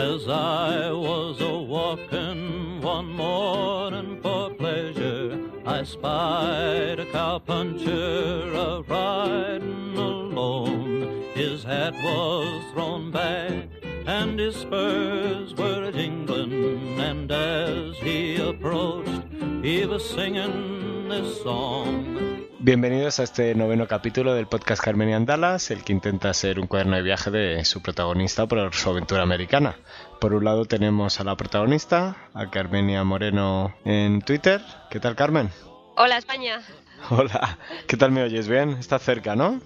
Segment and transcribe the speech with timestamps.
[0.00, 9.94] As I was a walking one morning for pleasure, I spied a cowpuncher a riding
[9.98, 11.24] alone.
[11.34, 13.68] His hat was thrown back
[14.06, 19.24] and his spurs were jingling, and as he approached,
[19.62, 22.39] he was singing this song.
[22.62, 26.96] Bienvenidos a este noveno capítulo del podcast Carmenian Dallas, el que intenta ser un cuaderno
[26.96, 29.76] de viaje de su protagonista por su aventura americana.
[30.20, 34.60] Por un lado tenemos a la protagonista, a Carmenia Moreno en Twitter.
[34.90, 35.48] ¿Qué tal, Carmen?
[35.96, 36.60] Hola, España.
[37.08, 38.46] Hola, ¿qué tal me oyes?
[38.46, 38.72] ¿Bien?
[38.72, 39.62] Está cerca, ¿no?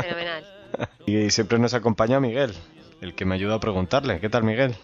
[0.00, 0.46] Fenomenal.
[1.06, 2.54] y siempre nos acompaña Miguel,
[3.02, 4.20] el que me ayuda a preguntarle.
[4.20, 4.74] ¿Qué tal, Miguel?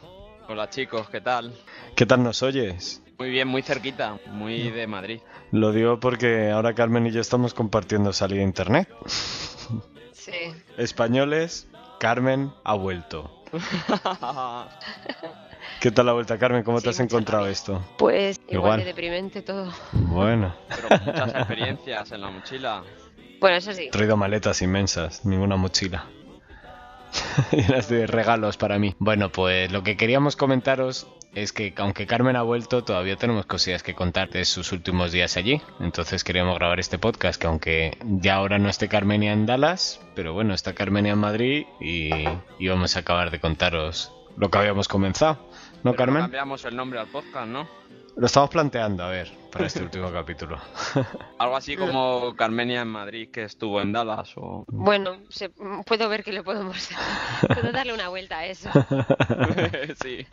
[0.50, 1.54] Hola chicos, ¿qué tal?
[1.96, 3.00] ¿Qué tal nos oyes?
[3.18, 5.20] Muy bien, muy cerquita, muy de Madrid.
[5.50, 8.88] Lo digo porque ahora Carmen y yo estamos compartiendo salida a internet.
[10.12, 10.32] Sí.
[10.76, 11.66] Españoles,
[11.98, 13.30] Carmen ha vuelto.
[15.80, 16.62] ¿Qué tal la vuelta, Carmen?
[16.62, 17.52] ¿Cómo Sí, te has encontrado rabia.
[17.52, 17.84] esto?
[17.98, 18.78] Pues igual, Igual.
[18.80, 19.72] de deprimente todo.
[19.92, 22.84] Bueno, Pero muchas experiencias en la mochila.
[23.40, 23.84] Bueno, eso sí.
[23.86, 26.06] he traído maletas inmensas, ninguna mochila.
[27.52, 28.94] Llenas de regalos para mí.
[28.98, 33.82] Bueno, pues lo que queríamos comentaros es que aunque Carmen ha vuelto, todavía tenemos cosillas
[33.82, 35.60] que contar de sus últimos días allí.
[35.80, 40.32] Entonces queríamos grabar este podcast que aunque ya ahora no esté Carmenia en Dallas, pero
[40.32, 42.10] bueno, está Carmenia en Madrid y,
[42.58, 45.34] y vamos a acabar de contaros lo que habíamos comenzado.
[45.84, 46.22] ¿No, Pero Carmen?
[46.22, 47.68] Cambiamos el nombre al podcast, ¿no?
[48.16, 50.58] Lo estamos planteando, a ver, para este último capítulo.
[51.38, 54.64] Algo así como Carmenia en Madrid que estuvo en Dallas o...
[54.66, 55.50] Bueno, se-
[55.86, 56.88] puedo ver que le podemos
[57.46, 58.70] puedo darle una vuelta a eso.
[60.02, 60.26] sí.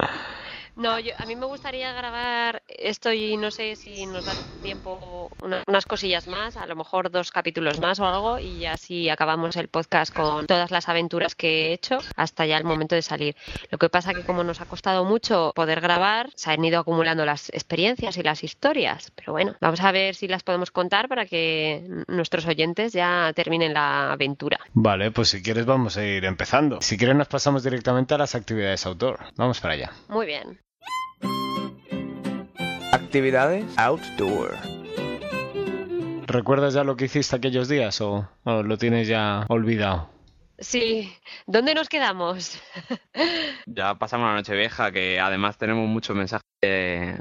[0.75, 5.29] No, yo, a mí me gustaría grabar esto y no sé si nos da tiempo
[5.41, 9.55] una- unas cosillas más, a lo mejor dos capítulos más o algo y así acabamos
[9.55, 13.35] el podcast con todas las aventuras que he hecho hasta ya el momento de salir.
[13.71, 17.23] Lo que pasa que como nos ha costado mucho poder grabar, se han ido acumulando
[17.25, 21.25] las experiencias y las historias, pero bueno, vamos a ver si las podemos contar para
[21.25, 24.59] que nuestros oyentes ya terminen la aventura.
[24.73, 26.81] Vale, pues si quieres vamos a ir empezando.
[26.81, 29.19] Si quieres nos pasamos directamente a las actividades outdoor.
[29.37, 29.91] Vamos para allá.
[30.09, 30.59] Muy bien.
[32.91, 34.55] Actividades outdoor.
[36.27, 40.09] ¿Recuerdas ya lo que hiciste aquellos días o, o lo tienes ya olvidado?
[40.59, 41.13] Sí,
[41.45, 42.61] ¿dónde nos quedamos?
[43.67, 47.19] Ya pasamos la noche vieja, que además tenemos muchos mensajes de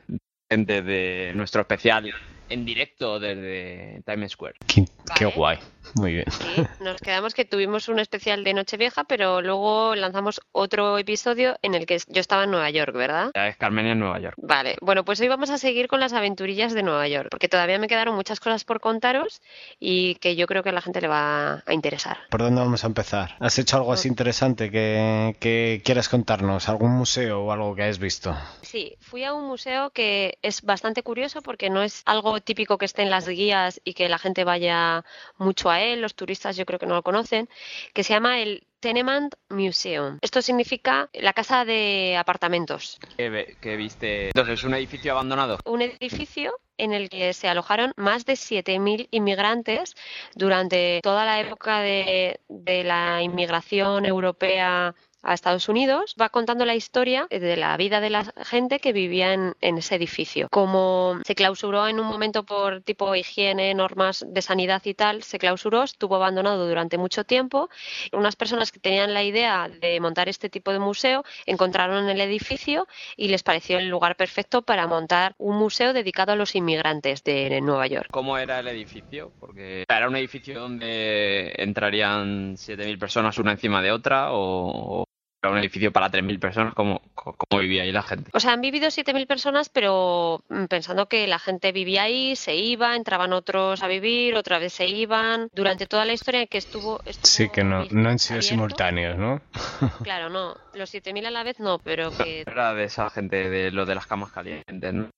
[0.50, 2.14] gente de nuestro especial
[2.49, 4.56] en directo desde Times Square.
[4.66, 4.84] Qué,
[5.16, 5.37] qué Vale.
[5.37, 5.59] guay.
[5.97, 6.25] Muy bien.
[6.31, 11.75] Sí, nos quedamos que tuvimos un especial de Nochevieja, pero luego lanzamos otro episodio en
[11.75, 13.31] el que yo estaba en Nueva York, ¿verdad?
[13.34, 14.34] Ya es Carmenia en Nueva York.
[14.38, 17.78] Vale, bueno, pues hoy vamos a seguir con las aventurillas de Nueva York, porque todavía
[17.78, 19.41] me quedaron muchas cosas por contaros
[19.78, 22.19] y que yo creo que a la gente le va a interesar.
[22.31, 23.37] ¿Por dónde vamos a empezar?
[23.38, 26.69] ¿Has hecho algo así interesante que, que quieras contarnos?
[26.69, 28.34] ¿Algún museo o algo que hayas visto?
[28.62, 32.84] Sí, fui a un museo que es bastante curioso porque no es algo típico que
[32.84, 35.04] esté en las guías y que la gente vaya
[35.38, 37.48] mucho a él, los turistas yo creo que no lo conocen,
[37.92, 40.18] que se llama el Tenement Museum.
[40.20, 42.98] Esto significa la casa de apartamentos.
[43.16, 44.26] ¿Qué, qué viste?
[44.26, 45.58] Entonces, ¿es un edificio abandonado?
[45.64, 49.94] un edificio en el que se alojaron más de 7.000 inmigrantes
[50.34, 56.74] durante toda la época de, de la inmigración europea a Estados Unidos, va contando la
[56.74, 60.48] historia de la vida de la gente que vivía en, en ese edificio.
[60.50, 65.38] Como se clausuró en un momento por tipo higiene, normas de sanidad y tal, se
[65.38, 67.68] clausuró, estuvo abandonado durante mucho tiempo.
[68.12, 72.86] Unas personas que tenían la idea de montar este tipo de museo encontraron el edificio
[73.16, 77.60] y les pareció el lugar perfecto para montar un museo dedicado a los inmigrantes de
[77.60, 78.08] Nueva York.
[78.10, 79.32] ¿Cómo era el edificio?
[79.40, 85.04] Porque era un edificio donde entrarían 7.000 personas una encima de otra o,
[85.50, 86.75] un edificio para 3.000 personas.
[86.75, 88.31] ¿Cómo, cómo vivía ahí la gente?
[88.32, 92.55] O sea, han vivido 7.000 personas, pero mm, pensando que la gente vivía ahí, se
[92.55, 95.49] iba, entraban otros a vivir, otra vez se iban.
[95.53, 97.00] Durante toda la historia que estuvo...
[97.05, 99.41] estuvo Sí, que no, no han sido abierto, simultáneos, ¿no?
[100.02, 100.56] Claro, no.
[100.75, 102.43] Los 7.000 a la vez no, pero que...
[102.47, 105.08] Era de esa gente de lo de las camas calientes, ¿no?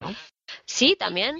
[0.65, 1.37] Sí, también.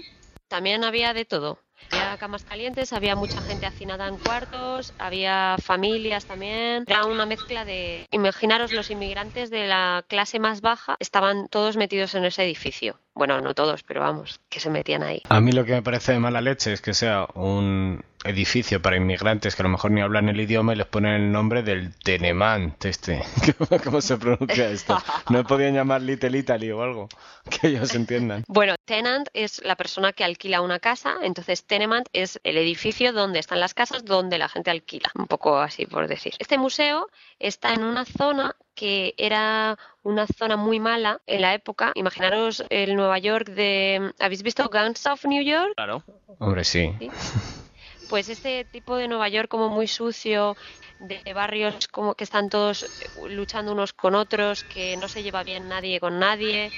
[0.47, 1.59] También había de todo.
[1.89, 6.83] Había camas calientes, había mucha gente hacinada en cuartos, había familias también.
[6.87, 8.05] Era una mezcla de...
[8.11, 12.99] Imaginaros, los inmigrantes de la clase más baja estaban todos metidos en ese edificio.
[13.13, 15.23] Bueno, no todos, pero vamos, que se metían ahí.
[15.29, 18.97] A mí lo que me parece de mala leche es que sea un edificio para
[18.97, 21.93] inmigrantes que a lo mejor ni hablan el idioma y les ponen el nombre del
[21.95, 23.23] Tenemant este.
[23.83, 24.97] ¿Cómo se pronuncia esto?
[25.29, 27.09] ¿No podían llamar Little Italy o algo?
[27.49, 28.43] Que ellos entiendan.
[28.47, 33.39] Bueno, tenant es la persona que alquila una casa, entonces tenement es el edificio donde
[33.39, 36.33] están las casas donde la gente alquila, un poco así por decir.
[36.39, 37.07] Este museo
[37.39, 41.93] está en una zona que era una zona muy mala en la época.
[41.95, 44.13] Imaginaros el Nueva York de...
[44.19, 45.73] ¿Habéis visto Guns of New York?
[45.75, 46.03] Claro.
[46.39, 46.93] Hombre, sí.
[46.99, 47.09] ¿Sí?
[48.07, 50.55] Pues este tipo de Nueva York como muy sucio,
[50.99, 52.89] de barrios como que están todos
[53.27, 56.73] luchando unos con otros, que no se lleva bien nadie con nadie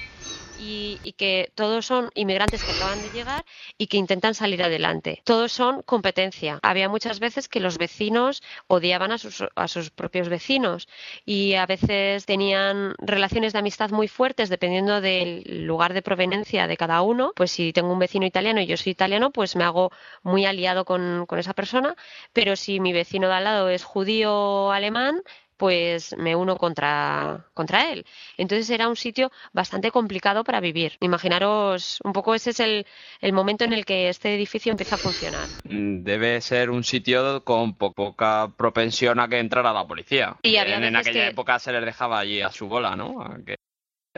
[0.55, 3.45] y, y que todos son inmigrantes que acaban de llegar
[3.77, 5.21] y que intentan salir adelante.
[5.23, 6.59] Todos son competencia.
[6.61, 10.87] Había muchas veces que los vecinos odiaban a sus, a sus propios vecinos
[11.25, 16.77] y a veces tenían relaciones de amistad muy fuertes dependiendo del lugar de proveniencia de
[16.77, 17.31] cada uno.
[17.35, 19.91] Pues si tengo un vecino italiano y yo soy italiano, pues me hago
[20.23, 21.95] muy aliado con, con esa persona.
[22.33, 25.21] Pero si mi vecino de al lado es judío o alemán,
[25.57, 28.05] pues me uno contra, contra él.
[28.37, 30.93] Entonces era un sitio bastante complicado para vivir.
[31.01, 32.85] Imaginaros, un poco ese es el,
[33.19, 35.49] el momento en el que este edificio empieza a funcionar.
[35.65, 40.37] Mm, Debe ser un sitio con po- poca propensión a que entrara la policía.
[40.43, 43.21] Y en, en aquella que- época se les dejaba allí a su bola, ¿no?
[43.21, 43.55] A que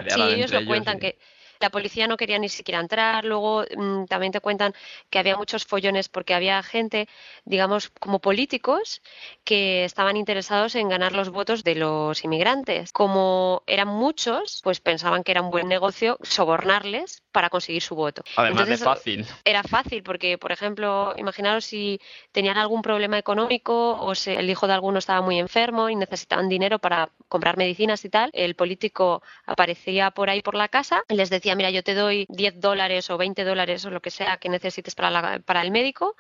[0.08, 1.20] Sí, ellos lo cuentan, y- que
[1.62, 3.25] la policía no quería ni siquiera entrar.
[3.25, 4.74] Luego mm, también te cuentan
[5.10, 7.08] que había muchos follones porque había gente,
[7.46, 9.02] digamos, como políticos
[9.44, 12.92] que estaban interesados en ganar los votos de los inmigrantes.
[12.92, 18.24] Como eran muchos, pues pensaban que era un buen negocio sobornarles para conseguir su voto.
[18.36, 19.25] Además Entonces, de fácil.
[19.46, 22.00] era fácil porque, por ejemplo, imaginaros si
[22.31, 26.50] tenían algún problema económico o si el hijo de alguno estaba muy enfermo y necesitaban
[26.50, 31.16] dinero para comprar medicinas y tal, el político aparecía por ahí por la casa y
[31.16, 34.38] les decía, mira, yo te doy 10 dólares o 20 dólares o lo que sea
[34.38, 36.15] que necesites para, la- para el médico,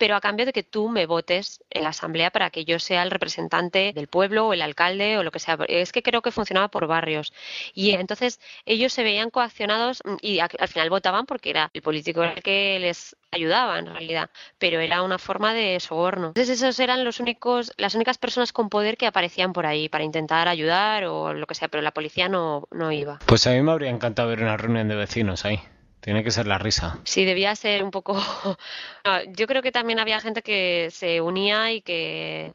[0.00, 3.02] pero a cambio de que tú me votes en la asamblea para que yo sea
[3.02, 5.58] el representante del pueblo o el alcalde o lo que sea.
[5.68, 7.34] Es que creo que funcionaba por barrios.
[7.74, 12.22] Y entonces ellos se veían coaccionados mm, y al final votaban porque era el político
[12.24, 16.28] el que les ayudaba en realidad, pero era una forma de soborno.
[16.28, 20.04] Entonces esos eran los únicos, las únicas personas con poder que aparecían por ahí para
[20.04, 23.18] intentar ayudar o lo que sea, pero la policía no, no iba.
[23.26, 25.60] Pues a mí me habría encantado ver una reunión de vecinos ahí.
[26.00, 26.98] Tiene que ser la risa.
[27.04, 28.14] Sí, debía ser un poco...
[29.04, 32.52] No, yo creo que también había gente que se unía y que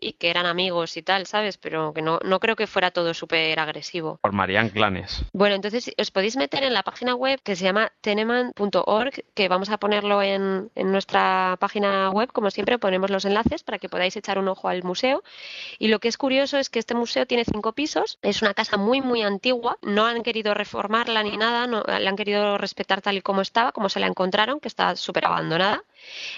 [0.00, 1.58] y que eran amigos y tal, ¿sabes?
[1.58, 4.18] Pero que no, no creo que fuera todo súper agresivo.
[4.22, 5.22] Formarían clanes.
[5.32, 9.70] Bueno, entonces os podéis meter en la página web que se llama teneman.org, que vamos
[9.70, 14.16] a ponerlo en, en nuestra página web, como siempre, ponemos los enlaces para que podáis
[14.16, 15.22] echar un ojo al museo.
[15.78, 18.76] Y lo que es curioso es que este museo tiene cinco pisos, es una casa
[18.76, 23.16] muy, muy antigua, no han querido reformarla ni nada, no, la han querido respetar tal
[23.16, 25.82] y como estaba, como se la encontraron, que está súper abandonada.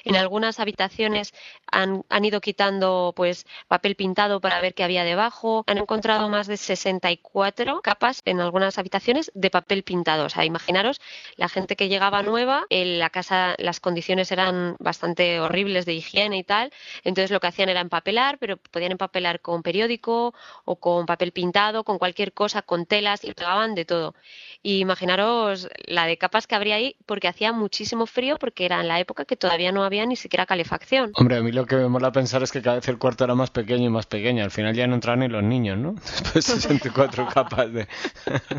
[0.04, 1.32] En algunas habitaciones
[1.70, 5.64] han, han ido quitando pues papel pintado para ver qué había debajo.
[5.66, 10.26] Han encontrado más de 64 capas en algunas habitaciones de papel pintado.
[10.26, 11.00] O sea, imaginaros
[11.36, 16.38] la gente que llegaba nueva, en la casa las condiciones eran bastante horribles de higiene
[16.38, 16.72] y tal.
[17.04, 20.34] Entonces lo que hacían era empapelar, pero podían empapelar con periódico
[20.64, 24.14] o con papel pintado, con cualquier cosa, con telas y pegaban de todo.
[24.62, 28.88] Y imaginaros la de capas que habría ahí porque hacía muchísimo frío porque era en
[28.88, 31.10] la época que todavía no había ni siquiera calefacción.
[31.16, 33.34] Hombre, a mí lo que me mola pensar es que cada vez el cuarto era
[33.34, 34.44] más pequeño y más pequeño.
[34.44, 35.94] Al final ya no entraban ni los niños, ¿no?
[36.32, 37.88] Después 64 capas de,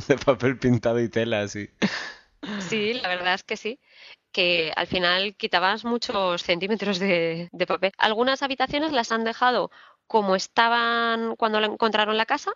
[0.07, 1.69] de papel pintado y telas y...
[2.59, 3.79] Sí, la verdad es que sí
[4.31, 7.91] que al final quitabas muchos centímetros de, de, papel.
[7.97, 9.71] Algunas habitaciones las han dejado
[10.11, 12.51] como estaban cuando encontraron la casa,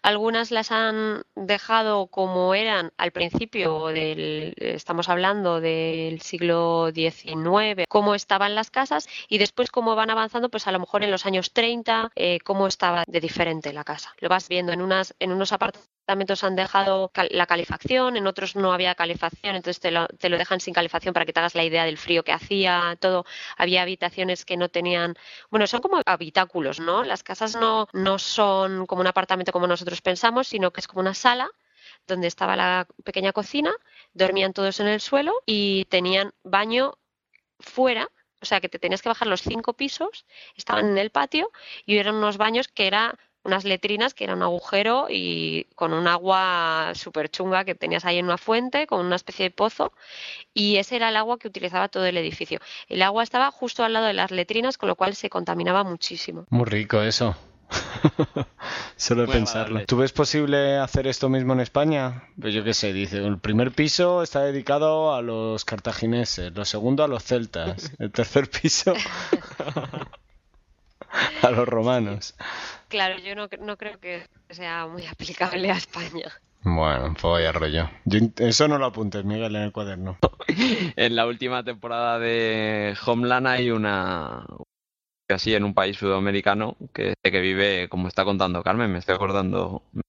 [0.00, 8.14] algunas las han dejado como eran al principio del, estamos hablando del siglo XIX, cómo
[8.14, 11.52] estaban las casas y después cómo van avanzando, pues a lo mejor en los años
[11.52, 14.14] 30, eh, cómo estaba de diferente la casa.
[14.20, 15.52] Lo vas viendo en unas, en unos
[16.04, 20.36] apartamentos han dejado la calefacción, en otros no había calefacción, entonces te lo, te lo,
[20.36, 23.24] dejan sin calefacción para que te hagas la idea del frío que hacía, todo.
[23.56, 25.16] Había habitaciones que no tenían,
[25.50, 27.04] bueno, son como habitáculos, ¿no?
[27.04, 31.00] Las casas no, no son como un apartamento como nosotros pensamos, sino que es como
[31.00, 31.50] una sala
[32.06, 33.72] donde estaba la pequeña cocina,
[34.12, 36.98] dormían todos en el suelo y tenían baño
[37.60, 38.10] fuera,
[38.42, 41.50] o sea que te tenías que bajar los cinco pisos, estaban en el patio
[41.86, 46.08] y eran unos baños que era unas letrinas que era un agujero y con un
[46.08, 49.92] agua súper chunga que tenías ahí en una fuente, con una especie de pozo,
[50.52, 52.58] y ese era el agua que utilizaba todo el edificio.
[52.88, 56.46] El agua estaba justo al lado de las letrinas, con lo cual se contaminaba muchísimo.
[56.50, 57.36] Muy rico eso.
[58.96, 59.84] Solo de pensarlo.
[59.86, 62.28] ¿Tú ves posible hacer esto mismo en España?
[62.40, 67.04] Pues yo qué sé, dice, el primer piso está dedicado a los cartagineses, lo segundo
[67.04, 68.94] a los celtas, el tercer piso
[71.42, 72.34] a los romanos.
[72.94, 76.30] Claro, yo no, no creo que sea muy aplicable a España.
[76.62, 77.90] Bueno, pues vaya rollo.
[78.04, 80.16] Yo eso no lo apuntes, Miguel, en el cuaderno.
[80.96, 84.46] En la última temporada de Homeland hay una
[85.28, 89.82] así en un país sudamericano que, que vive como está contando Carmen, me estoy acordando,
[89.92, 90.02] me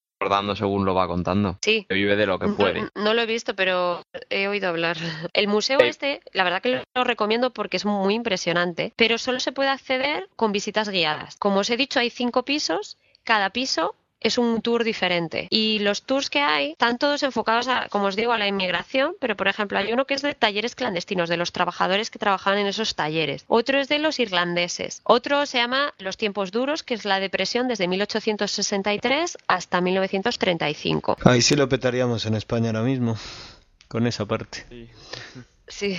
[0.56, 1.58] según lo va contando.
[1.62, 1.86] Sí.
[1.88, 2.82] Que vive de lo que puede.
[2.82, 4.96] No, no lo he visto, pero he oído hablar.
[5.32, 5.86] El museo Sí.
[5.86, 10.28] este, la verdad que lo recomiendo porque es muy impresionante, pero solo se puede acceder
[10.36, 11.36] con visitas guiadas.
[11.38, 13.94] Como os he dicho, hay cinco pisos, cada piso
[14.26, 15.48] es un tour diferente.
[15.50, 19.14] Y los tours que hay están todos enfocados, a, como os digo, a la inmigración,
[19.20, 22.58] pero por ejemplo hay uno que es de talleres clandestinos, de los trabajadores que trabajaban
[22.58, 23.44] en esos talleres.
[23.48, 25.00] Otro es de los irlandeses.
[25.04, 31.16] Otro se llama Los tiempos duros, que es la depresión desde 1863 hasta 1935.
[31.24, 33.16] Ahí sí lo petaríamos en España ahora mismo,
[33.88, 34.66] con esa parte.
[35.68, 35.98] Sí.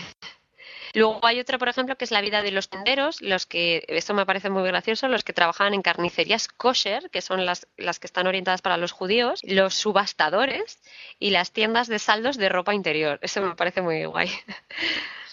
[0.93, 4.13] Luego hay otra, por ejemplo, que es la vida de los tenderos, los que, esto
[4.13, 8.07] me parece muy gracioso, los que trabajaban en carnicerías kosher, que son las, las que
[8.07, 10.79] están orientadas para los judíos, los subastadores
[11.19, 13.19] y las tiendas de saldos de ropa interior.
[13.21, 14.29] Eso me parece muy guay.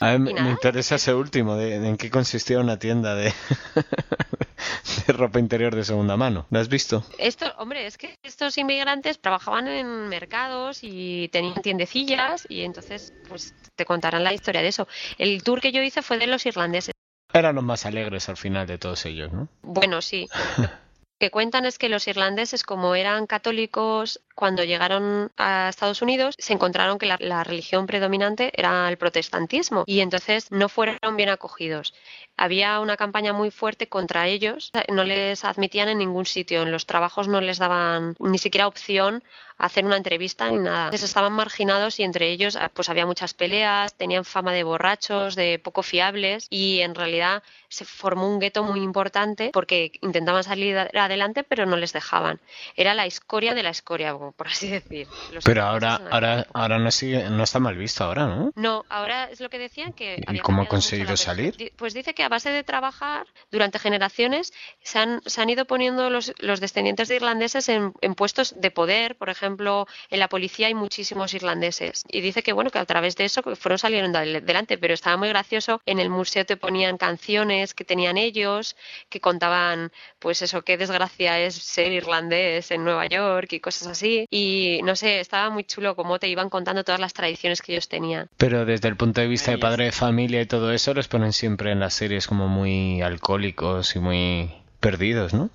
[0.00, 3.32] A mí me- interesa ese último, de, de en qué consistía una tienda de,
[5.06, 6.46] de ropa interior de segunda mano.
[6.50, 7.04] ¿Lo has visto?
[7.18, 13.54] Esto, hombre, es que estos inmigrantes trabajaban en mercados y tenían tiendecillas y entonces pues
[13.76, 14.88] te contarán la historia de eso.
[15.18, 16.94] El tour que yo hice fue de los irlandeses.
[17.32, 19.48] Eran los más alegres al final de todos ellos, ¿no?
[19.62, 20.28] Bueno, sí.
[20.58, 26.34] Lo que cuentan es que los irlandeses, como eran católicos, cuando llegaron a Estados Unidos,
[26.38, 31.94] se encontraron que la, religión predominante era el protestantismo y entonces no fueron bien acogidos.
[32.36, 36.86] Había una campaña muy fuerte contra ellos, no les admitían en ningún sitio, en los
[36.86, 39.22] trabajos no les daban ni siquiera opción
[39.56, 40.86] a hacer una entrevista ni nada.
[40.86, 45.36] Entonces estaban marginados y entre ellos ah, pues había muchas peleas, tenían fama de borrachos,
[45.36, 50.76] de poco fiables y en realidad se formó un gueto muy importante porque intentaban salir
[50.76, 52.40] adelante pero no les dejaban.
[52.76, 55.08] Era la escoria de la escoria, por así decir.
[55.32, 58.52] Los Pero ahora, ahora, ahora no sigue, no está mal visto ahora, ¿no?
[58.54, 61.72] No, ahora es lo que decían que ¿Y había cómo ha conseguido salir?
[61.76, 64.52] Pues dice que a base de trabajar durante generaciones
[64.82, 68.70] se han, se han ido poniendo los, los descendientes de irlandeses en, en puestos de
[68.70, 72.84] poder, por ejemplo, en la policía hay muchísimos irlandeses y dice que bueno que a
[72.84, 75.80] través de eso que fueron saliendo adelante, pero estaba muy gracioso.
[75.86, 78.76] En el museo te ponían canciones que tenían ellos,
[79.08, 84.13] que contaban pues eso qué desgracia es ser irlandés en Nueva York y cosas así
[84.30, 87.88] y no sé, estaba muy chulo cómo te iban contando todas las tradiciones que ellos
[87.88, 88.28] tenían.
[88.36, 91.32] Pero desde el punto de vista de padre de familia y todo eso, los ponen
[91.32, 95.50] siempre en las series como muy alcohólicos y muy perdidos, ¿no?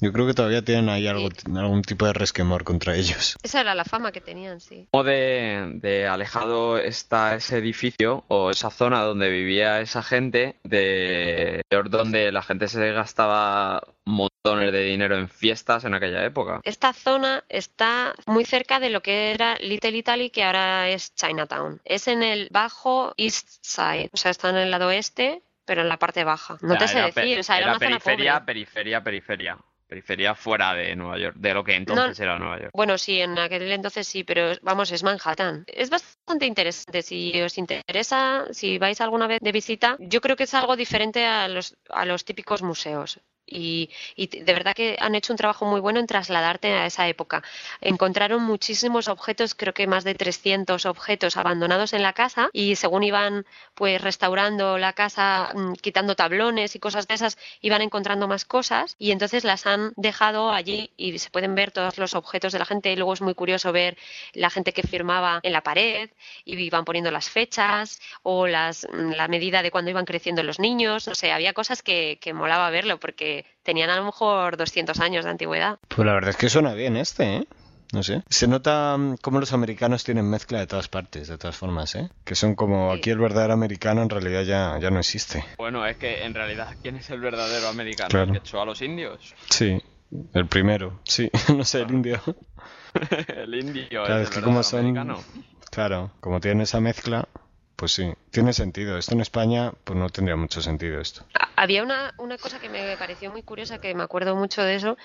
[0.00, 3.36] Yo creo que todavía tienen ahí algo, algún tipo de resquemor contra ellos.
[3.42, 4.86] Esa era la fama que tenían, sí.
[4.90, 11.62] ¿Cómo de, de alejado está ese edificio o esa zona donde vivía esa gente, de
[11.90, 16.60] donde la gente se gastaba montones de dinero en fiestas en aquella época?
[16.64, 21.80] Esta zona está muy cerca de lo que era Little Italy, que ahora es Chinatown.
[21.84, 25.88] Es en el bajo East Side, o sea, está en el lado oeste, pero en
[25.88, 26.56] la parte baja.
[26.62, 28.46] No te sé decir, o sea, era, una zona periferia, pobre.
[28.46, 29.58] periferia, periferia.
[29.88, 32.72] Periferia fuera de Nueva York, de lo que entonces era Nueva York.
[32.74, 35.64] Bueno, sí, en aquel entonces sí, pero vamos, es Manhattan.
[35.66, 37.00] Es bastante interesante.
[37.00, 41.24] Si os interesa, si vais alguna vez de visita, yo creo que es algo diferente
[41.24, 43.18] a los, a los típicos museos.
[43.48, 47.08] Y, y de verdad que han hecho un trabajo muy bueno en trasladarte a esa
[47.08, 47.42] época.
[47.80, 53.02] Encontraron muchísimos objetos, creo que más de 300 objetos abandonados en la casa y según
[53.02, 58.44] iban pues restaurando la casa, mm, quitando tablones y cosas de esas, iban encontrando más
[58.44, 62.58] cosas y entonces las han dejado allí y se pueden ver todos los objetos de
[62.58, 62.92] la gente.
[62.92, 63.96] Y luego es muy curioso ver
[64.34, 66.10] la gente que firmaba en la pared
[66.44, 70.58] y iban poniendo las fechas o las, mm, la medida de cuando iban creciendo los
[70.58, 71.06] niños.
[71.06, 75.24] No sé, había cosas que, que molaba verlo porque tenían a lo mejor 200 años
[75.24, 75.78] de antigüedad.
[75.88, 77.48] Pues la verdad es que suena bien este, ¿eh?
[77.92, 78.22] No sé.
[78.28, 82.10] Se nota mm, cómo los americanos tienen mezcla de todas partes, de todas formas, ¿eh?
[82.24, 82.98] Que son como Sí.
[82.98, 85.42] aquí el verdadero americano en realidad ya, ya no existe.
[85.56, 88.10] Bueno, es que en realidad, ¿quién es el verdadero americano?
[88.10, 88.26] Claro.
[88.26, 89.34] ¿El que echó a los indios?
[89.48, 89.80] Sí,
[90.34, 92.20] el primero, sí, no sé, el indio.
[93.28, 94.80] el indio Claro, es es el que como son...
[94.80, 95.22] americano.
[95.70, 97.26] Claro, como tienen esa mezcla,
[97.78, 98.98] pues sí, tiene sentido.
[98.98, 101.24] Esto en España, pues no tendría mucho sentido esto.
[101.54, 104.96] Había una, una cosa que me pareció muy curiosa, que me acuerdo mucho de eso,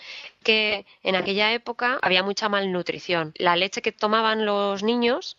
[0.44, 3.32] que en aquella época había mucha malnutrición.
[3.38, 5.38] La leche que tomaban los niños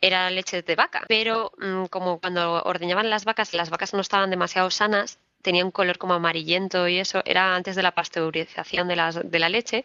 [0.00, 4.30] era leche de vaca, pero mm, como cuando ordeñaban las vacas, las vacas no estaban
[4.30, 8.96] demasiado sanas, tenía un color como amarillento y eso, era antes de la pasteurización de,
[8.96, 9.84] las, de la leche,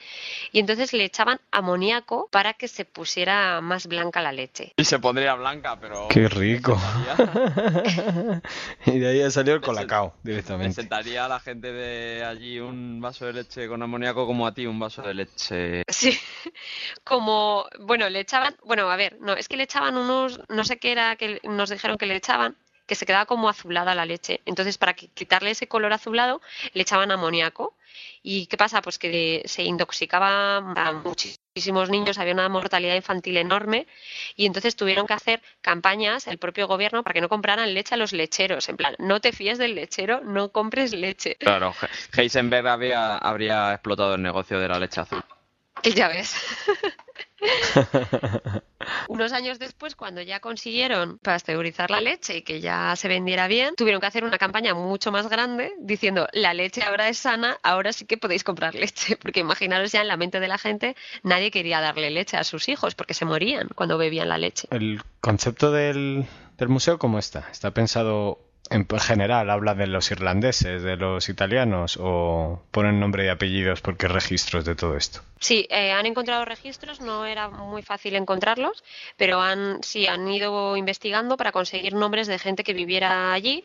[0.51, 4.73] y entonces le echaban amoníaco para que se pusiera más blanca la leche.
[4.77, 6.07] Y se pondría blanca, pero...
[6.07, 6.79] ¡Qué rico!
[7.15, 8.41] Sentaría-
[8.85, 10.73] y de ahí ha salido el colacao ¿Le directamente.
[10.75, 14.65] sentaría a la gente de allí un vaso de leche con amoníaco como a ti
[14.65, 15.83] un vaso de leche?
[15.89, 16.17] Sí,
[17.03, 20.77] como, bueno, le echaban, bueno, a ver, no, es que le echaban unos, no sé
[20.77, 22.55] qué era que nos dijeron que le echaban,
[22.89, 24.41] que se quedaba como azulada la leche.
[24.45, 26.41] Entonces, para quitarle ese color azulado,
[26.73, 27.75] le echaban amoníaco.
[28.21, 28.81] ¿Y qué pasa?
[28.81, 33.87] Pues que se intoxicaba a muchísimos niños, había una mortalidad infantil enorme
[34.35, 37.97] y entonces tuvieron que hacer campañas, el propio gobierno, para que no compraran leche a
[37.97, 38.67] los lecheros.
[38.69, 41.35] En plan, no te fíes del lechero, no compres leche.
[41.39, 41.73] Claro,
[42.15, 45.21] He- Heisenberg había, habría explotado el negocio de la leche azul.
[45.95, 46.35] Ya ves.
[49.07, 53.75] Unos años después, cuando ya consiguieron pasteurizar la leche y que ya se vendiera bien,
[53.75, 57.91] tuvieron que hacer una campaña mucho más grande diciendo la leche ahora es sana, ahora
[57.91, 59.17] sí que podéis comprar leche.
[59.21, 62.69] Porque imaginaros ya en la mente de la gente, nadie quería darle leche a sus
[62.69, 64.67] hijos porque se morían cuando bebían la leche.
[64.71, 66.25] El concepto del,
[66.57, 67.47] del museo, ¿cómo está?
[67.51, 69.49] ¿Está pensado en general?
[69.49, 74.75] ¿Habla de los irlandeses, de los italianos o ponen nombre y apellidos porque registros de
[74.75, 75.21] todo esto?
[75.39, 78.83] Sí, eh, han encontrado registros, no era muy fácil encontrarlos,
[79.15, 83.63] pero han, sí, han ido investigando para conseguir nombres de gente que viviera allí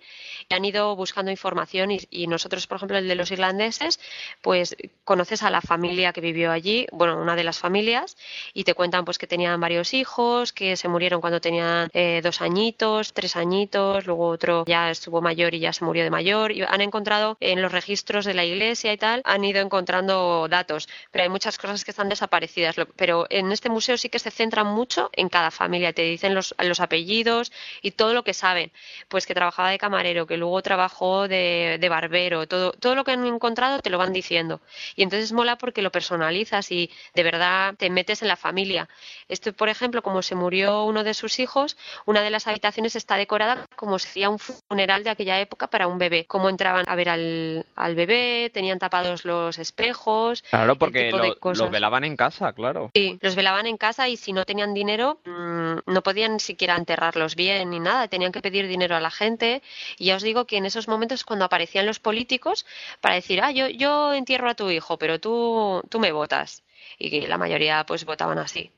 [0.48, 3.98] y han ido buscando información y, y nosotros, por ejemplo, el de los irlandeses,
[4.40, 8.16] pues conoces a la familia que vivió allí, bueno, una de las familias,
[8.52, 12.40] y te cuentan pues que tenían varios hijos, que se murieron cuando tenían eh, dos
[12.40, 16.62] añitos, tres añitos, luego otro ya estuvo mayor y ya se murió de mayor, y
[16.62, 21.24] han encontrado en los registros de la iglesia y tal, han ido encontrando datos, pero
[21.24, 25.10] hay muchas cosas que están desaparecidas, pero en este museo sí que se centran mucho
[25.12, 28.72] en cada familia, te dicen los, apellidos y todo lo que saben,
[29.08, 33.24] pues que trabajaba de camarero, que luego trabajó de, barbero, todo, todo lo que han
[33.26, 34.60] encontrado te lo van diciendo.
[34.96, 38.88] Y entonces mola porque lo personalizas y de verdad te metes en la familia.
[39.28, 43.16] Esto, por ejemplo, como se murió uno de sus hijos, una de las habitaciones está
[43.16, 46.26] decorada como sería un funeral de aquella época para un bebé.
[46.26, 51.28] Cómo entraban a ver al, al bebé, tenían tapados los espejos, Claro, porque tipo de
[51.28, 51.58] lo, cosas.
[51.64, 52.90] lo velaban en casa, claro.
[52.94, 56.76] Sí, los velaban en casa y si no tenían dinero mm, no podían ni siquiera
[56.76, 59.62] enterrarlos bien ni nada, tenían que pedir dinero a la gente
[59.98, 62.66] y ya os digo que en esos momentos cuando aparecían los políticos
[63.00, 66.62] para decir, ah, yo, yo entierro a tu hijo, pero tú, tú me votas.
[66.98, 68.70] Y que la mayoría pues votaban así.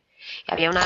[0.48, 0.82] Y había una,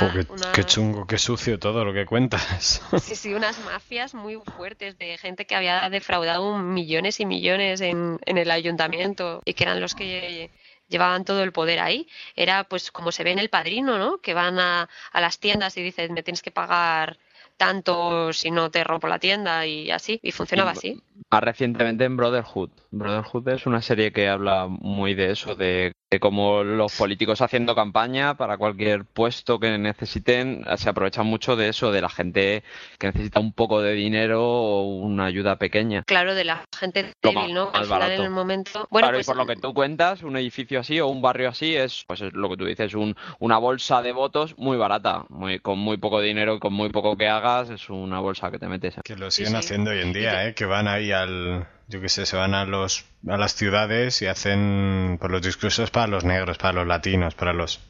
[0.54, 2.82] qué chungo, qué sucio todo lo que cuentas.
[3.00, 8.18] Sí, sí, unas mafias muy fuertes de gente que había defraudado millones y millones en,
[8.26, 10.50] en el ayuntamiento y que eran los que
[10.88, 12.08] llevaban todo el poder ahí.
[12.36, 14.18] Era pues como se ve en El Padrino, ¿no?
[14.18, 17.18] Que van a, a las tiendas y dicen, me tienes que pagar
[17.60, 20.18] tanto si no te rompo la tienda y así.
[20.22, 20.98] Y funcionaba así.
[21.28, 22.70] Ah, recientemente en Brotherhood.
[22.90, 27.76] Brotherhood es una serie que habla muy de eso, de, de cómo los políticos haciendo
[27.76, 32.64] campaña para cualquier puesto que necesiten, se aprovechan mucho de eso, de la gente
[32.98, 36.02] que necesita un poco de dinero o una ayuda pequeña.
[36.04, 37.70] Claro, de la gente débil, ¿no?
[37.74, 38.88] Al final en el momento.
[38.90, 41.50] Bueno, claro, pues y por lo que tú cuentas, un edificio así o un barrio
[41.50, 45.26] así es, pues es lo que tú dices, un, una bolsa de votos muy barata,
[45.28, 47.28] muy, con muy poco dinero y con muy poco que
[47.70, 48.94] es una bolsa que te metes.
[49.04, 49.58] Que lo siguen sí.
[49.58, 50.54] haciendo hoy en día, que- ¿eh?
[50.54, 51.66] Que van ahí al...
[51.88, 55.90] Yo qué sé, se van a los a las ciudades y hacen por los discursos
[55.90, 57.80] para los negros, para los latinos, para los...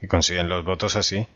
[0.00, 1.26] Y consiguen los votos así.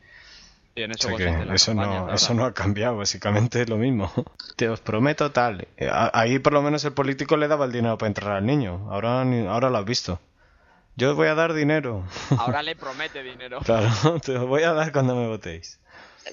[0.74, 3.68] Y en O eso, sea que eso campaña no, eso no ha cambiado, básicamente es
[3.68, 4.10] lo mismo.
[4.56, 5.66] Te os prometo tal.
[5.76, 8.88] Eh, Ahí por lo menos el político le daba el dinero para entrar al niño.
[8.90, 10.20] Ahora, ahora lo has visto.
[10.96, 12.04] Yo os voy a dar dinero.
[12.38, 13.58] Ahora le promete dinero.
[13.64, 13.88] Claro,
[14.24, 15.80] te lo voy a dar cuando me votéis.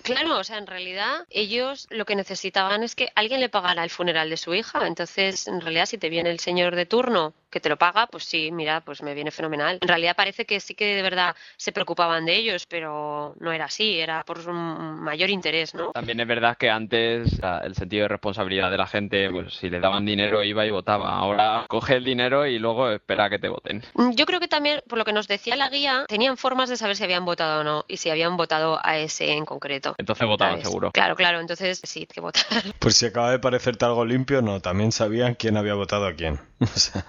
[0.03, 3.89] Claro, o sea, en realidad ellos lo que necesitaban es que alguien le pagara el
[3.89, 4.85] funeral de su hija.
[4.87, 8.25] Entonces, en realidad, si te viene el señor de turno que te lo paga, pues
[8.25, 9.79] sí, mira, pues me viene fenomenal.
[9.81, 13.65] En realidad parece que sí que de verdad se preocupaban de ellos, pero no era
[13.65, 15.91] así, era por un mayor interés, ¿no?
[15.91, 19.79] También es verdad que antes el sentido de responsabilidad de la gente, pues si le
[19.79, 21.09] daban dinero iba y votaba.
[21.17, 23.83] Ahora coge el dinero y luego espera a que te voten.
[23.95, 26.77] Mm, Yo creo que también, por lo que nos decía la guía, tenían formas de
[26.77, 29.78] saber si habían votado o no y si habían votado a ese en concreto.
[29.97, 30.67] Entonces votaban ¿sabes?
[30.67, 30.91] seguro.
[30.91, 32.45] Claro, claro, entonces sí, que votar.
[32.79, 36.39] Pues si acaba de parecerte algo limpio, no, también sabían quién había votado a quién.
[36.61, 37.05] O sea,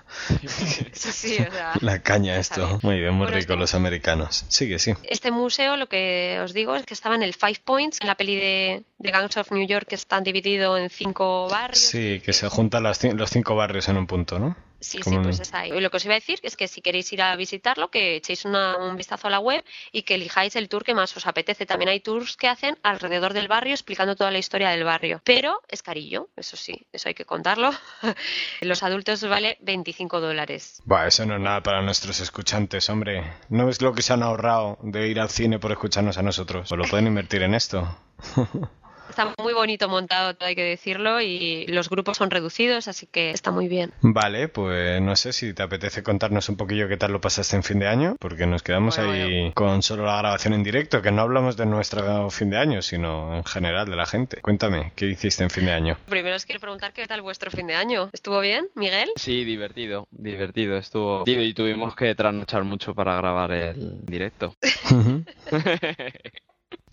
[0.92, 1.72] Sí, sí, o sea.
[1.80, 2.78] la caña esto.
[2.82, 4.44] Muy bien, muy Bueno, rico este- los americanos.
[4.48, 4.94] Sigue, sí.
[5.02, 8.14] Este museo, lo que os digo es que estaba en el Five Points, en la
[8.14, 11.78] peli de, de Gangs of New York, que están divididos en cinco barrios.
[11.80, 14.56] Sí, que se juntan las los cinco barrios en un punto, ¿no?
[14.80, 15.72] Sí, sí, pues está ahí.
[15.72, 18.16] Y Lo que os iba a decir es que si queréis ir a visitarlo, que
[18.16, 19.62] echéis una- un vistazo a la web
[19.92, 21.66] y que elijáis el tour que más os apetece.
[21.66, 25.20] También hay tours que hacen alrededor del barrio explicando toda la historia del barrio.
[25.24, 27.70] Pero es carillo, eso sí, eso hay que contarlo.
[28.62, 30.82] Los adultos vale 25 dólares.
[30.86, 33.34] Buah, eso no es nada para nuestros escuchantes, hombre.
[33.50, 36.72] ¿No ves lo que se han ahorrado de ir al cine por escucharnos a nosotros?
[36.72, 37.86] O lo pueden invertir en esto.
[39.10, 43.30] Está muy bonito montado, todo hay que decirlo, y los grupos son reducidos, así que
[43.30, 43.92] está muy bien.
[44.00, 47.62] Vale, pues no sé si te apetece contarnos un poquillo qué tal lo pasaste en
[47.62, 51.10] fin de año, porque nos quedamos Bueno, ahí con solo la grabación en directo, que
[51.10, 54.40] no hablamos de nuestro fin de año, sino en general de la gente.
[54.40, 55.96] Cuéntame, ¿qué hiciste en fin de año?
[56.08, 58.10] Primero os quiero preguntar qué tal vuestro fin de año.
[58.12, 59.10] ¿Estuvo bien, Miguel?
[59.16, 60.76] Sí, divertido, divertido.
[60.76, 61.24] Estuvo.
[61.24, 64.54] Tío, y tuvimos que trasnochar mucho para grabar el directo.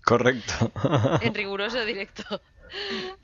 [0.08, 0.72] Correcto.
[1.20, 2.40] En riguroso directo.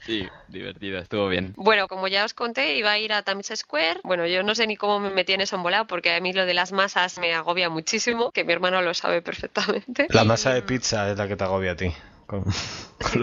[0.05, 1.55] Sí, divertido, estuvo bien.
[1.57, 4.01] Bueno, como ya os conté, iba a ir a Times Square.
[4.05, 6.45] Bueno, yo no sé ni cómo me metí en eso embolado porque a mí lo
[6.45, 10.09] de las masas me agobia muchísimo, que mi hermano lo sabe perfectamente.
[10.11, 11.91] La masa de pizza es la que te agobia a ti,
[12.27, 13.23] con, con.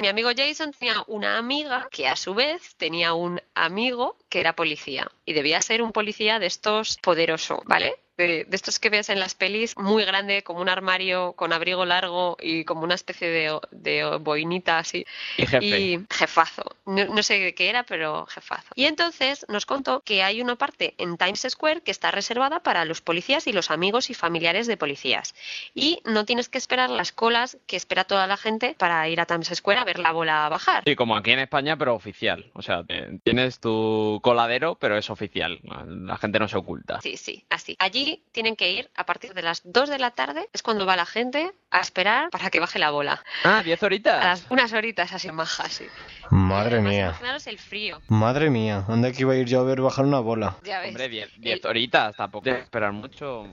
[0.00, 4.52] Mi amigo Jason tenía una amiga que a su vez tenía un amigo que era
[4.54, 7.94] policía y debía ser un policía de estos poderoso, ¿vale?
[8.18, 11.84] De, de estos que ves en las pelis, muy grande, como un armario con abrigo
[11.84, 15.04] largo y como una especie de, de boinita así.
[15.36, 15.66] Y jefe.
[15.66, 16.62] Y jefazo.
[16.86, 18.68] No, no sé qué era, pero jefazo.
[18.74, 22.86] Y entonces nos contó que hay una parte en Times Square que está reservada para
[22.86, 25.34] los policías y los amigos y familiares de policías.
[25.74, 29.26] Y no tienes que esperar las colas que espera toda la gente para ir a
[29.26, 30.84] Times Square a ver la bola bajar.
[30.86, 32.50] Sí, como aquí en España, pero oficial.
[32.54, 35.60] O sea, te- tienes tu coladero, pero es oficial.
[35.86, 37.00] La gente no se oculta.
[37.00, 37.76] Sí, sí, así.
[37.78, 40.96] Allí tienen que ir a partir de las 2 de la tarde, es cuando va
[40.96, 43.22] la gente a esperar para que baje la bola.
[43.44, 44.24] Ah, 10 A horitas.
[44.24, 45.86] las unas horitas así majas, sí.
[46.32, 47.06] Madre Además, mía.
[47.06, 48.02] Imaginaros el frío.
[48.08, 50.56] Madre mía, ¿dónde que iba a ir yo a ver bajar una bola?
[50.64, 50.88] Ya ves.
[50.88, 53.46] Hombre, 10 El- 10 horitas, tampoco esperar mucho.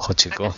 [0.00, 0.54] Ojo, chico.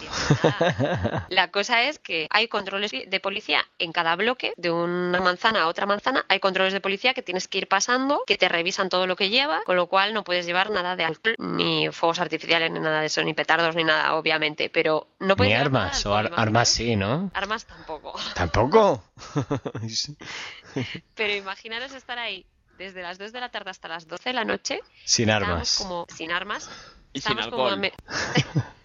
[1.30, 5.66] La cosa es que hay controles de policía en cada bloque, de una manzana a
[5.66, 9.06] otra manzana, hay controles de policía que tienes que ir pasando, que te revisan todo
[9.06, 12.70] lo que lleva, con lo cual no puedes llevar nada de alcohol, ni fuegos artificiales,
[12.70, 15.84] ni nada de eso, ni petardos, ni nada, obviamente, pero no puedes Ni llevar nada
[15.86, 16.90] de armas, o alcohol, ar- armas imaginaros.
[16.92, 17.30] sí, ¿no?
[17.32, 18.14] Armas tampoco.
[18.34, 19.02] ¿Tampoco?
[21.14, 22.44] Pero imaginaros estar ahí
[22.78, 25.76] desde las 2 de la tarde hasta las 12 de la noche, Sin armas.
[25.78, 26.68] como sin armas,
[27.14, 27.68] Y sin como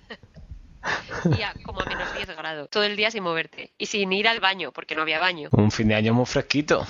[0.86, 1.32] a alcohol.
[1.32, 4.12] me- y a como a menos 10 grados, todo el día sin moverte y sin
[4.14, 5.50] ir al baño, porque no había baño.
[5.52, 6.86] Un fin de año muy fresquito.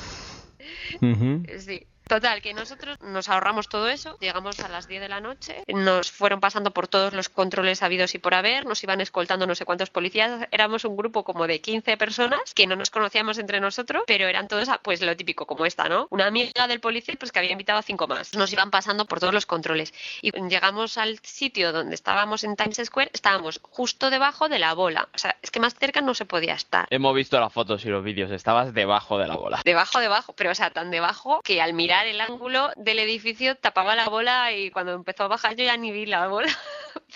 [1.59, 1.87] Sí.
[2.07, 6.11] Total, que nosotros nos ahorramos todo eso, llegamos a las 10 de la noche, nos
[6.11, 9.65] fueron pasando por todos los controles habidos y por haber, nos iban escoltando no sé
[9.65, 14.03] cuántos policías, éramos un grupo como de 15 personas que no nos conocíamos entre nosotros,
[14.05, 16.07] pero eran todos ah, pues lo típico como esta, ¿no?
[16.11, 18.35] Una amiga del policía pues que había invitado a cinco más.
[18.35, 22.81] Nos iban pasando por todos los controles y llegamos al sitio donde estábamos en Times
[22.85, 26.25] Square, estábamos justo debajo de la bola, o sea, es que más cerca no se
[26.25, 26.85] podía estar.
[26.91, 28.29] Hemos visto las fotos y los vídeos.
[28.29, 29.61] Estabas debajo de la bola.
[29.65, 33.95] Debajo, debajo, pero o sea, tan debajo que al mirar el ángulo del edificio tapaba
[33.95, 36.49] la bola y cuando empezó a bajar yo ya ni vi la bola.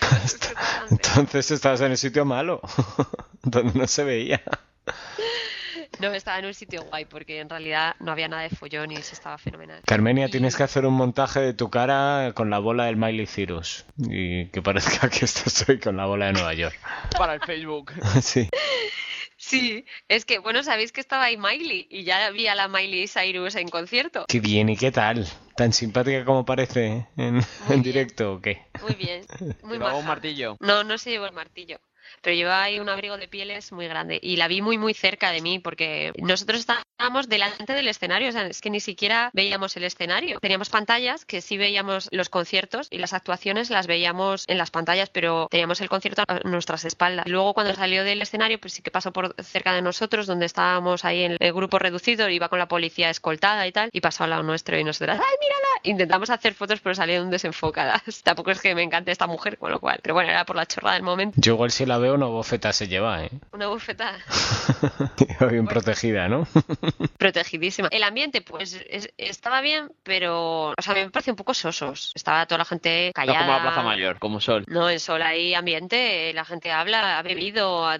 [0.90, 2.60] Entonces estabas en el sitio malo,
[3.42, 4.42] donde no se veía.
[6.00, 8.96] no, estaba en un sitio guay porque en realidad no había nada de follón y
[9.02, 9.82] se estaba fenomenal.
[9.84, 13.26] Carmenia, Y- tienes que hacer un montaje de tu cara con la bola del Miley
[13.26, 13.84] Cyrus.
[13.98, 16.78] Y que parezca que estás hoy con la bola de Nueva York.
[17.18, 17.92] Para el Facebook.
[18.22, 18.48] Sí.
[19.42, 23.08] Sí, es que, bueno, sabéis que estaba ahí Miley y ya vi a la Miley
[23.08, 24.26] Cyrus en concierto.
[24.28, 25.26] Qué bien, ¿y qué tal?
[25.56, 28.66] ¿Tan simpática como parece en, en directo o qué?
[28.82, 29.24] Muy bien,
[29.62, 30.58] muy Llevaba un martillo.
[30.60, 31.80] No, no se llevó el martillo.
[32.22, 34.18] Pero llevaba ahí un abrigo de pieles muy grande.
[34.22, 38.28] Y la vi muy, muy cerca de mí porque nosotros estábamos delante del escenario.
[38.28, 40.38] O sea, es que ni siquiera veíamos el escenario.
[40.40, 45.10] Teníamos pantallas que sí veíamos los conciertos y las actuaciones las veíamos en las pantallas,
[45.10, 47.26] pero teníamos el concierto a nuestras espaldas.
[47.28, 51.04] Luego cuando salió del escenario, pues sí que pasó por cerca de nosotros, donde estábamos
[51.04, 54.30] ahí en el grupo reducido, iba con la policía escoltada y tal, y pasó al
[54.30, 55.68] lado nuestro y nosotras, ¡ay, mírala!
[55.82, 58.02] Intentamos hacer fotos, pero salieron desenfocadas.
[58.24, 60.00] Tampoco es que me encante esta mujer, con lo cual.
[60.02, 61.36] Pero bueno, era por la chorra del momento.
[61.40, 63.30] Yo igual si veo una bofeta se lleva, ¿eh?
[63.52, 66.46] Una Iba bien protegida, ¿no?
[67.18, 67.88] protegidísima.
[67.90, 72.12] El ambiente, pues, es- estaba bien, pero, o sea, me parece un poco sosos.
[72.14, 73.38] Estaba toda la gente No callada.
[73.40, 74.64] como la Plaza Mayor, como Sol.
[74.68, 77.98] No, en Sol hay ambiente, la gente habla, ha bebido, ha-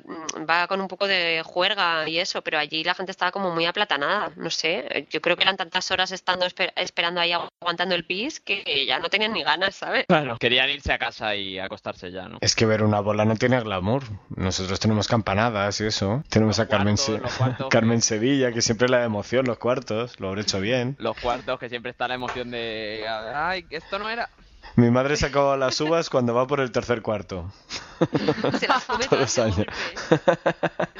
[0.49, 3.67] va con un poco de juerga y eso, pero allí la gente estaba como muy
[3.67, 8.05] aplatanada, no sé, yo creo que eran tantas horas estando esper- esperando ahí aguantando el
[8.05, 10.07] pis que ya no tenían ni ganas, ¿sabes?
[10.07, 10.37] Claro.
[10.39, 12.39] Querían irse a casa y acostarse ya, ¿no?
[12.41, 13.90] Es que ver una bola no tiene glamour.
[14.37, 16.23] Nosotros tenemos campanadas y eso.
[16.29, 17.69] Tenemos Los a Carmen, cuartos, Se- los cuartos.
[17.71, 20.19] Carmen Sevilla, que siempre la emoción, los cuartos.
[20.21, 20.97] Lo habré hecho bien.
[20.99, 23.05] Los cuartos que siempre está la emoción de.
[23.35, 24.29] Ay, esto no era.
[24.77, 27.51] Mi madre sacó las uvas cuando va por el tercer cuarto.
[28.59, 29.67] Se las come Todos los años.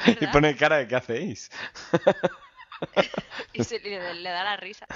[0.05, 1.49] Es y pone cara de ¿qué hacéis?
[3.53, 4.87] y se le, le da la risa.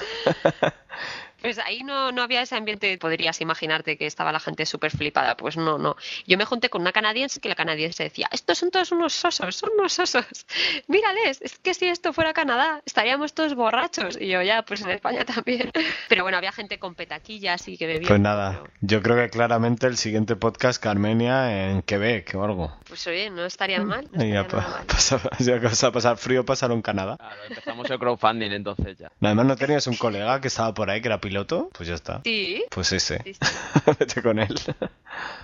[1.46, 5.38] Pues ahí no, no había ese ambiente, podrías imaginarte que estaba la gente súper flipada.
[5.38, 5.96] Pues no, no.
[6.26, 9.56] Yo me junté con una canadiense que la canadiense decía, estos son todos unos osos,
[9.56, 10.26] son unos osos.
[10.88, 14.18] Mírales, es que si esto fuera Canadá, estaríamos todos borrachos.
[14.20, 15.72] Y yo ya, pues en España también.
[16.10, 18.08] Pero bueno, había gente con petaquillas y que bebía.
[18.08, 22.76] Pues nada, pero, yo creo que claramente el siguiente podcast Carmenia en Quebec o algo.
[22.90, 24.08] Pues oye, no estaría mal.
[24.12, 24.88] No Y ya, estaría pa- nada mal.
[24.88, 27.18] pasa- ya que vas a pasar frío, pasarlo en Canadá.
[27.18, 29.12] Claro, empezamos el crowdfunding entonces ya.
[29.22, 31.35] Además, ¿no tenías un colega que estaba por ahí que era piloto?
[31.74, 32.22] Pues ya está.
[32.24, 33.22] Sí, Pues ese.
[33.24, 33.40] sí, sí.
[34.00, 34.56] Vete con él.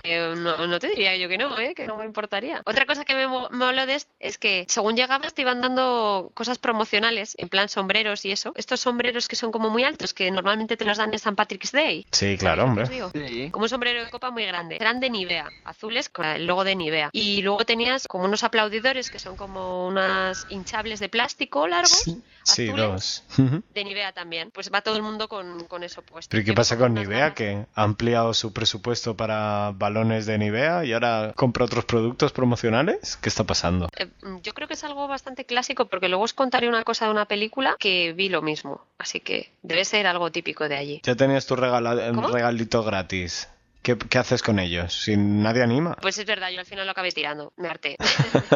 [0.02, 1.74] Eh, no, no te diría yo que no, ¿eh?
[1.74, 2.62] que no me importaría.
[2.66, 6.30] Otra cosa que me mo- moló de esto es que según llegabas te iban dando
[6.34, 8.52] cosas promocionales, en plan sombreros y eso.
[8.56, 11.34] Estos sombreros que son como muy altos, que normalmente te los dan en St.
[11.36, 12.06] Patrick's Day.
[12.10, 13.28] Sí, claro, ¿Sabéis hombre.
[13.28, 13.50] Sí.
[13.50, 14.76] Como un sombrero de copa muy grande.
[14.80, 17.10] Eran de Nivea, azules con el logo de Nivea.
[17.12, 22.04] Y luego tenías como unos aplaudidores que son como unas hinchables de plástico largos.
[22.44, 23.24] Sí, dos.
[23.72, 24.50] De Nivea también.
[24.50, 26.30] Pues va todo el mundo con, con eso puesto.
[26.30, 27.34] ¿Pero ¿y qué pasa con Nivea?
[27.34, 33.16] Que ha ampliado su presupuesto para balones de Nivea y ahora compra otros productos promocionales.
[33.16, 33.88] ¿Qué está pasando?
[33.96, 34.08] Eh,
[34.42, 37.26] Yo creo que es algo bastante clásico porque luego os contaré una cosa de una
[37.26, 38.84] película que vi lo mismo.
[38.98, 41.00] Así que debe ser algo típico de allí.
[41.04, 42.28] Ya tenías tu ¿Cómo?
[42.28, 43.48] regalito gratis.
[43.82, 44.94] ¿Qué, qué haces con ellos?
[44.94, 45.96] Si nadie anima.
[46.00, 47.52] Pues es verdad, yo al final lo acabé tirando.
[47.56, 47.96] Me harté.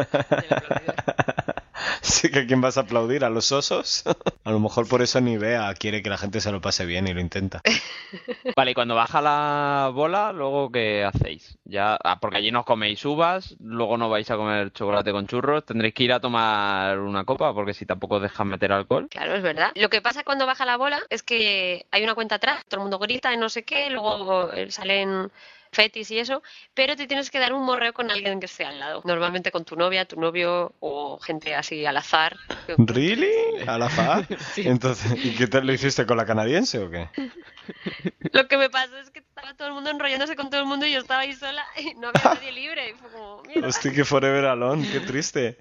[2.01, 2.17] Del aplaudidor.
[2.17, 4.03] Sí que a quién vas a aplaudir, a los osos.
[4.43, 7.13] A lo mejor por eso Nivea quiere que la gente se lo pase bien y
[7.13, 7.61] lo intenta.
[8.55, 11.57] Vale, y cuando baja la bola, luego ¿qué hacéis?
[11.65, 15.65] Ya, ah, porque allí no coméis uvas, luego no vais a comer chocolate con churros,
[15.65, 19.09] tendréis que ir a tomar una copa, porque si tampoco os dejan meter alcohol.
[19.09, 19.71] Claro, es verdad.
[19.75, 22.83] Lo que pasa cuando baja la bola es que hay una cuenta atrás, todo el
[22.83, 25.29] mundo grita y no sé qué, luego eh, salen
[25.77, 26.41] fetis y eso,
[26.73, 29.03] pero te tienes que dar un morreo con alguien que esté al lado.
[29.05, 32.35] Normalmente con tu novia, tu novio o gente así al azar.
[32.79, 33.31] ¿Really?
[33.67, 34.25] ¿Al azar?
[34.57, 37.09] Entonces, ¿y qué tal lo hiciste con la canadiense o qué?
[38.31, 40.85] Lo que me pasó es que estaba todo el mundo enrollándose con todo el mundo
[40.85, 42.89] y yo estaba ahí sola y no había nadie libre.
[42.89, 43.67] Y fue como, mierda.
[43.67, 45.57] Hostia, que Forever Alone, qué triste.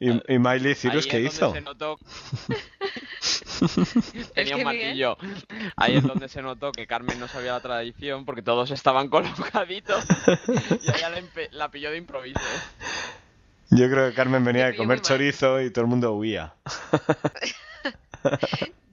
[0.00, 1.52] ¿Y, y Miley Cyrus Ahí qué es donde hizo?
[1.52, 1.98] se notó-
[3.20, 5.16] Es Tenía que un martillo.
[5.76, 10.04] Ahí es donde se notó que Carmen no sabía la tradición porque todos estaban colocaditos
[10.82, 12.40] y ella la, la pilló de improviso.
[13.70, 16.54] Yo creo que Carmen venía de comer chorizo y todo el mundo huía.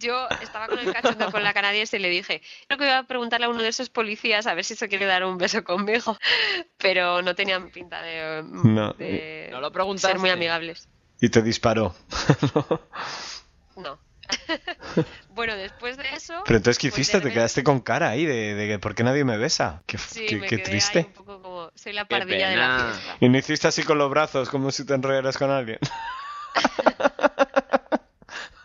[0.03, 3.03] Yo estaba con el cachondo con la canadiense y le dije, creo que voy a
[3.03, 6.17] preguntarle a uno de esos policías a ver si se quiere dar un beso conmigo.
[6.77, 8.93] Pero no tenían pinta de, No.
[8.93, 10.09] de ¿No lo preguntaste?
[10.13, 10.87] ser muy amigables.
[11.21, 11.95] Y te disparó.
[13.77, 13.97] No.
[15.29, 16.43] bueno, después de eso...
[16.45, 17.19] Pero entonces, ¿qué pues, hiciste?
[17.19, 19.83] de Te quedaste con cara ahí de, de que ¿por qué nadie me besa?
[19.85, 20.99] Qué, Sí, qué- me qué quedé ahí triste.
[21.07, 23.17] un poco como, soy la pardilla de la fiesta.
[23.19, 25.79] Y no hiciste así con los brazos como si te enrollaras con alguien.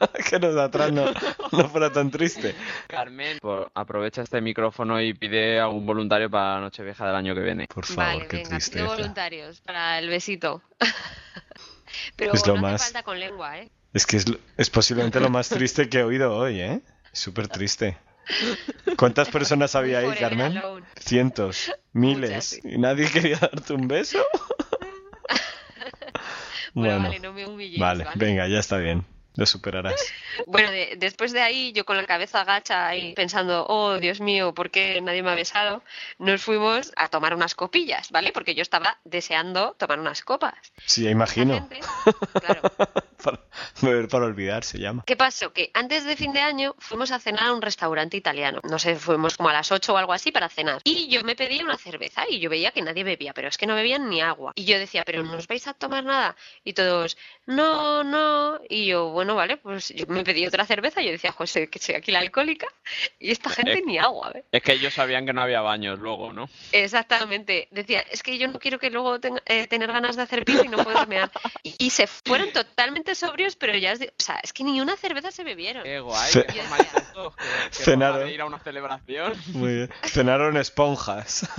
[0.30, 1.04] que los de atrás no,
[1.52, 2.54] no fuera tan triste.
[2.86, 7.34] Carmen, por- aprovecha este micrófono y pide a un voluntario para la Nochevieja del año
[7.34, 7.66] que viene.
[7.72, 8.82] Por favor, Vale, qué triste.
[8.82, 10.62] voluntarios para el besito.
[12.16, 13.70] Pero Es lo no más- falta con lengua, ¿eh?
[13.94, 16.80] Es que es, lo- es posiblemente lo más triste que he oído hoy, ¿eh?
[17.12, 17.96] Súper triste.
[18.98, 20.58] ¿Cuántas personas había ahí, Carmen?
[20.58, 20.86] alone.
[21.00, 22.28] Cientos, miles.
[22.30, 22.60] Muchas, sí.
[22.64, 24.18] ¿Y nadie quería darte un beso?
[26.74, 28.16] Bueno, vale, no me humilles, vale, ¿vale?
[28.24, 29.04] venga, ya está bien.
[29.38, 29.94] Lo superarás.
[30.46, 34.52] Bueno, de- después de ahí, yo con la cabeza agacha y pensando, oh, Dios mío,
[34.54, 35.82] ¿por qué nadie me ha besado?
[36.18, 38.30] Nos fuimos a tomar unas copillas, ¿vale?
[38.32, 40.54] Porque yo estaba deseando tomar unas copas.
[40.86, 41.54] Sí, imagino.
[41.54, 41.80] gente-
[42.40, 42.62] claro.
[43.30, 43.40] Para-
[43.82, 45.02] beber para olvidar se llama.
[45.06, 45.52] ¿Qué pasó?
[45.52, 48.60] Que antes de fin de año fuimos a cenar a un restaurante italiano.
[48.64, 50.80] No sé, fuimos como a las 8 o algo así para cenar.
[50.84, 53.66] Y yo me pedí una cerveza y yo veía que nadie bebía, pero es que
[53.66, 54.52] no bebían ni agua.
[54.54, 56.36] Y yo decía, ¿pero no os vais a tomar nada?
[56.64, 58.60] Y todos, no, no.
[58.68, 61.78] Y yo, bueno, vale, pues yo me pedí otra cerveza y yo decía, José, que
[61.78, 62.66] soy aquí la alcohólica.
[63.18, 64.44] Y esta gente ni agua, ¿eh?
[64.52, 66.48] Es que ellos sabían que no había baños luego, ¿no?
[66.72, 67.68] Exactamente.
[67.70, 70.62] Decía, es que yo no quiero que luego tenga- eh, tener ganas de hacer pis
[70.64, 71.30] y no poder mear.
[71.62, 74.80] Y, y se fueron totalmente sobrios, pero ya os digo, o sea, es que ni
[74.80, 75.82] una cerveza se bebieron.
[75.84, 77.42] Qué guay, Ce- qué formalitos, que,
[77.78, 78.14] que Cenaron.
[78.16, 79.32] forma de ir a una celebración.
[79.54, 79.90] Muy bien.
[80.04, 81.48] Cenaron esponjas.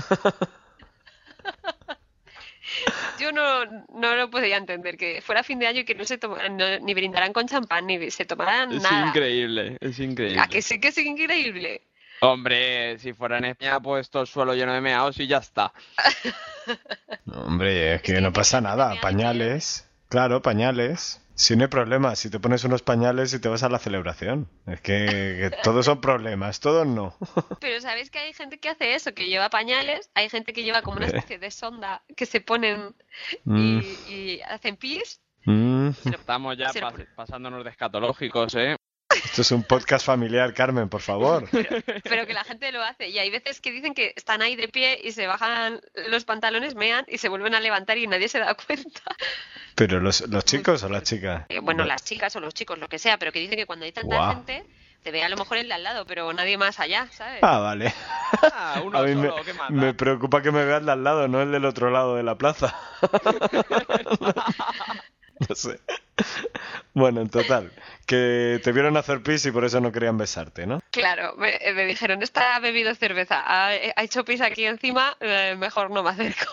[3.20, 6.18] Yo no, no lo podía entender, que fuera fin de año y que no se
[6.18, 9.08] tomaran, no- ni brindaran con champán, ni se tomaran Es nada.
[9.08, 10.40] increíble, es increíble.
[10.40, 11.82] A que sí que es increíble.
[12.22, 15.74] Hombre, si fuera en España, pues todo el suelo lleno de meados y ya está.
[17.26, 18.94] No, hombre, es que que no pasa nada.
[19.02, 19.88] Pañales.
[20.08, 21.20] Claro, pañales.
[21.40, 24.50] Si no hay problema, si te pones unos pañales y te vas a la celebración.
[24.68, 27.16] Es que, que todos son problemas, todos no.
[27.62, 30.82] Pero sabéis que hay gente que hace eso, que lleva pañales, hay gente que lleva
[30.82, 32.94] como una especie de sonda que se ponen
[33.46, 35.22] Mm, y, y hacen pis.
[35.46, 35.90] mm.
[36.12, 38.76] Estamos ya pas- pasándonos de escatológicos, ¿eh?
[39.12, 41.48] Esto es un podcast familiar, Carmen, por favor.
[42.04, 43.10] Pero que la gente lo hace.
[43.10, 46.76] Y hay veces que dicen que están ahí de pie y se bajan los pantalones,
[46.76, 49.02] mean y se vuelven a levantar y nadie se da cuenta.
[49.74, 51.46] Pero los, los chicos o las chicas.
[51.50, 53.86] Eh, Bueno, las chicas o los chicos, lo que sea, pero que dicen que cuando
[53.86, 54.64] hay tanta gente,
[55.02, 57.40] te ve a lo mejor el de al lado, pero nadie más allá, ¿sabes?
[57.42, 57.92] Ah, vale.
[58.54, 59.94] Ah, uno A mí me, solo, ¿qué más me da?
[59.94, 62.76] preocupa que me veas de al lado, no el del otro lado de la plaza.
[65.50, 65.80] no sé.
[66.94, 67.72] Bueno, en total,
[68.06, 70.82] que te vieron hacer pis y por eso no querían besarte, ¿no?
[70.92, 75.16] Claro, me, eh, me dijeron, esta ha bebido cerveza, ha, ha hecho pis aquí encima,
[75.22, 76.46] eh, mejor no me acerco.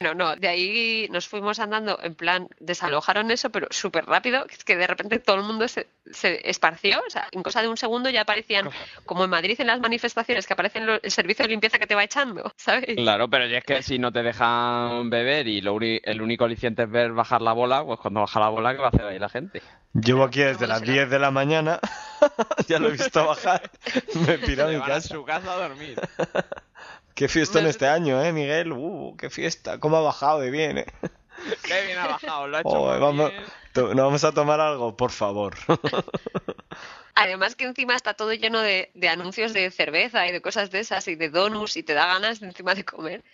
[0.00, 4.54] No, no, de ahí nos fuimos andando, en plan, desalojaron eso, pero súper rápido, que
[4.54, 7.68] es que de repente todo el mundo se, se esparció, o sea, en cosa de
[7.68, 8.68] un segundo ya aparecían,
[9.06, 11.94] como en Madrid en las manifestaciones, que aparecen lo- el servicio de limpieza que te
[11.94, 12.94] va echando, ¿sabes?
[12.94, 16.44] Claro, pero ya es que si no te dejan beber y lo uni- el único
[16.44, 19.06] aliciente es ver bajar la bola, pues cuando baja la bola, ¿qué va a hacer
[19.06, 19.62] ahí la gente?
[19.94, 20.92] Llevo aquí desde las será.
[20.92, 21.80] 10 de la mañana,
[22.68, 23.70] ya lo he visto bajar,
[24.14, 25.08] me he pirado a casa.
[25.08, 25.98] su casa a dormir.
[27.16, 28.72] Qué fiestón No sé- este año, ¿eh, Miguel?
[28.72, 30.86] Uh, qué fiesta, cómo ha bajado de bien, ¿eh?
[31.64, 33.44] Qué bien ha bajado, lo ha hecho Oh, muy vamos, bien.
[33.76, 34.96] ¿No vamos a tomar algo?
[34.96, 35.54] Por favor.
[37.18, 41.08] Además que encima está todo lleno de, anuncios de cerveza y de cosas de esas
[41.08, 43.24] y de donuts y te da ganas encima de comer.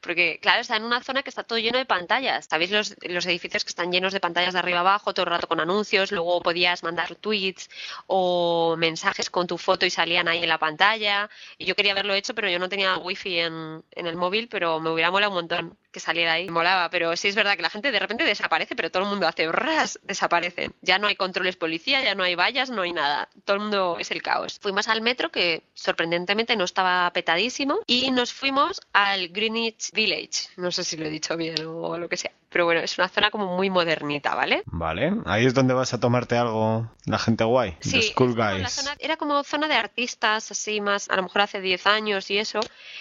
[0.00, 2.46] Porque, claro, está en una zona que está todo lleno de pantallas.
[2.48, 5.48] ¿Sabéis los, los edificios que están llenos de pantallas de arriba abajo, todo el rato
[5.48, 6.12] con anuncios?
[6.12, 7.68] Luego podías mandar tweets
[8.06, 11.28] o mensajes con tu foto y salían ahí en la pantalla.
[11.58, 14.78] Y yo quería haberlo hecho, pero yo no tenía wifi en, en el móvil, pero
[14.78, 16.46] me hubiera molado un montón que saliera ahí.
[16.46, 19.08] Me molaba, pero sí es verdad que la gente de repente desaparece, pero todo el
[19.10, 20.74] mundo hace ras, desaparecen.
[20.82, 23.28] Ya no hay controles policía, ya no hay vallas, no hay nada.
[23.44, 24.58] Todo el mundo es el caos.
[24.60, 30.48] Fuimos al metro, que sorprendentemente no estaba petadísimo, y nos fuimos al Greenwich Village.
[30.56, 32.32] No sé si lo he dicho bien o lo que sea.
[32.48, 34.62] Pero bueno, es una zona como muy modernita, ¿vale?
[34.66, 38.52] Vale, ahí es donde vas a tomarte algo la gente guay, Sí, the school la
[38.58, 38.70] guys.
[38.72, 42.36] zona- era como zona de artistas, así más, a lo mejor hace 10 años y
[42.36, 42.60] eso,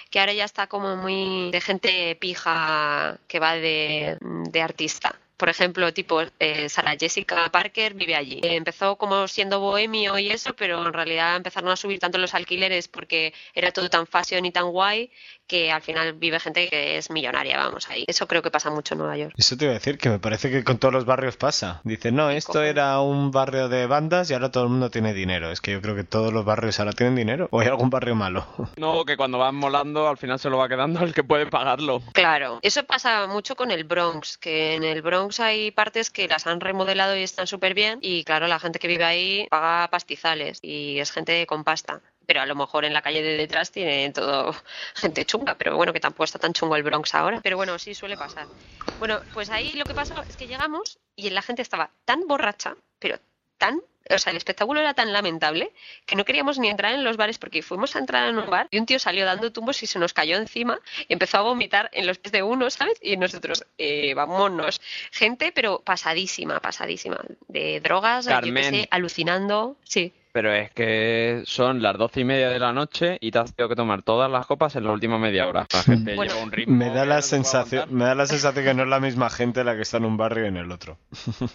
[0.09, 5.15] que ahora ya está como muy de gente pija que va de, de artista.
[5.41, 8.39] Por ejemplo, tipo eh, Sara Jessica Parker vive allí.
[8.43, 12.35] Eh, empezó como siendo bohemio y eso, pero en realidad empezaron a subir tanto los
[12.35, 15.09] alquileres porque era todo tan fashion y tan guay
[15.51, 18.05] que al final vive gente que es millonaria, vamos ahí.
[18.07, 19.33] Eso creo que pasa mucho en Nueva York.
[19.37, 21.81] Eso te iba a decir, que me parece que con todos los barrios pasa.
[21.83, 22.69] Dicen, no, esto cojones.
[22.69, 25.51] era un barrio de bandas y ahora todo el mundo tiene dinero.
[25.51, 27.49] Es que yo creo que todos los barrios ahora tienen dinero.
[27.51, 28.47] ¿O hay algún barrio malo?
[28.77, 32.01] No, que cuando van molando al final se lo va quedando el que puede pagarlo.
[32.13, 36.47] Claro, eso pasa mucho con el Bronx, que en el Bronx hay partes que las
[36.47, 40.59] han remodelado y están súper bien y claro, la gente que vive ahí paga pastizales
[40.61, 42.01] y es gente con pasta.
[42.31, 44.55] Pero a lo mejor en la calle de detrás tiene todo
[44.95, 47.41] gente chunga, pero bueno, que tampoco está tan chungo el Bronx ahora.
[47.43, 48.47] Pero bueno, sí suele pasar.
[48.99, 52.77] Bueno, pues ahí lo que pasó es que llegamos y la gente estaba tan borracha,
[52.99, 53.19] pero
[53.57, 55.73] tan o sea, el espectáculo era tan lamentable
[56.05, 58.67] que no queríamos ni entrar en los bares porque fuimos a entrar en un bar
[58.71, 61.89] y un tío salió dando tumbos y se nos cayó encima y empezó a vomitar
[61.93, 62.97] en los pies de uno, ¿sabes?
[63.01, 64.81] Y nosotros, eh, vámonos.
[65.11, 67.19] Gente, pero pasadísima, pasadísima.
[67.47, 68.63] De drogas, yo Carmen.
[68.63, 69.75] sé, alucinando.
[69.83, 70.13] Sí.
[70.33, 73.67] Pero es que son las doce y media de la noche y te has tenido
[73.69, 75.67] que tomar todas las copas en la última media hora.
[75.73, 76.31] La gente Bueno.
[76.31, 78.89] lleva un ritmo Me da la no sensación, me da la sensación que no es
[78.89, 80.97] la misma gente la que está en un barrio y en el otro.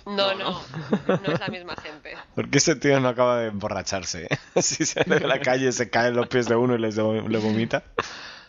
[0.04, 0.60] No, no,
[1.08, 2.14] no es la misma gente.
[2.34, 4.24] Porque ese tío no acaba de emborracharse.
[4.24, 4.38] ¿eh?
[4.62, 7.02] Si sale de la calle, se cae en los pies de uno y les le
[7.38, 7.82] vomita.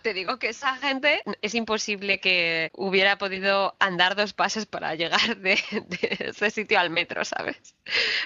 [0.08, 5.36] Te digo que esa gente es imposible que hubiera podido andar dos pasos para llegar
[5.36, 7.76] de, de ese sitio al metro, ¿sabes?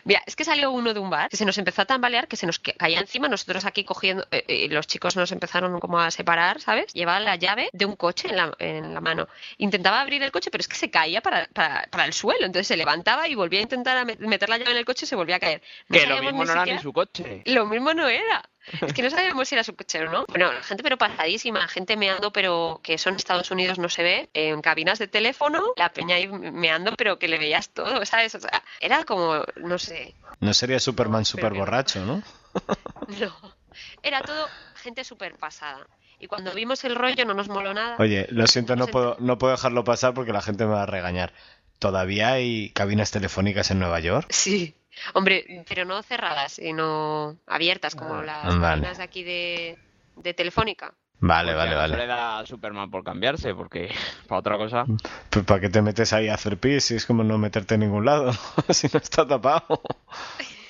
[0.03, 2.35] Mira, es que salió uno de un bar que se nos empezó a tambalear, que
[2.35, 5.99] se nos ca- caía encima, nosotros aquí cogiendo, eh, eh, los chicos nos empezaron como
[5.99, 6.93] a separar, ¿sabes?
[6.93, 9.27] Llevaba la llave de un coche en la, en la mano.
[9.57, 12.67] Intentaba abrir el coche, pero es que se caía para, para, para el suelo, entonces
[12.67, 15.37] se levantaba y volvía a intentar meter la llave en el coche y se volvía
[15.37, 15.63] a caer.
[15.89, 17.41] No Que lo mismo no era ni su coche.
[17.45, 18.47] lo mismo no era.
[18.81, 20.25] Es que no sabíamos si era su coche o no.
[20.27, 24.29] Bueno, gente pero pasadísima, gente meando, pero que eso en Estados Unidos no se ve.
[24.33, 28.35] En cabinas de teléfono, la peña ahí meando, pero que le veías todo, ¿sabes?
[28.35, 32.23] O sea, era como, no sé, No sería Superman super borracho, ¿no?
[33.19, 33.61] no.
[34.03, 35.87] Era todo gente súper pasada.
[36.19, 37.95] Y cuando vimos el rollo no nos moló nada.
[37.97, 40.87] Oye, lo siento, no puedo, no puedo dejarlo pasar porque la gente me va a
[40.87, 41.33] regañar.
[41.79, 44.27] ¿Todavía hay cabinas telefónicas en Nueva York?
[44.29, 44.75] Sí.
[45.13, 48.61] Hombre, pero no cerradas, sino abiertas, como las vale.
[48.61, 49.77] cabinas de aquí de,
[50.17, 50.93] de Telefónica.
[51.23, 51.97] Vale, Porque vale, a vale.
[51.97, 53.93] le da Superman por cambiarse, porque
[54.27, 54.85] para otra cosa.
[55.29, 57.81] Pues ¿para qué te metes ahí a hacer pis si es como no meterte en
[57.81, 58.33] ningún lado?
[58.69, 59.81] si no está tapado.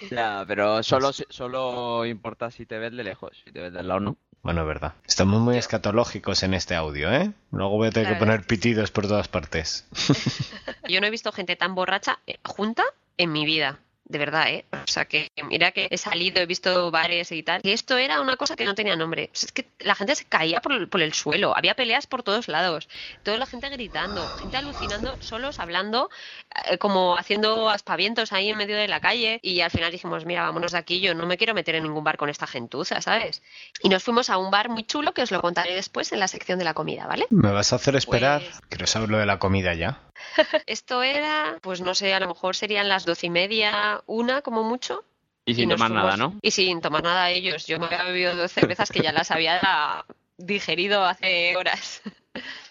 [0.09, 3.99] Ya, pero solo, solo importa si te ves de lejos, si te ves del lado
[4.01, 4.17] no.
[4.43, 4.93] Bueno, es verdad.
[5.07, 7.31] Estamos muy escatológicos en este audio, ¿eh?
[7.51, 9.87] Luego voy a tener que poner pitidos por todas partes.
[10.89, 12.83] Yo no he visto gente tan borracha eh, junta
[13.17, 13.79] en mi vida.
[14.11, 14.65] De verdad, ¿eh?
[14.73, 17.61] O sea, que mira que he salido, he visto bares y tal.
[17.63, 19.29] Y esto era una cosa que no tenía nombre.
[19.33, 21.55] O sea, es que la gente se caía por el, por el suelo.
[21.55, 22.89] Había peleas por todos lados.
[23.23, 24.33] Toda la gente gritando.
[24.37, 26.09] Gente alucinando, solos hablando,
[26.69, 29.39] eh, como haciendo aspavientos ahí en medio de la calle.
[29.43, 30.99] Y al final dijimos, mira, vámonos de aquí.
[30.99, 33.41] Yo no me quiero meter en ningún bar con esta gentuza, ¿sabes?
[33.81, 36.27] Y nos fuimos a un bar muy chulo que os lo contaré después en la
[36.27, 37.27] sección de la comida, ¿vale?
[37.29, 38.41] ¿Me vas a hacer esperar?
[38.41, 40.01] Pues- Quiero saber lo de la comida ya.
[40.65, 44.63] Esto era, pues no sé, a lo mejor serían las doce y media, una como
[44.63, 45.03] mucho.
[45.45, 46.37] Y sin tomar nada, ¿no?
[46.41, 47.65] Y sin tomar nada ellos.
[47.65, 50.05] Yo me había bebido dos cervezas que ya las había
[50.37, 52.01] digerido hace horas.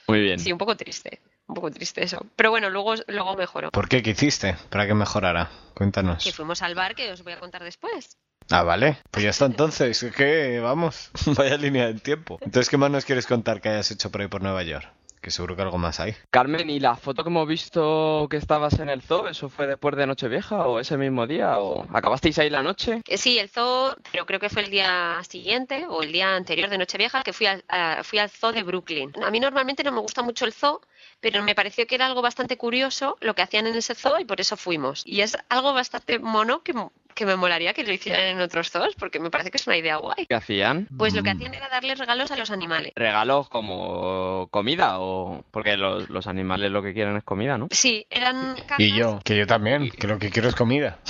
[0.07, 0.38] Muy bien.
[0.38, 1.20] Sí, un poco triste.
[1.47, 2.24] Un poco triste eso.
[2.36, 3.72] Pero bueno, luego, luego mejoró.
[3.72, 4.03] ¿Por qué?
[4.03, 4.57] ¿Qué hiciste?
[4.70, 5.51] Para que mejorara.
[5.74, 6.22] Cuéntanos.
[6.22, 8.18] Que fuimos al bar que os voy a contar después.
[8.51, 8.99] Ah, vale.
[9.11, 10.03] Pues ya está entonces.
[10.03, 11.11] Es que vamos.
[11.36, 12.38] Vaya línea del tiempo.
[12.41, 14.88] Entonces, ¿qué más nos quieres contar que hayas hecho por ahí por Nueva York?
[15.20, 16.14] Que seguro que algo más hay.
[16.30, 19.94] Carmen, ¿y la foto que hemos visto que estabas en el zoo, eso fue después
[19.96, 21.58] de Nochevieja o ese mismo día?
[21.58, 23.02] ¿O acabasteis ahí la noche?
[23.04, 26.70] Que sí, el zoo, pero creo que fue el día siguiente o el día anterior
[26.70, 29.12] de Nochevieja que fui al, a- fui al zoo de Brooklyn.
[29.22, 30.80] A mí normalmente no me gusta mucho el zoo,
[31.20, 34.24] pero me pareció que era algo bastante curioso lo que hacían en ese zoo y
[34.24, 35.02] por eso fuimos.
[35.04, 36.72] Y es algo bastante mono que,
[37.14, 39.76] que me molaría que lo hicieran en otros zoos porque me parece que es una
[39.76, 40.26] idea guay.
[40.26, 40.88] ¿Qué hacían?
[40.96, 41.36] Pues lo que Mm.
[41.36, 42.92] hacían era darles regalos a los animales.
[42.96, 45.44] ¿Regalos como comida o...?
[45.50, 47.68] Porque los, los animales lo que quieren es comida, ¿no?
[47.70, 48.80] Sí, eran cajas.
[48.80, 50.98] Y yo, que yo también, que lo que quiero es comida.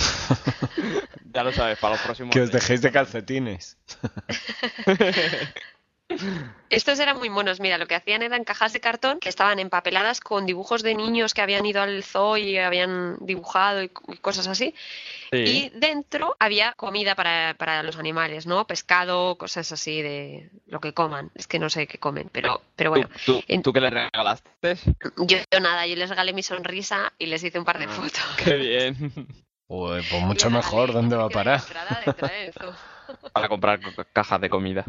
[1.33, 2.33] Ya lo sabes, para los próximos...
[2.33, 3.77] que os dejéis de calcetines.
[6.81, 7.59] Estos eran muy monos.
[7.59, 11.35] Mira, lo que hacían eran cajas de cartón que estaban empapeladas con dibujos de niños
[11.35, 14.73] que habían ido al zoo y habían dibujado y cosas así.
[15.31, 15.37] Sí.
[15.37, 18.65] Y dentro había comida para, para los animales, ¿no?
[18.65, 21.29] Pescado, cosas así de lo que coman.
[21.35, 23.09] Es que no sé qué comen, pero, pero bueno.
[23.27, 24.77] ¿Tú, tú, en- tú qué le regalaste?
[25.17, 27.89] Yo, yo nada, yo les regalé mi sonrisa y les hice un par de Ah.
[27.89, 28.23] fotos.
[28.43, 28.95] Qué bien.
[29.67, 31.61] Uy, pues mucho Les mejor, ¿dónde va a parar?
[33.33, 34.85] Para comprar co- cajas de comida.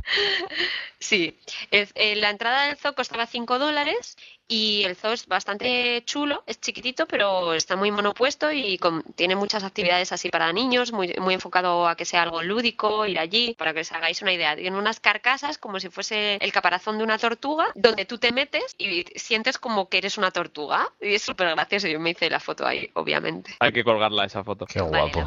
[0.98, 1.38] Sí,
[1.70, 4.16] el- eh, la entrada del zoo costaba 5 dólares
[4.46, 9.34] y el zoo es bastante chulo, es chiquitito, pero está muy monopuesto y con- tiene
[9.34, 13.54] muchas actividades así para niños, muy, muy enfocado a que sea algo lúdico, ir allí,
[13.58, 14.54] para que os hagáis una idea.
[14.54, 18.74] Tiene unas carcasas como si fuese el caparazón de una tortuga, donde tú te metes
[18.78, 20.88] y sientes como que eres una tortuga.
[21.00, 23.56] Y es súper gracioso, yo me hice la foto ahí, obviamente.
[23.58, 24.66] Hay que colgarla esa foto.
[24.66, 25.26] Qué Vale, guapo.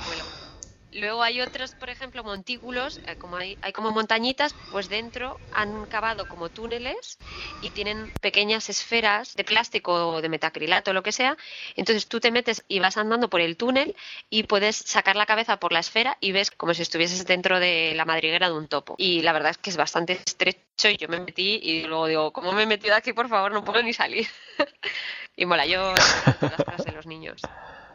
[0.95, 5.85] Luego hay otros, por ejemplo, montículos, eh, como hay, hay como montañitas, pues dentro han
[5.87, 7.17] cavado como túneles
[7.61, 11.35] y tienen pequeñas esferas de plástico o de metacrilato lo que sea.
[11.75, 13.93] Entonces tú te metes y vas andando por el túnel
[14.29, 17.93] y puedes sacar la cabeza por la esfera y ves como si estuvieses dentro de
[17.93, 18.95] la madriguera de un topo.
[18.97, 22.31] Y la verdad es que es bastante estrecho y yo me metí y luego digo,
[22.31, 23.11] ¿cómo me he metido aquí?
[23.11, 24.27] Por favor, no puedo ni salir.
[25.35, 25.93] y mola, yo
[26.41, 27.41] las de los niños.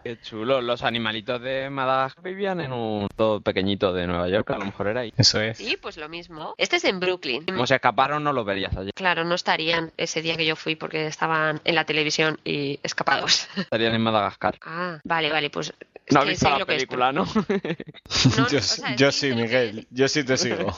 [0.03, 0.61] Qué chulo.
[0.61, 4.89] Los animalitos de Madagascar vivían en un todo pequeñito de Nueva York, a lo mejor
[4.89, 5.13] era ahí.
[5.17, 5.59] Eso es.
[5.59, 6.55] Sí, pues lo mismo.
[6.57, 7.45] Este es en Brooklyn.
[7.45, 8.91] Como se escaparon, no los verías allí.
[8.95, 13.49] Claro, no estarían ese día que yo fui porque estaban en la televisión y escapados.
[13.57, 14.59] Estarían en Madagascar.
[14.63, 15.75] Ah, vale, vale, pues
[16.07, 17.25] es No has visto la película, ¿no?
[18.37, 19.87] No, yo o sea, yo sí Miguel.
[19.91, 20.75] Yo sí te sigo.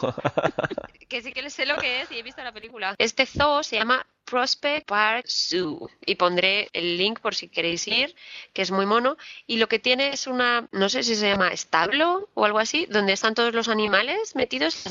[1.09, 2.95] que sí que sé lo que es y he visto la película.
[2.99, 8.15] Este zoo se llama Prospect Park Zoo y pondré el link por si queréis ir,
[8.53, 9.17] que es muy mono.
[9.47, 12.87] Y lo que tiene es una, no sé si se llama establo o algo así,
[12.87, 14.85] donde están todos los animales metidos,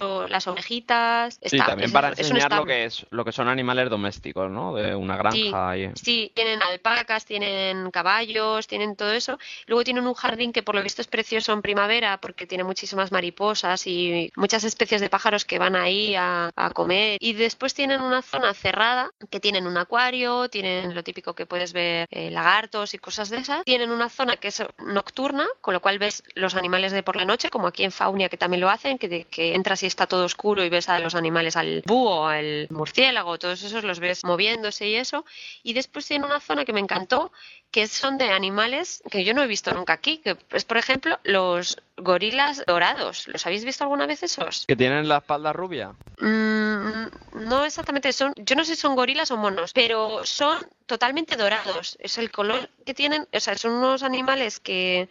[0.00, 1.34] o las ovejitas.
[1.42, 4.50] Sí, Está- también es- para es enseñar lo que es lo que son animales domésticos,
[4.50, 4.74] ¿no?
[4.74, 5.90] De una granja y...
[5.94, 9.38] Sí, tienen alpacas, tienen caballos, tienen todo eso.
[9.66, 13.12] Luego tienen un jardín que por lo visto es precioso en primavera porque tiene muchísimas
[13.12, 17.18] mariposas y muchas especies de pájaros que van ahí a, a comer.
[17.20, 21.72] Y después tienen una zona cerrada que tienen un acuario, tienen lo típico que puedes
[21.72, 23.64] ver eh, lagartos y cosas de esas.
[23.64, 27.24] Tienen una zona que es nocturna, con lo cual ves los animales de por la
[27.24, 30.06] noche, como aquí en Faunia que también lo hacen, que, de- que entras y está
[30.06, 34.24] todo oscuro y ves a los animales, al búho, al murciélago, todos esos los ves
[34.24, 35.26] moviéndose y eso.
[35.62, 37.30] Y después tiene una zona que me encantó,
[37.70, 41.18] que son de animales que yo no he visto nunca aquí, que es por ejemplo
[41.22, 43.28] los gorilas dorados.
[43.28, 44.64] ¿Los habéis visto alguna vez esos?
[44.66, 45.92] Que tienen la espalda rubia.
[46.18, 47.08] Mm,
[47.46, 51.98] no exactamente, son, yo no sé si son gorilas o monos, pero son totalmente dorados.
[52.00, 55.10] Es el color que tienen, o sea, son unos animales que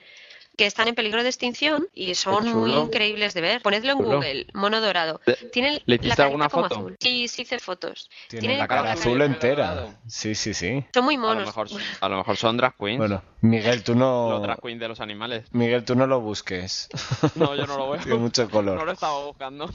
[0.58, 3.62] que están en peligro de extinción y son muy increíbles de ver.
[3.62, 4.16] Ponedlo en Chulo.
[4.18, 5.22] Google, mono dorado.
[5.26, 6.76] ¿Le- Tienen le la hiciste alguna foto?
[6.76, 6.96] azul.
[7.00, 8.10] Sí, sí hice fotos.
[8.30, 9.70] Tiene Tienen la cara azul entera.
[9.76, 9.94] dorado.
[10.08, 10.86] Sí, sí, sí.
[10.94, 11.46] Son muy A lo, monos.
[11.48, 11.68] mejor,
[12.02, 12.98] a lo mejor son drag queens.
[13.00, 14.40] Bueno, Miguel, tú Los no...
[14.40, 15.46] drag queens de los animales.
[15.52, 16.90] Miguel, tú no lo busques.
[17.36, 18.02] No, yo no lo veo.
[18.02, 18.86] Tiene mucho No color.
[18.86, 19.70] lo estaba buscando.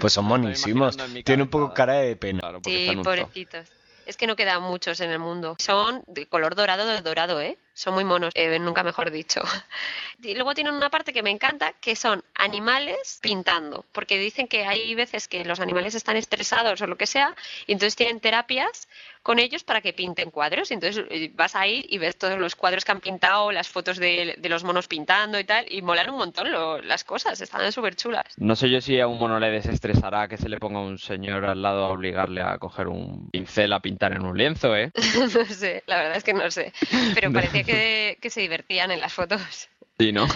[0.00, 0.96] Pues son monísimos.
[1.24, 2.40] Tiene un poco cara de pena.
[2.40, 3.68] Claro, Sí, pobrecitos.
[4.06, 5.54] Es que no quedan muchos en el mundo.
[5.60, 7.58] Son de color dorado de dorado, ¿eh?
[7.80, 9.40] Son muy monos, eh, nunca mejor dicho.
[10.22, 14.66] Y luego tienen una parte que me encanta, que son animales pintando, porque dicen que
[14.66, 17.34] hay veces que los animales están estresados o lo que sea,
[17.66, 18.86] y entonces tienen terapias
[19.30, 20.72] con ellos para que pinten cuadros.
[20.72, 23.96] Y entonces eh, vas ahí y ves todos los cuadros que han pintado, las fotos
[23.98, 27.70] de, de los monos pintando y tal, y molan un montón lo- las cosas, están
[27.70, 28.24] súper chulas.
[28.38, 31.44] No sé yo si a un mono le desestresará que se le ponga un señor
[31.44, 34.90] al lado a obligarle a coger un pincel a pintar en un lienzo, ¿eh?
[35.32, 36.72] No sé, la verdad es que no sé,
[37.14, 39.68] pero parecía que, que se divertían en las fotos.
[40.00, 40.26] Sí, ¿no?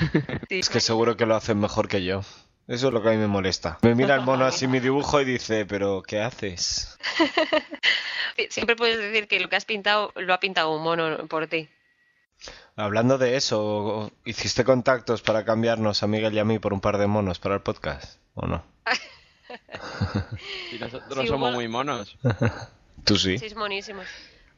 [0.48, 0.60] Sí.
[0.60, 2.20] Es que seguro que lo hacen mejor que yo.
[2.66, 3.78] Eso es lo que a mí me molesta.
[3.82, 6.98] Me mira el mono así mi dibujo y dice, pero ¿qué haces?
[8.50, 11.68] Siempre puedes decir que lo que has pintado lo ha pintado un mono por ti.
[12.76, 16.98] Hablando de eso, ¿hiciste contactos para cambiarnos a Miguel y a mí por un par
[16.98, 18.18] de monos para el podcast?
[18.34, 18.64] ¿O no?
[20.72, 22.16] Y nosotros Sí, somos hubo- muy monos.
[23.04, 23.38] Tú sí.
[23.38, 24.06] Sí, es monísimos.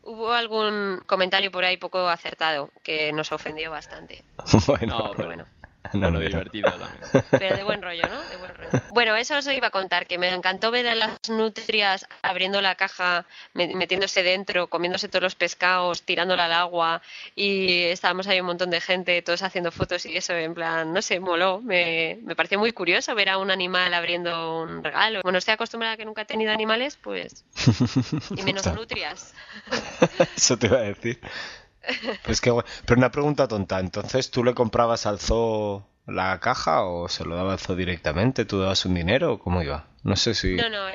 [0.03, 4.25] Hubo algún comentario por ahí poco acertado que nos ofendió bastante.
[4.69, 5.47] bueno, No, Pero bueno,
[5.95, 7.03] no, no, divertido también.
[7.31, 8.23] pero de buen rollo, ¿no?
[8.25, 8.71] De buen rollo.
[8.91, 12.75] Bueno, eso os iba a contar, que me encantó ver a las nutrias abriendo la
[12.75, 13.25] caja,
[13.55, 17.03] me- metiéndose dentro, comiéndose todos los pescados, tirándola al agua
[17.35, 21.03] y estábamos ahí un montón de gente, todos haciendo fotos y eso, en plan, no
[21.03, 21.61] sé, moló.
[21.61, 25.21] Me, me pareció muy curioso ver a un animal abriendo un regalo.
[25.23, 27.45] Bueno, estoy acostumbrada a que nunca he tenido animales, pues,
[28.37, 29.35] y menos nutrias.
[30.37, 31.21] Eso te iba a decir.
[32.25, 32.53] Pues que.
[32.85, 33.81] Pero una pregunta tonta.
[33.81, 38.45] Entonces, ¿tú le comprabas al zoo la caja o se lo daba al zoo directamente?
[38.45, 39.87] ¿Tú dabas un dinero o cómo iba?
[40.03, 40.55] No sé si...
[40.55, 40.89] No, no,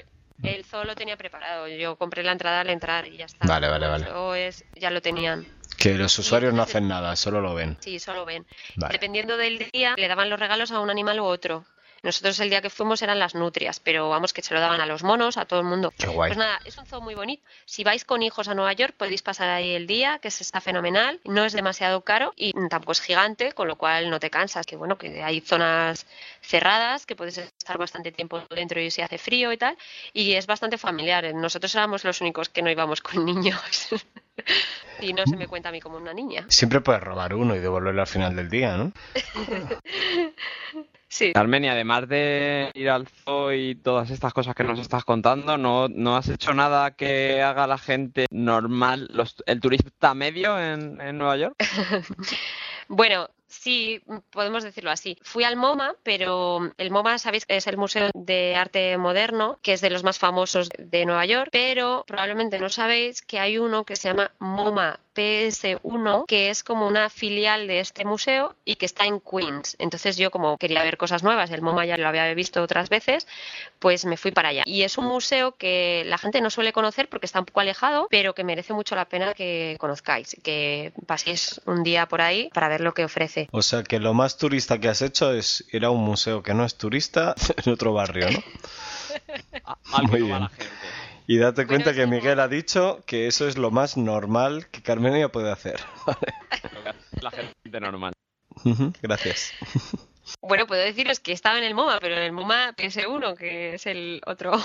[0.43, 1.67] el zoo lo tenía preparado.
[1.67, 3.47] Yo compré la entrada al entrar y ya está.
[3.47, 4.05] Vale, vale, vale.
[4.05, 5.45] zoo es, ya lo tenían.
[5.77, 7.77] Que los usuarios no hacen nada, solo lo ven.
[7.79, 8.45] Sí, solo ven.
[8.75, 8.93] Vale.
[8.93, 11.65] Dependiendo del día, le daban los regalos a un animal u otro.
[12.03, 14.87] Nosotros el día que fuimos eran las nutrias, pero vamos que se lo daban a
[14.87, 15.93] los monos, a todo el mundo.
[15.97, 16.29] Qué guay.
[16.29, 17.43] Pues nada, es un zoo muy bonito.
[17.65, 20.61] Si vais con hijos a Nueva York, podéis pasar ahí el día, que se está
[20.61, 21.19] fenomenal.
[21.25, 24.65] No es demasiado caro y tampoco es gigante, con lo cual no te cansas.
[24.65, 26.07] Que bueno, que hay zonas
[26.41, 29.77] cerradas, que puedes estar bastante tiempo dentro y si hace frío y tal.
[30.11, 31.31] Y es bastante familiar.
[31.35, 33.89] Nosotros éramos los únicos que no íbamos con niños.
[34.99, 36.45] y no se me cuenta a mí como una niña.
[36.49, 38.91] Siempre puedes robar uno y devolverlo al final del día, ¿no?
[41.13, 41.33] Sí.
[41.33, 45.57] Carmen, y además de ir al zoo y todas estas cosas que nos estás contando,
[45.57, 51.01] ¿no, no has hecho nada que haga la gente normal, los- el turista medio en,
[51.01, 51.55] en Nueva York?
[52.87, 55.17] Bueno, sí, podemos decirlo así.
[55.21, 59.73] Fui al MoMA, pero el MoMA, sabéis que es el Museo de Arte Moderno, que
[59.73, 63.83] es de los más famosos de Nueva York, pero probablemente no sabéis que hay uno
[63.83, 68.85] que se llama MoMA PS1, que es como una filial de este museo y que
[68.85, 69.75] está en Queens.
[69.79, 73.27] Entonces yo como quería ver cosas nuevas, el MoMA ya lo había visto otras veces,
[73.79, 74.63] pues me fui para allá.
[74.65, 78.07] Y es un museo que la gente no suele conocer porque está un poco alejado,
[78.09, 82.69] pero que merece mucho la pena que conozcáis, que paséis un día por ahí para
[82.69, 83.40] ver lo que ofrece.
[83.51, 86.53] O sea que lo más turista que has hecho es ir a un museo que
[86.53, 87.35] no es turista
[87.65, 88.39] en otro barrio, ¿no?
[89.65, 90.47] A- Muy bien.
[91.27, 94.67] Y date Bueno, cuenta que como- Miguel ha dicho que eso es lo más normal
[94.67, 95.79] que Carmenia puede hacer.
[97.21, 98.13] La gente normal.
[99.01, 99.51] Gracias.
[100.41, 103.85] Bueno, puedo deciros que estaba en el MoMA, pero en el MoMA PS1, que es
[103.85, 104.51] el otro.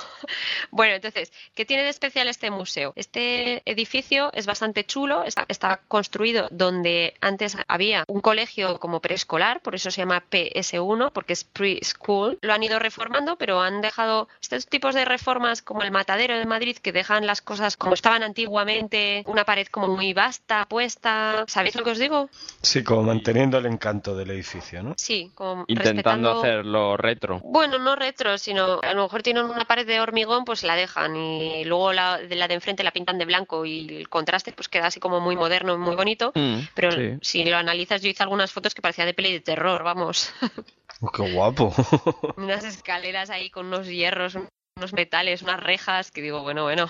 [0.71, 2.93] Bueno, entonces, ¿qué tiene de especial este museo?
[2.97, 9.61] Este edificio es bastante chulo, está, está construido donde antes había un colegio como preescolar,
[9.61, 12.39] por eso se llama PS1, porque es preschool.
[12.43, 16.47] Lo han ido reformando, pero han dejado estos tipos de reformas como el matadero de
[16.47, 21.45] Madrid, que dejan las cosas como estaban antiguamente, una pared como muy vasta, puesta.
[21.47, 22.29] ¿Sabéis lo que os digo?
[22.63, 24.95] Sí, como manteniendo el encanto del edificio, ¿no?
[24.97, 27.41] Sí, como Intentando respetando- hacerlo retro.
[27.43, 31.17] Bueno, no retro, sino a lo mejor tienen una pared de hormigón, pues la dejan
[31.17, 34.69] y luego la de, la de enfrente la pintan de blanco y el contraste pues
[34.69, 36.33] queda así como muy moderno y muy bonito.
[36.35, 37.19] Mm, Pero sí.
[37.23, 40.33] si lo analizas, yo hice algunas fotos que parecía de peli de terror, vamos.
[41.03, 41.75] Oh, ¡Qué guapo!
[42.39, 44.39] unas escaleras ahí con unos hierros,
[44.77, 46.89] unos metales, unas rejas, que digo, bueno, bueno.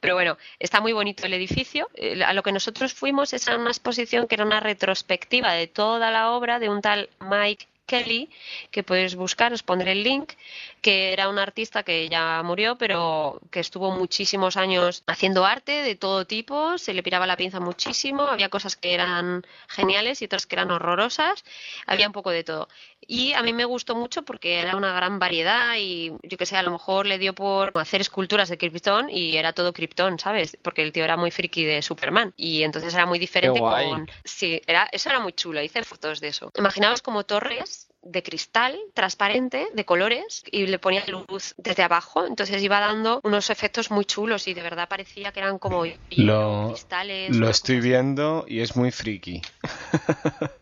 [0.00, 1.88] Pero bueno, está muy bonito el edificio.
[2.26, 6.10] A lo que nosotros fuimos es a una exposición que era una retrospectiva de toda
[6.10, 8.30] la obra de un tal Mike Kelly,
[8.70, 10.34] que podéis buscar, os pondré el link,
[10.80, 15.96] que era un artista que ya murió, pero que estuvo muchísimos años haciendo arte de
[15.96, 20.46] todo tipo, se le piraba la pinza muchísimo, había cosas que eran geniales y otras
[20.46, 21.44] que eran horrorosas,
[21.86, 22.68] había un poco de todo.
[23.00, 26.56] Y a mí me gustó mucho porque era una gran variedad y yo que sé,
[26.56, 30.58] a lo mejor le dio por hacer esculturas de Krypton y era todo Krypton, ¿sabes?
[30.60, 34.10] Porque el tío era muy friki de Superman y entonces era muy diferente con...
[34.24, 36.52] Sí, era, eso era muy chulo, hice fotos de eso.
[36.56, 42.62] Imaginaos como torres de cristal transparente, de colores, y le ponía luz desde abajo, entonces
[42.62, 46.68] iba dando unos efectos muy chulos y de verdad parecía que eran como hielo, Lo,
[46.68, 47.36] cristales.
[47.36, 49.42] lo estoy viendo y es muy friki.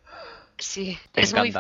[0.59, 1.53] Sí, Me es muy,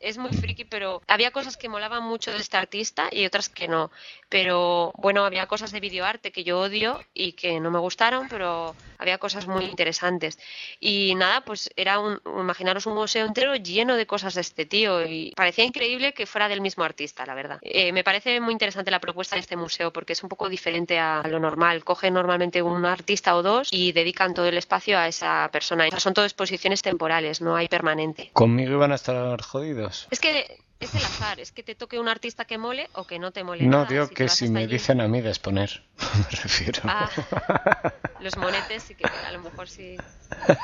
[0.00, 3.66] es muy friki, pero había cosas que molaban mucho de este artista y otras que
[3.66, 3.90] no.
[4.28, 8.74] Pero bueno, había cosas de videoarte que yo odio y que no me gustaron, pero
[8.98, 10.38] había cosas muy interesantes.
[10.80, 15.04] Y nada, pues era un, imaginaros un museo entero lleno de cosas de este tío
[15.06, 17.58] y parecía increíble que fuera del mismo artista, la verdad.
[17.62, 20.98] Eh, me parece muy interesante la propuesta de este museo porque es un poco diferente
[20.98, 21.84] a lo normal.
[21.84, 25.86] Cogen normalmente un artista o dos y dedican todo el espacio a esa persona.
[25.86, 28.30] O sea, son todo exposiciones temporales, no hay permanente.
[28.32, 30.08] ¿Conmigo iban a estar jodidos?
[30.10, 33.18] Es que es el azar, es que te toque un artista que mole o que
[33.18, 33.64] no te mole.
[33.64, 33.86] No, nada.
[33.86, 35.82] digo que si me allí- dicen a mí de exponer,
[36.30, 36.82] me refiero.
[36.84, 37.10] Ah,
[38.20, 39.96] los monetes sí que a lo mejor sí.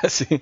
[0.07, 0.41] sí.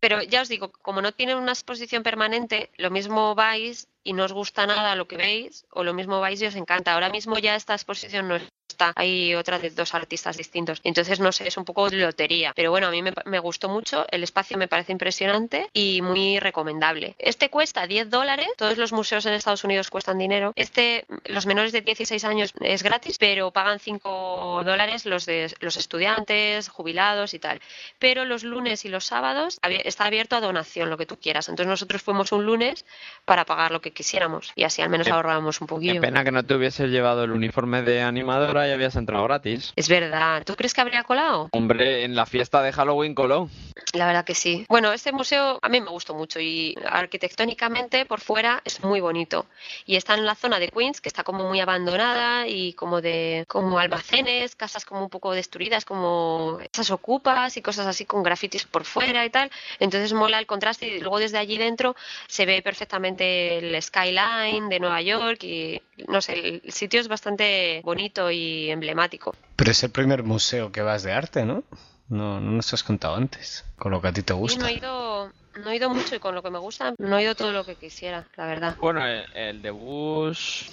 [0.00, 4.24] Pero ya os digo, como no tienen una exposición permanente, lo mismo vais y no
[4.24, 6.94] os gusta nada lo que veis, o lo mismo vais y os encanta.
[6.94, 10.80] Ahora mismo ya esta exposición no está, hay otra de dos artistas distintos.
[10.84, 12.52] Entonces, no sé, es un poco lotería.
[12.54, 17.14] Pero bueno, a mí me, gustó mucho, el espacio me parece impresionante y muy recomendable.
[17.18, 20.52] Este cuesta 10 dólares, todos los museos en Estados Unidos cuestan dinero.
[20.56, 25.76] Este, los menores de 16 años es gratis, pero pagan 5 dólares los de los
[25.76, 27.60] estudiantes, jubilados y tal.
[27.98, 29.58] Pero los lunes y los sábados
[29.88, 31.48] está abierto a donación, lo que tú quieras.
[31.48, 32.84] Entonces nosotros fuimos un lunes
[33.24, 36.00] para pagar lo que quisiéramos y así al menos ahorrábamos un Qué poquillo.
[36.00, 39.72] pena que no te hubieses llevado el uniforme de animadora y habías entrado gratis.
[39.76, 40.42] Es verdad.
[40.44, 41.48] ¿Tú crees que habría colado?
[41.52, 43.48] Hombre, en la fiesta de Halloween coló.
[43.92, 44.66] La verdad que sí.
[44.68, 46.74] Bueno, este museo a mí me gustó mucho y
[47.22, 49.46] arquitectónicamente por fuera es muy bonito.
[49.86, 53.44] Y está en la zona de Queens, que está como muy abandonada y como de
[53.48, 58.64] como almacenes, casas como un poco destruidas, como esas ocupas y cosas así con grafitis
[58.64, 59.50] por fuera y tal.
[59.80, 61.94] Entonces mola el contraste y luego desde allí dentro
[62.26, 67.80] se ve perfectamente el skyline de Nueva York y no sé, el sitio es bastante
[67.84, 69.34] bonito y emblemático.
[69.56, 71.64] Pero es el primer museo que vas de arte, ¿no?
[72.08, 74.70] No, no nos has contado antes, con lo que a ti te Y no gusta.
[74.70, 77.34] he ido, no he ido mucho y con lo que me gusta, no he ido
[77.34, 78.76] todo lo que quisiera, la verdad.
[78.80, 80.68] Bueno, el, el de Bush.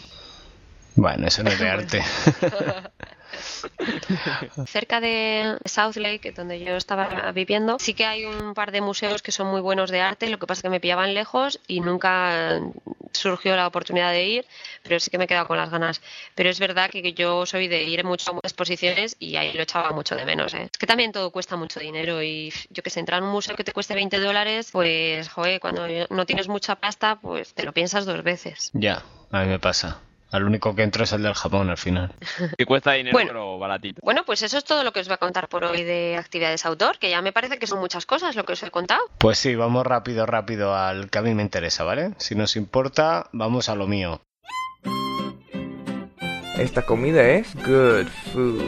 [0.95, 2.01] Bueno, eso no es de arte.
[4.67, 9.21] Cerca de South Lake, donde yo estaba viviendo, sí que hay un par de museos
[9.21, 11.81] que son muy buenos de arte, lo que pasa es que me pillaban lejos y
[11.81, 12.61] nunca
[13.15, 14.45] surgió la oportunidad de ir,
[14.83, 16.01] pero sí que me he quedado con las ganas.
[16.35, 19.91] Pero es verdad que yo soy de ir mucho a exposiciones y ahí lo echaba
[19.91, 20.53] mucho de menos.
[20.53, 20.69] ¿eh?
[20.71, 23.55] Es que también todo cuesta mucho dinero y yo que sé, entrar a un museo
[23.55, 27.73] que te cueste 20 dólares, pues, joder, cuando no tienes mucha pasta, pues te lo
[27.73, 28.71] piensas dos veces.
[28.73, 29.99] ya, a mí me pasa.
[30.35, 32.13] Al único que entro es el del Japón al final.
[32.57, 33.29] Que cuesta dinero, Bueno.
[33.29, 34.01] pero baratito.
[34.03, 36.65] Bueno, pues eso es todo lo que os voy a contar por hoy de actividades
[36.65, 39.01] outdoor, que ya me parece que son muchas cosas lo que os he contado.
[39.17, 42.11] Pues sí, vamos rápido, rápido al que a mí me interesa, ¿vale?
[42.17, 44.21] Si nos importa, vamos a lo mío.
[46.57, 48.61] Esta comida es good food.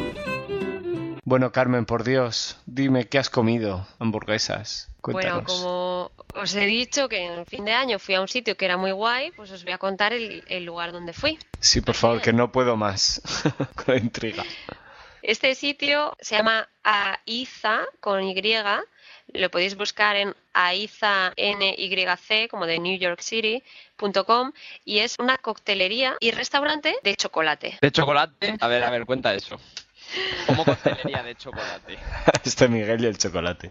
[1.23, 3.85] Bueno, Carmen, por Dios, dime, ¿qué has comido?
[3.99, 4.89] Hamburguesas.
[5.01, 5.43] Cuéntanos.
[5.43, 5.96] Bueno, como
[6.35, 8.77] os he dicho que en el fin de año fui a un sitio que era
[8.77, 11.37] muy guay, pues os voy a contar el, el lugar donde fui.
[11.59, 13.21] Sí, por favor, que no puedo más.
[13.75, 14.43] Con la intriga.
[15.21, 18.35] Este sitio se llama Aiza con Y.
[19.33, 24.53] Lo podéis buscar en aiza NYC, como de New York City.com,
[24.85, 27.77] y es una coctelería y restaurante de chocolate.
[27.81, 28.55] ¿De chocolate?
[28.61, 29.59] A ver, a ver, cuenta eso.
[30.45, 31.97] ¿Cómo coctelería de chocolate?
[32.45, 33.69] Este Miguel y el chocolate.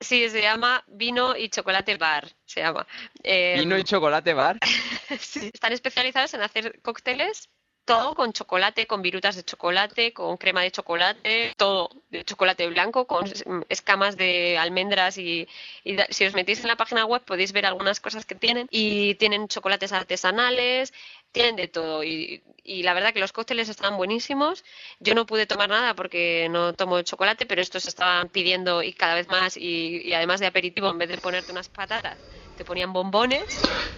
[0.00, 2.86] Sí, se llama Vino y Chocolate Bar, se llama.
[3.22, 4.58] Eh, ¿Vino y chocolate bar?
[5.20, 7.48] Sí, están especializados en hacer cócteles,
[7.86, 13.06] todo con chocolate, con virutas de chocolate, con crema de chocolate, todo de chocolate blanco,
[13.06, 15.48] con es- escamas de almendras y,
[15.84, 19.14] y si os metéis en la página web podéis ver algunas cosas que tienen y
[19.14, 20.92] tienen chocolates artesanales,
[21.32, 24.64] tienen de todo y, y la verdad que los cócteles están buenísimos.
[25.00, 29.14] Yo no pude tomar nada porque no tomo chocolate, pero estos estaban pidiendo y cada
[29.14, 32.18] vez más y, y además de aperitivo en vez de ponerte unas patatas
[32.56, 33.44] te ponían bombones.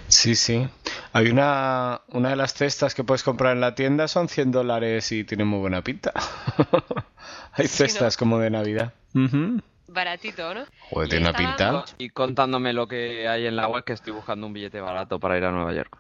[0.09, 0.69] Sí, sí.
[1.15, 5.11] Hay una, una de las cestas que puedes comprar en la tienda, son 100 dólares
[5.13, 6.13] y tiene muy buena pinta.
[7.53, 7.89] Hay Sí, ¿no?
[7.89, 8.93] cestas como de Navidad.
[9.89, 10.67] Baratito, ¿no?
[10.91, 11.85] Joder, Y tiene una pinta.
[11.99, 15.37] Y contándome lo que hay en la web, que estoy buscando un billete barato para
[15.39, 15.99] ir a Nueva York.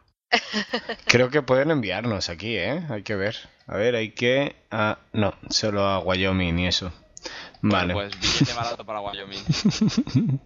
[1.06, 2.82] Creo que pueden enviarnos aquí, ¿eh?
[2.88, 3.36] Hay que ver.
[3.66, 4.56] A ver, hay que...
[4.70, 6.92] Ah, no, solo a Wyoming y eso.
[7.60, 7.94] Vale.
[7.94, 9.44] Bueno, pues billete barato para Wyoming.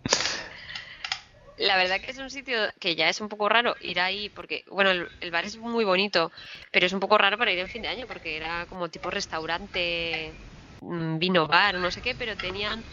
[1.57, 4.65] La verdad que es un sitio que ya es un poco raro ir ahí porque,
[4.71, 6.33] bueno, el, el bar es muy bonito,
[6.73, 9.09] pero es un poco raro para ir en fin de año porque era como tipo
[9.09, 10.35] restaurante,
[10.81, 12.85] mm, vino bar, no sé qué, pero tenían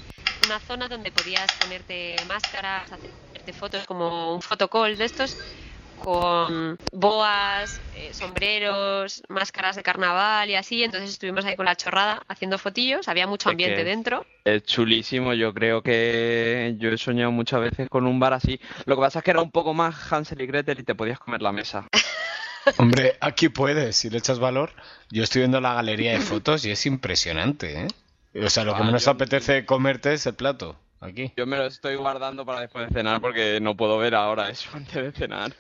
[0.41, 5.37] una zona donde podías ponerte máscaras, hacerte fotos como un photocall de estos
[6.03, 12.21] con boas, eh, sombreros, máscaras de carnaval y así, entonces estuvimos ahí con la chorrada
[12.27, 14.25] haciendo fotillos, había mucho Es ambiente que- dentro.
[14.43, 18.59] Es chulísimo, yo creo que yo he soñado muchas veces con un bar así.
[18.85, 21.19] Lo que pasa es que era un poco más Hansel y Gretel y te podías
[21.19, 21.87] comer la mesa.
[22.77, 24.71] Hombre, aquí puedes, si le echas valor.
[25.11, 27.87] Yo estoy viendo la galería de fotos y es impresionante, ¿eh?
[28.43, 30.75] O sea, lo que Ah, menos yo- apetece comerte es el plato.
[31.01, 31.33] Aquí.
[31.35, 34.69] Yo me lo estoy guardando para después de cenar porque no puedo ver ahora eso
[34.73, 35.51] antes de cenar.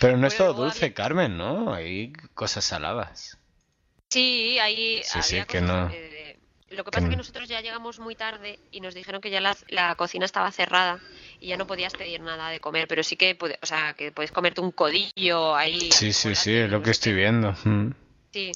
[0.00, 1.72] Pero no es todo dulce, Carmen, ¿no?
[1.72, 3.38] Hay cosas saladas.
[4.10, 6.38] Sí, ahí Sí, sí, que no- eh,
[6.70, 7.20] lo que pasa es que que no.
[7.22, 11.00] nosotros ya llegamos muy tarde y nos dijeron que ya la, la cocina estaba cerrada
[11.40, 14.12] y ya no podías pedir nada de comer, pero sí que, puede- o sea, que
[14.12, 15.90] puedes comerte un codillo ahí.
[15.92, 17.52] Sí, sí, sí, es lo que estoy viendo.
[17.64, 17.90] Mm.
[18.32, 18.52] Sí,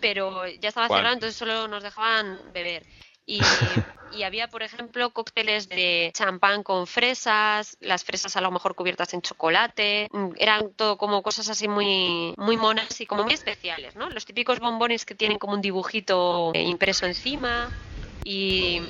[0.00, 1.00] pero ya estaba ¿Cuál?
[1.00, 2.84] cerrado, entonces solo nos dejaban beber.
[3.26, 3.40] Y,
[4.10, 9.14] y había, por ejemplo, cócteles de champán con fresas, las fresas a lo mejor cubiertas
[9.14, 10.08] en chocolate.
[10.12, 14.10] mm, Eran todo como cosas así muy, muy monas y como muy especiales, ¿no?
[14.10, 17.72] Los típicos bombones que tienen como un dibujito impreso encima.
[18.22, 18.80] Y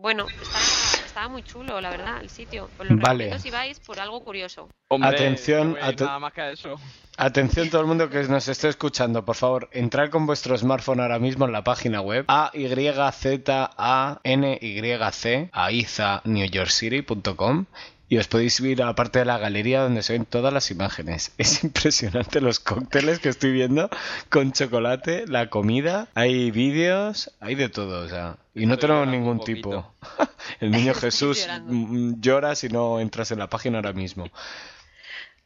[0.00, 2.68] bueno, estaba, estaba muy chulo, la verdad, el sitio.
[2.78, 3.24] Os lo Vale.
[3.24, 4.68] recomiendo si vais por algo curioso.
[4.88, 6.76] Hombre, Atención, no nada más que a eso.
[7.16, 11.18] Atención todo el mundo que nos esté escuchando, por favor, entrar con vuestro smartphone ahora
[11.18, 14.80] mismo en la página web a y z a n y
[15.12, 17.64] c a iza newyorkcity.com
[18.08, 20.70] y os podéis ir a la parte de la galería donde se ven todas las
[20.70, 21.32] imágenes.
[21.38, 23.90] Es impresionante los cócteles que estoy viendo
[24.30, 29.40] con chocolate, la comida, hay vídeos, hay de todo, o sea, y no tenemos ningún
[29.44, 29.92] tipo.
[30.60, 34.30] El niño Jesús mm, llora si no entras en la página ahora mismo.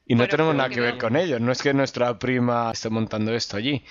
[0.07, 1.39] Y no Bueno, tenemos nada que que ver con ello.
[1.39, 3.85] No es que nuestra prima esté montando esto allí.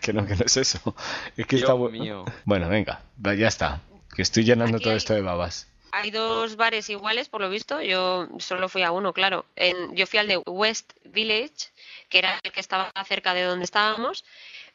[0.00, 0.94] que no, que no es eso.
[1.36, 2.24] Es que Dios está mío.
[2.44, 3.80] Bueno, venga, ya está.
[4.14, 5.66] Que estoy llenando Aquí todo hay- esto de babas.
[5.92, 7.80] Hay dos bares iguales, por lo visto.
[7.82, 9.46] Yo solo fui a uno, claro.
[9.56, 11.70] En, yo fui al de West Village,
[12.08, 14.24] que era el que estaba cerca de donde estábamos,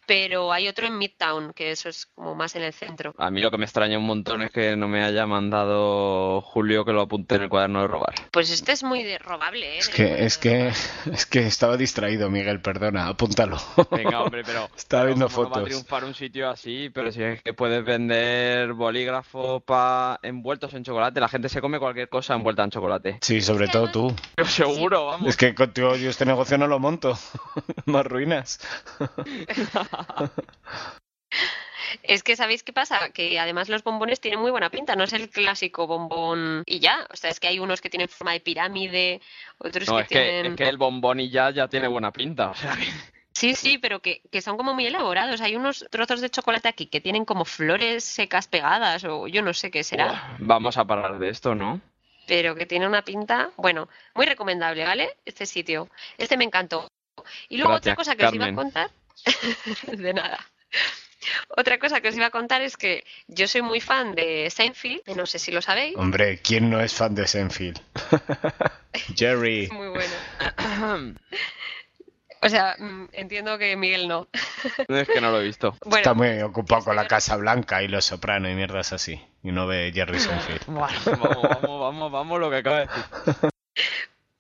[0.08, 3.14] pero hay otro en Midtown, que eso es como más en el centro.
[3.18, 6.86] A mí lo que me extraña un montón es que no me haya mandado Julio
[6.86, 8.14] que lo apunte en el cuaderno de robar.
[8.32, 9.80] Pues este es muy de- robable, ¿eh?
[9.80, 10.68] Es que, es que,
[11.12, 13.58] es que estaba distraído, Miguel, perdona, apúntalo.
[13.92, 14.70] Venga, hombre, pero.
[14.78, 15.70] Estaba pero viendo ¿cómo no Va a fotos.
[15.70, 20.20] triunfar un sitio así, pero si es que puedes vender bolígrafos pa...
[20.22, 23.18] envueltos en chocolate, la gente se come cualquier cosa envuelta en chocolate.
[23.22, 24.16] Sí, sobre Es que todo tú.
[24.36, 25.30] Pero seguro, vamos.
[25.30, 27.18] Es que contigo yo este negocio no lo monto.
[27.86, 28.60] Más ruinas.
[32.04, 33.10] Es que, ¿sabéis qué pasa?
[33.12, 37.08] Que además los bombones tienen muy buena pinta, no es el clásico bombón y ya.
[37.12, 39.22] O sea, es que hay unos que tienen forma de pirámide,
[39.58, 40.46] otros No, que es que, tienen...
[40.48, 42.50] es que el bombón y ya, ya tiene buena pinta.
[42.50, 42.92] O sea, que-
[43.34, 45.42] Sí, sí, pero que, que son como muy elaborados.
[45.42, 49.54] Hay unos trozos de chocolate aquí que tienen como flores secas pegadas o yo no
[49.54, 51.82] sé qué será, vamos a parar de esto, ¿no?
[52.28, 55.10] pero que tiene una pinta, bueno, muy recomendable, ¿vale?
[55.26, 55.90] Este sitio.
[56.18, 56.88] Este me encantó.
[57.50, 58.90] Y luego otra cosa que os iba a contar,
[59.92, 60.40] de nada.
[61.58, 65.04] Otra cosa que os iba a contar es que yo soy muy fan de Seinfeld,
[65.04, 67.82] que no sé si lo sabéis, Hombre, ¿quién no es fan de Senfield?
[69.16, 69.66] Jerry.
[69.66, 71.16] es muy bueno.
[72.42, 74.28] O sea, mm, entiendo que Miguel no.
[74.88, 75.76] No es que no lo he visto.
[75.84, 79.20] Bueno, Está muy ocupado con la Casa Blanca y los Soprano y mierdas así.
[79.42, 80.66] Y no ve Jerry Seinfeld.
[80.68, 83.50] Bueno, vamos, vamos, vamos, vamos, lo que acaba de decir.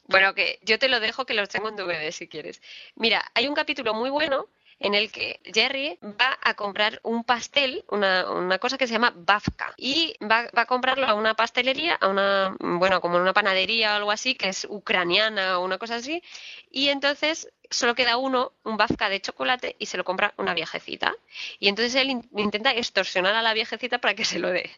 [0.07, 2.61] Bueno, que yo te lo dejo que los tengo en DVD si quieres.
[2.93, 4.49] Mira, hay un capítulo muy bueno
[4.79, 9.13] en el que Jerry va a comprar un pastel, una, una cosa que se llama
[9.15, 13.93] Bafka, y va, va a comprarlo a una pastelería, a una, bueno, como una panadería
[13.93, 16.21] o algo así, que es ucraniana o una cosa así,
[16.69, 21.15] y entonces solo queda uno, un Bafka de chocolate, y se lo compra una viejecita.
[21.59, 24.69] Y entonces él in- intenta extorsionar a la viejecita para que se lo dé.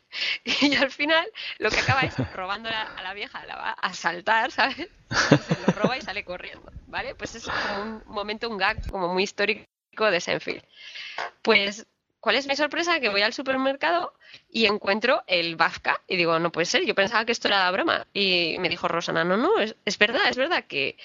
[0.61, 1.27] Y al final
[1.59, 4.77] lo que acaba es robando a la vieja, la va a asaltar, ¿sabes?
[4.77, 4.87] se
[5.67, 7.15] lo roba y sale corriendo, ¿vale?
[7.15, 9.63] Pues es como un momento, un gag como muy histórico
[10.05, 10.63] de Senfield.
[11.41, 11.87] Pues,
[12.19, 12.99] ¿cuál es mi sorpresa?
[12.99, 14.13] Que voy al supermercado
[14.49, 18.07] y encuentro el Bafka y digo, no puede ser, yo pensaba que esto era broma.
[18.13, 20.97] Y me dijo Rosana, no, no, es, es verdad, es verdad que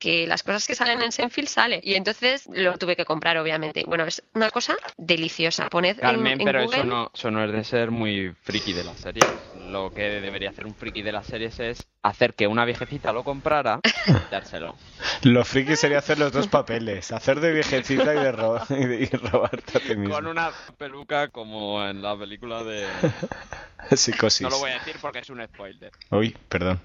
[0.00, 1.80] que las cosas que salen en Senfield sale.
[1.84, 3.84] Y entonces lo tuve que comprar, obviamente.
[3.86, 5.68] Bueno, es una cosa deliciosa.
[5.68, 6.78] Poned en- Carmen, en, pero Google.
[6.78, 9.26] eso no, eso no es de ser muy friki de las series.
[9.54, 13.22] Lo que debería hacer un friki de las series es hacer que una viejecita lo
[13.22, 14.74] comprara y dárselo.
[15.22, 19.02] Lo friki sería hacer los dos papeles, hacer de viejecita y de, ro- y de-
[19.02, 20.14] y robarte a ti mismo.
[20.14, 22.88] Con una peluca como en la película de...
[23.96, 24.42] Psicosis.
[24.42, 25.90] No lo voy a decir porque es un spoiler.
[26.10, 26.80] Uy, perdón.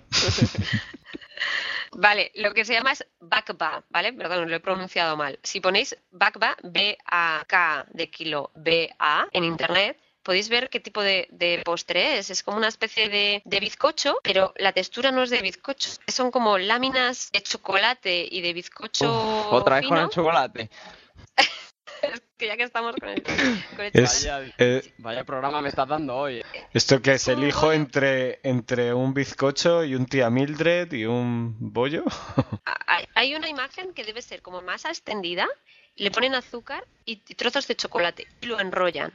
[1.97, 4.11] Vale, lo que se llama es Bakba, ¿vale?
[4.13, 5.39] Perdón, lo he pronunciado mal.
[5.43, 11.61] Si ponéis Bakba, B-A-K de kilo, B-A, en internet, podéis ver qué tipo de, de
[11.63, 12.29] postre es.
[12.29, 15.91] Es como una especie de, de bizcocho, pero la textura no es de bizcocho.
[16.07, 20.69] Son como láminas de chocolate y de bizcocho Uf, Otra vez con el chocolate.
[22.37, 25.87] que ya que estamos con el, con el Es- Vaya, eh, vaya programa me estás
[25.87, 26.41] dando hoy.
[26.73, 31.55] ¿Esto que es el hijo entre, entre un bizcocho y un tía Mildred y un
[31.59, 32.03] bollo?
[32.87, 35.47] hay, hay una imagen que debe ser como masa extendida,
[35.95, 39.13] le ponen azúcar y, y trozos de chocolate y lo enrollan.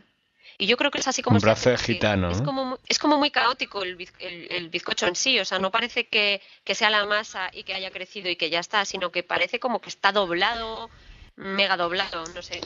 [0.58, 2.44] Y yo creo que es así como Un brazo de gitano, Es ¿eh?
[2.44, 5.70] como, muy- es como muy caótico el, el- el bizcocho en sí, o sea, no
[5.70, 9.10] parece que, que sea la masa y que haya crecido y que ya está, sino
[9.10, 10.90] que parece como que está doblado,
[11.36, 12.60] mega doblado, no sé.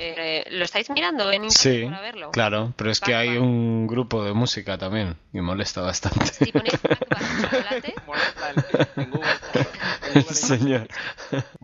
[0.00, 2.30] Eh, ¿Lo estáis mirando en internet Sí, para verlo?
[2.30, 6.24] claro, pero es que hay un grupo de música también y molesta bastante.
[6.26, 6.80] Si ponéis
[7.42, 9.34] chocolate, Molesta el- en Google.
[10.06, 10.88] en Google Señor.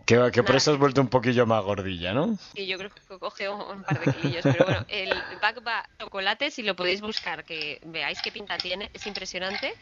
[0.05, 2.37] Que, va, que por eso has vuelto un poquillo más gordilla, ¿no?
[2.53, 4.43] Y yo creo que coge un, un par de kilillos.
[4.43, 9.07] Pero bueno, el Bakba chocolate, si lo podéis buscar, que veáis qué pinta tiene, es
[9.07, 9.73] impresionante.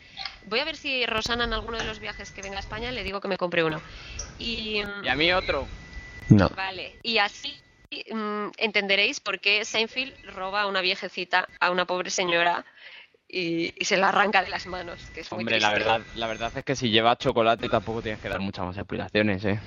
[0.45, 3.03] Voy a ver si Rosana en alguno de los viajes que venga a España le
[3.03, 3.81] digo que me compre uno.
[4.37, 5.67] Y, Y a mí otro.
[6.29, 6.49] No.
[6.55, 7.53] vale, y así
[8.11, 12.65] mm, entenderéis por qué Seinfeld roba a una viejecita, a una pobre señora,
[13.27, 15.11] y, y se la arranca de las manos.
[15.11, 15.79] Que es muy Hombre, la triste.
[15.79, 19.43] verdad, la verdad es que si lleva chocolate tampoco tienes que dar muchas más explicaciones,
[19.45, 19.59] ¿eh?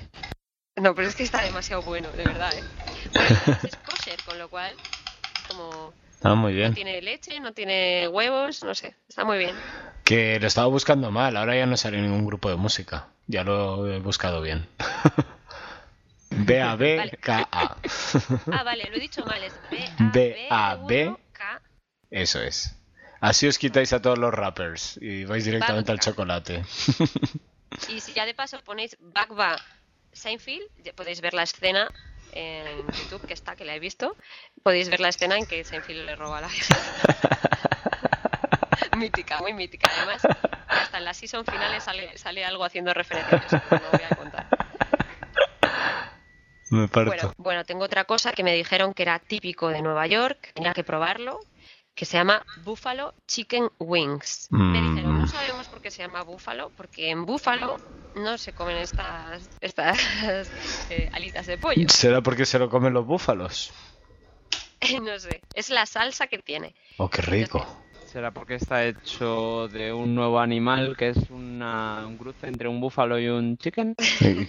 [0.76, 2.66] No, pero es que está demasiado bueno, de verdad, ¿eh?
[3.14, 4.78] Bueno, es kosher, con lo cual,
[5.42, 6.72] como Ah, muy No bien.
[6.72, 9.64] tiene leche, no tiene huevos, no sé, está muy bien.
[10.04, 13.08] Que lo estaba buscando mal, ahora ya no sale ningún grupo de música.
[13.26, 14.68] Ya lo he buscado bien.
[16.36, 17.76] B-A-B-K-A.
[18.52, 20.10] Ah, vale, lo he dicho mal, es B-A-B.
[20.12, 21.62] B-A-B-K.
[22.10, 22.76] Eso es.
[23.20, 26.62] Así os quitáis a todos los rappers y vais directamente al chocolate.
[27.88, 29.56] Y si ya de paso ponéis Bagba
[30.12, 31.88] Seinfeld, ya podéis ver la escena
[32.32, 34.16] en YouTube, que está, que la he visto,
[34.62, 36.48] podéis ver la escena en que Seinfeld le roba a la
[38.96, 39.90] mítica, muy mítica.
[39.96, 40.22] Además,
[40.68, 44.06] hasta en las season finales sale, sale algo haciendo referencia a eso, pero no voy
[44.10, 44.48] a contar.
[46.70, 47.10] Me parto.
[47.10, 50.72] Bueno, bueno, tengo otra cosa que me dijeron que era típico de Nueva York, tenía
[50.72, 51.38] que probarlo,
[51.94, 54.48] que se llama Buffalo Chicken Wings.
[54.50, 55.18] Me dijeron, Mm.
[55.20, 57.76] no sabemos por qué se llama Buffalo, porque en Buffalo
[58.14, 59.98] no se comen estas, estas
[60.90, 61.88] eh, alitas de pollo.
[61.88, 63.72] ¿Será porque se lo comen los búfalos?
[65.02, 66.74] no sé, es la salsa que tiene.
[66.98, 67.85] Oh, qué rico.
[68.16, 72.80] ¿Será porque está hecho de un nuevo animal que es una, un cruce entre un
[72.80, 73.94] búfalo y un chicken?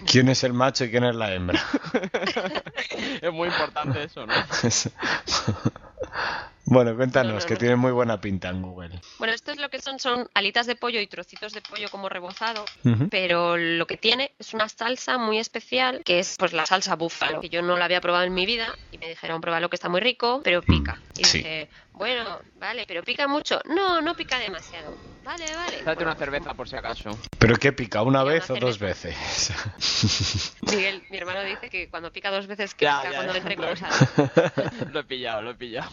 [0.10, 1.60] ¿Quién es el macho y quién es la hembra?
[3.22, 4.34] es muy importante eso, ¿no?
[6.66, 9.02] bueno, cuéntanos, No, no, que tiene muy buena pinta en Google.
[9.20, 12.08] Bueno, esto es lo que son, son alitas de pollo y trocitos de pollo como
[12.08, 13.10] rebozado, Ujú.
[13.10, 17.42] pero lo que tiene es una salsa muy especial que es pues la salsa búfalo,
[17.42, 19.90] que yo no la había probado en mi vida y me dijeron pruébalo que está
[19.90, 21.02] muy rico, pero pica.
[21.18, 21.38] Y Mm, sí.
[21.40, 23.60] dije, bueno, vale, pero pica mucho.
[23.66, 24.96] No, no pica demasiado.
[25.24, 25.78] Vale, vale.
[25.78, 27.10] Date Bueno, una cerveza por si acaso.
[27.40, 28.02] ¿Pero qué pica?
[28.02, 29.10] ¿Una Una vez o dos cerveza.
[29.10, 30.56] veces?
[30.72, 33.40] Miguel, mi hermano dice que cuando pica dos veces que Ya, pica ya, cuando ya.
[33.40, 34.90] entre Lo- cosas.
[34.94, 35.90] lo he pillado, lo he pillado.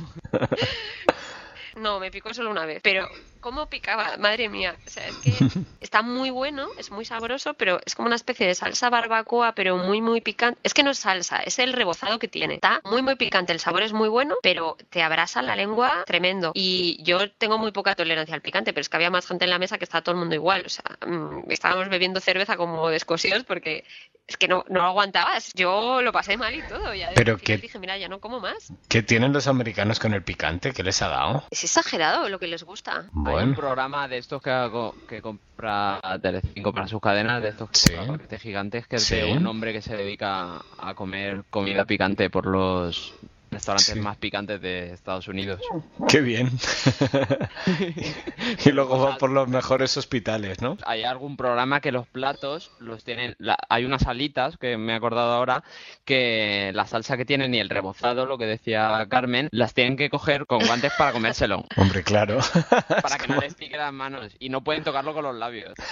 [1.76, 2.80] No, me picó solo una vez.
[2.82, 3.08] Pero,
[3.44, 4.16] ¿cómo picaba?
[4.16, 4.74] Madre mía.
[4.86, 5.30] O sea, es que
[5.82, 9.76] está muy bueno, es muy sabroso, pero es como una especie de salsa barbacoa, pero
[9.76, 10.58] muy, muy picante.
[10.62, 12.54] Es que no es salsa, es el rebozado que tiene.
[12.54, 13.52] Está muy, muy picante.
[13.52, 16.52] El sabor es muy bueno, pero te abrasa la lengua tremendo.
[16.54, 19.50] Y yo tengo muy poca tolerancia al picante, pero es que había más gente en
[19.50, 20.62] la mesa que estaba todo el mundo igual.
[20.64, 23.84] O sea, mm, estábamos bebiendo cerveza como descosidos porque
[24.26, 25.52] es que no, no aguantabas.
[25.52, 26.94] Yo lo pasé mal y todo.
[26.94, 28.72] Ya Pero que- dije, mira, ya no como más.
[28.88, 30.72] ¿Qué tienen los americanos con el picante?
[30.72, 31.44] ¿Qué les ha dado?
[31.50, 33.10] Es exagerado lo que les gusta.
[33.36, 37.48] Hay un Bueno, programa de estos que, hago- que compra Telecinco para sus cadenas, de
[37.50, 37.92] estos que Sí.
[37.94, 39.16] compra gigantes, que es Sí.
[39.16, 43.14] de un hombre que se dedica a comer comida picante por los
[43.54, 44.00] restaurantes Sí.
[44.00, 45.60] más picantes de Estados Unidos.
[46.08, 46.50] qué bien.
[48.64, 50.76] y luego va por los mejores hospitales, ¿no?
[50.86, 54.96] Hay algún programa que los platos los tienen, la- hay unas alitas que me he
[54.96, 55.64] acordado ahora
[56.04, 60.10] que la salsa que tienen y el rebozado, lo que decía Carmen, las tienen que
[60.10, 62.38] coger con guantes para comérselo, Hombre, claro.
[63.02, 65.74] para que no les pique las manos y no pueden tocarlo con los labios.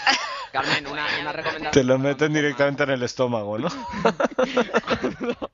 [0.52, 1.72] Carmen, una, una recomendación.
[1.72, 3.68] Te lo para meten cuando directamente en el estómago, ¿no?
[3.68, 5.36] comas-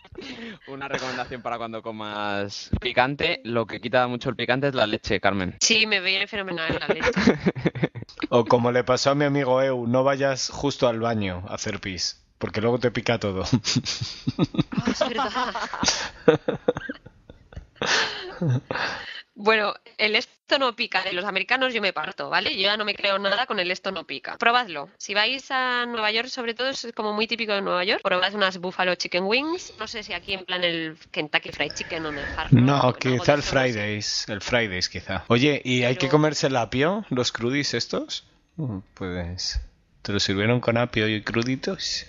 [0.66, 3.40] Una recomendación para cuando comas picante.
[3.44, 5.56] Lo que quita mucho el picante es la leche, Carmen.
[5.60, 7.10] Sí, me viene fenomenal la leche.
[8.30, 11.80] O como le pasó a mi amigo Eu, no vayas justo al baño a hacer
[11.80, 13.44] pis, porque luego te pica todo.
[14.72, 15.54] Ah, es verdad.
[19.40, 22.56] Bueno, el esto no pica de los americanos yo me parto, ¿vale?
[22.56, 24.36] Yo ya no me creo nada con el esto no pica.
[24.36, 24.90] Probadlo.
[24.98, 28.34] Si vais a Nueva York, sobre todo, es como muy típico de Nueva York, probad
[28.34, 29.74] unas Buffalo Chicken Wings.
[29.78, 32.92] No sé si aquí en plan el Kentucky Fried Chicken o en el Rock, No,
[32.94, 35.24] quizá el Fridays, el Fridays quizá.
[35.28, 38.26] Oye, ¿y hay que comerse el apio, los crudis estos?
[38.56, 39.60] Mm, Pues,
[40.02, 42.06] ¿te lo sirvieron con apio y cruditos?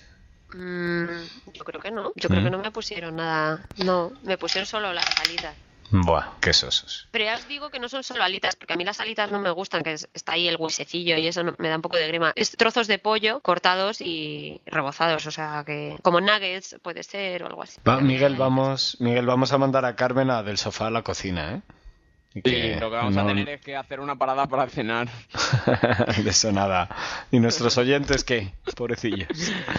[0.52, 1.06] Mm,
[1.54, 2.12] yo creo que no.
[2.16, 2.44] Yo creo Mm.
[2.44, 3.64] que no me pusieron nada.
[3.76, 5.54] No, me pusieron solo las alitas.
[5.92, 7.08] Buah, qué sosos.
[7.10, 9.40] Pero ya os digo que no son solo alitas, porque a mí las alitas no
[9.40, 11.96] me gustan, que es- está ahí el huesecillo y eso no- me da un poco
[11.96, 12.32] de grima.
[12.36, 17.46] Es trozos de pollo cortados y rebozados, o sea que como nuggets puede ser o
[17.46, 17.80] algo así.
[17.88, 21.54] Va, Miguel, vamos, Miguel, vamos a mandar a Carmen a del sofá a la cocina,
[21.56, 21.62] ¿eh?
[22.32, 25.08] Sí, que lo que vamos a no- tener es que hacer una parada para cenar.
[26.22, 26.88] de eso nada.
[27.32, 28.52] ¿Y nuestros oyentes qué?
[28.76, 29.26] Pobrecillos.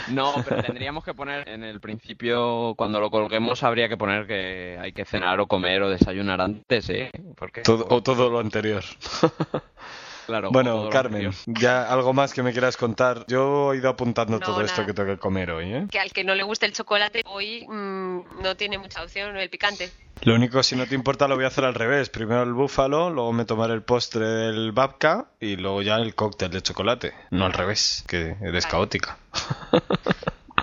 [0.10, 4.78] No, pero tendríamos que poner en el principio, cuando lo colguemos, habría que poner que
[4.82, 7.10] hay que cenar o comer o desayunar antes, ¿eh?
[7.38, 8.84] Porque, Todo, o todo lo anterior.
[10.32, 13.26] claro, Bueno, Carmen, ya algo más que me quieras contar.
[13.28, 15.88] Yo he ido apuntando No, todo esto que tengo que comer hoy, ¿eh?
[15.92, 19.50] Que al que no le guste el chocolate, hoy mm, no tiene mucha opción el
[19.50, 19.92] picante.
[20.24, 22.10] Lo único, si no te importa, lo voy a hacer al revés.
[22.10, 26.52] Primero el búfalo, luego me tomaré el postre del babka y luego ya el cóctel
[26.52, 27.14] de chocolate.
[27.32, 28.72] No al revés, que eres Vale.
[28.72, 29.18] caótica.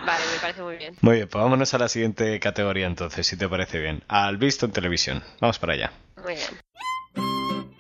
[0.07, 0.97] Vale, me parece muy bien.
[1.03, 4.03] Muy bien, pues vámonos a la siguiente categoría entonces, si te parece bien.
[4.09, 5.23] Al visto en televisión.
[5.41, 5.93] Vamos para allá.
[6.23, 7.75] Muy bien.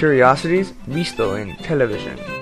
[0.00, 2.39] Curiosities visto en television.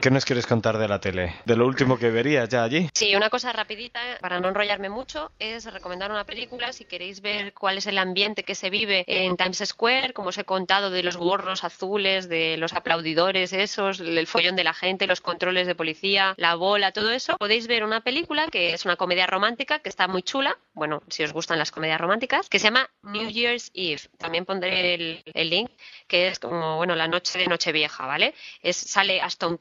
[0.00, 1.34] ¿Qué nos quieres contar de la tele?
[1.44, 2.88] De lo último que verías ya allí.
[2.94, 7.52] Sí, una cosa rapidita, para no enrollarme mucho, es recomendar una película si queréis ver
[7.52, 11.02] cuál es el ambiente que se vive en Times Square, como os he contado, de
[11.02, 15.74] los gorros azules, de los aplaudidores esos, el follón de la gente, los controles de
[15.74, 17.36] policía, la bola, todo eso.
[17.36, 21.24] Podéis ver una película que es una comedia romántica que está muy chula, bueno, si
[21.24, 24.00] os gustan las comedias románticas, que se llama New Year's Eve.
[24.16, 25.70] También pondré el, link,
[26.08, 28.34] que es como, bueno, la noche de Nochevieja, ¿vale?
[28.62, 29.58] Es, sale Aston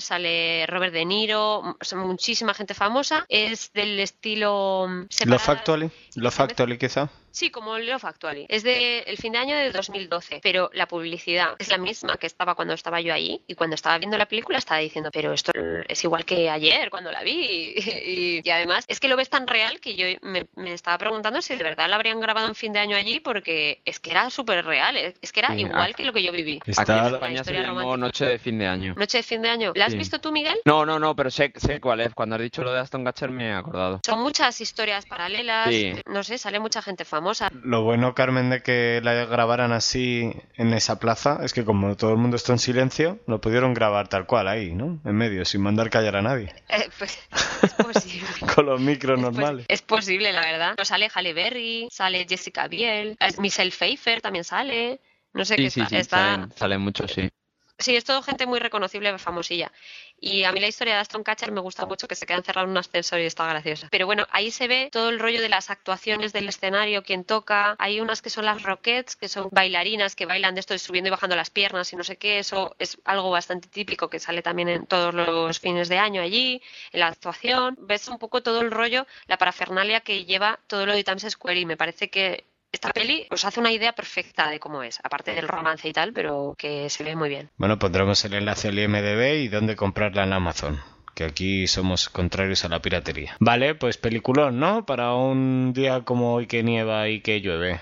[0.00, 3.24] Sale Robert De Niro, muchísima gente famosa.
[3.28, 4.86] Es del estilo.
[4.88, 5.90] mm, ¿Lo Factually?
[6.14, 6.30] ¿Lo
[6.78, 7.10] quizá?
[7.32, 8.46] Sí, como Love Actually.
[8.48, 12.26] Es de el fin de año de 2012, pero la publicidad es la misma que
[12.26, 15.50] estaba cuando estaba yo allí y cuando estaba viendo la película estaba diciendo, pero esto
[15.88, 17.74] es igual que ayer cuando la vi.
[18.12, 21.40] Y, y además es que lo ves tan real que yo me, me estaba preguntando
[21.40, 24.28] si de verdad la habrían grabado en fin de año allí porque es que era
[24.30, 25.96] súper real, es que era Sí, igual ah.
[25.96, 26.60] que lo que yo viví.
[26.76, 27.96] Aquí en España se historia llamó romántica.
[28.06, 28.94] Noche de fin de año.
[28.96, 29.72] Noche de fin de año.
[29.74, 29.98] ¿La has Sí.
[29.98, 30.58] visto tú, Miguel?
[30.64, 32.12] No, no, no, pero sé, sé cuál es.
[32.14, 34.00] Cuando has dicho lo de Aston Catcher me he acordado.
[34.04, 35.92] Son muchas historias paralelas, Sí.
[36.06, 37.21] no sé, sale mucha gente famosa.
[37.62, 42.10] Lo bueno, Carmen, de que la grabaran así en esa plaza es que como todo
[42.12, 45.00] el mundo está en silencio, lo pudieron grabar tal cual ahí, ¿no?
[45.04, 46.54] En medio, sin mandar callar a nadie.
[46.68, 47.18] Eh, pues,
[47.62, 48.26] es posible.
[48.54, 49.66] Con los micros Es normales.
[49.68, 50.74] Es posible, la verdad.
[50.78, 55.00] No sale Halle Berry, sale Jessica Biel, Michelle Pfeiffer también sale.
[55.34, 55.88] No sé Sí, qué sí, está.
[55.88, 57.30] sí, está- salen, salen muchos, sí.
[57.78, 59.72] Sí, es todo gente muy reconocible, famosilla.
[60.20, 62.66] Y a mí la historia de Aston Catcher me gusta mucho, que se queda encerrado
[62.66, 63.88] en un ascensor y está graciosa.
[63.90, 67.74] Pero bueno, ahí se ve todo el rollo de las actuaciones del escenario, quién toca.
[67.80, 71.08] Hay unas que son las Rockets, que son bailarinas que bailan de esto de subiendo
[71.08, 72.38] y bajando las piernas y no sé qué.
[72.38, 76.62] Eso es algo bastante típico que sale también en todos los fines de año allí,
[76.92, 77.76] en la actuación.
[77.80, 81.58] Ves un poco todo el rollo, la parafernalia que lleva todo lo de Times Square
[81.58, 85.34] y me parece que esta peli os hace una idea perfecta de cómo es, aparte
[85.34, 87.50] del romance y tal, pero que se ve muy bien.
[87.58, 90.80] Bueno, pondremos el enlace al IMDB y dónde comprarla en Amazon.
[91.14, 93.36] Que aquí somos contrarios a la piratería.
[93.38, 94.86] Vale, pues peliculón, ¿no?
[94.86, 97.80] Para un día como hoy que nieva y que llueve.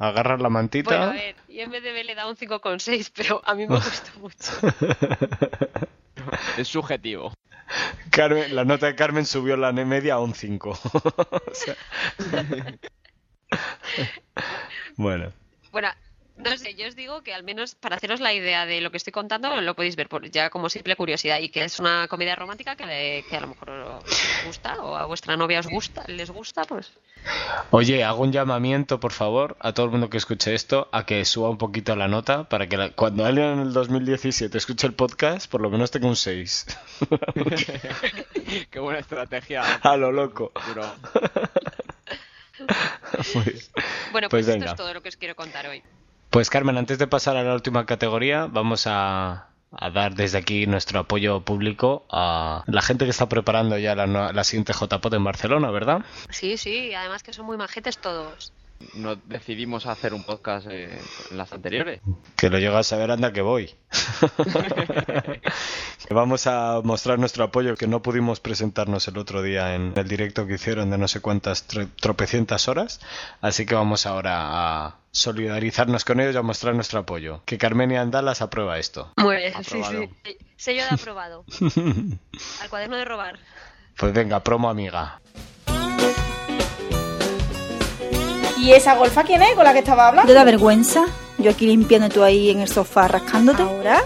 [0.00, 0.90] Agarrar la mantita.
[0.90, 4.52] Bueno, a ver, IMDB le da un 5,6, pero a mí me gustó mucho.
[6.56, 7.32] Es subjetivo.
[8.10, 10.70] Carmen, la nota de Carmen subió la media a un 5.
[10.70, 11.76] O sea-
[14.96, 15.32] bueno,
[15.70, 15.88] Bueno,
[16.36, 18.96] no sé, yo os digo que al menos para haceros la idea de lo que
[18.96, 22.34] estoy contando lo podéis ver por, ya como simple curiosidad y que es una comedia
[22.34, 24.04] romántica que, le- que a lo mejor os
[24.46, 26.90] gusta o a vuestra novia os gusta, les gusta, pues
[27.70, 31.24] oye, hago un llamamiento, por favor, a todo el mundo que escuche esto, a que
[31.24, 34.94] suba un poquito la nota para que la- cuando alguien en el 2017 escuche el
[34.94, 36.66] podcast, por lo menos tenga un 6.
[38.70, 39.62] Qué buena estrategia.
[39.82, 40.50] a lo loco.
[40.72, 40.86] Bro.
[44.12, 45.82] Bueno, Pues pues, esto es todo lo que os quiero contar hoy.
[46.30, 50.66] Pues Carmen, antes de pasar a la última categoría, vamos a, a dar desde aquí
[50.66, 55.24] nuestro apoyo público a la gente que está preparando ya la, la siguiente JPOT en
[55.24, 56.02] Barcelona, ¿verdad?
[56.30, 58.52] Sí, sí, además que son muy majetes todos.
[58.94, 60.98] No decidimos hacer un podcast eh,
[61.30, 62.00] en las anteriores.
[62.36, 63.74] Que lo llegas a ver, anda que voy.
[66.10, 70.46] Vamos a mostrar nuestro apoyo que no pudimos presentarnos el otro día en el directo
[70.46, 73.00] que hicieron de no sé cuántas tro- tropecientas horas.
[73.40, 77.42] Así que vamos ahora a solidarizarnos con ellos y a mostrar nuestro apoyo.
[77.46, 79.12] Que Carmenia Andalas aprueba esto.
[79.16, 80.36] Muy bien, sí, sí.
[80.56, 81.44] Sello de aprobado.
[82.60, 83.38] Al cuaderno de robar.
[83.96, 85.20] Pues venga, promo amiga.
[88.62, 90.28] ¿Y esa golfa quién es con la que estaba hablando?
[90.28, 91.04] ¿Te da vergüenza?
[91.38, 93.60] Yo aquí limpiando tú ahí en el sofá rascándote.
[93.60, 94.04] ¿Ahora?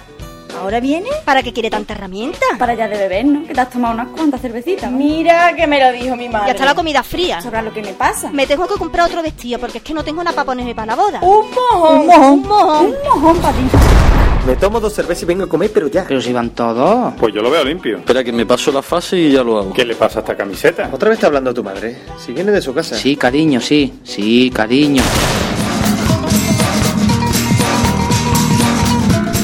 [0.58, 1.10] ¿Ahora viene?
[1.26, 2.40] ¿Para qué quiere tanta herramienta?
[2.58, 3.46] Para ya de beber, ¿no?
[3.46, 4.90] Que te has tomado unas cuantas cervecitas.
[4.90, 4.96] ¿no?
[4.96, 6.46] Mira que me lo dijo mi madre.
[6.46, 7.42] Ya está la comida fría.
[7.42, 8.30] Sabrás lo que me pasa.
[8.30, 10.86] Me tengo que comprar otro vestido porque es que no tengo nada para ponerme para
[10.86, 11.20] la boda.
[11.20, 11.98] Un mojón.
[12.00, 12.32] Un mojón.
[12.32, 12.86] Un mojón.
[12.86, 14.25] Un mojón para ti.
[14.46, 16.04] Me tomo dos cervezas y vengo a comer, pero ya.
[16.06, 17.14] Pero si van todos.
[17.18, 17.98] Pues yo lo veo limpio.
[17.98, 19.72] Espera que me paso la fase y ya lo hago.
[19.72, 20.88] ¿Qué le pasa a esta camiseta?
[20.92, 21.96] Otra vez está hablando tu madre.
[22.16, 22.94] Si viene de su casa.
[22.94, 23.92] Sí, cariño, sí.
[24.04, 25.02] Sí, cariño.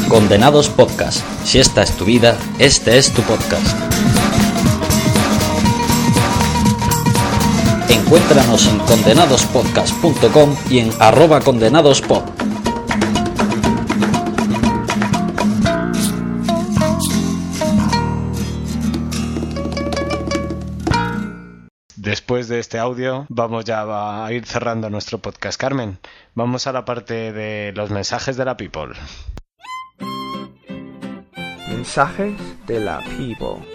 [0.09, 1.25] Condenados Podcast.
[1.45, 3.77] Si esta es tu vida, este es tu podcast.
[7.89, 12.23] Encuéntranos en condenadospodcast.com y en arroba condenadospod.
[22.53, 25.59] De este audio, vamos ya a ir cerrando nuestro podcast.
[25.59, 25.99] Carmen,
[26.35, 28.93] vamos a la parte de los mensajes de la people.
[31.69, 32.35] Mensajes
[32.67, 33.67] de la people.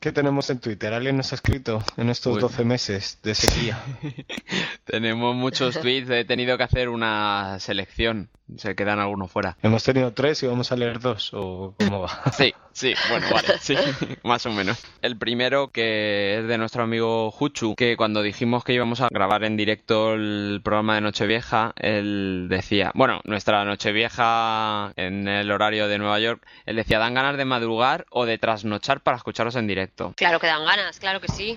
[0.00, 0.94] ¿Qué tenemos en Twitter?
[0.94, 3.82] ¿Alguien nos ha escrito en estos Pues- 12 meses de sequía?
[4.84, 8.30] Tenemos muchos tweets, he tenido que hacer una selección.
[8.56, 9.56] Se quedan algunos fuera.
[9.62, 12.10] Hemos tenido tres y vamos a leer dos, ¿o cómo va?
[12.32, 13.74] Sí, sí, bueno, vale, sí,
[14.22, 14.82] más o menos.
[15.02, 19.44] El primero que es de nuestro amigo Juchu, que cuando dijimos que íbamos a grabar
[19.44, 25.98] en directo el programa de Nochevieja, él decía, bueno, nuestra Nochevieja en el horario de
[25.98, 30.14] Nueva York, él decía, dan ganas de madrugar o de trasnochar para escucharos en directo.
[30.16, 31.56] Claro que dan ganas, claro que sí.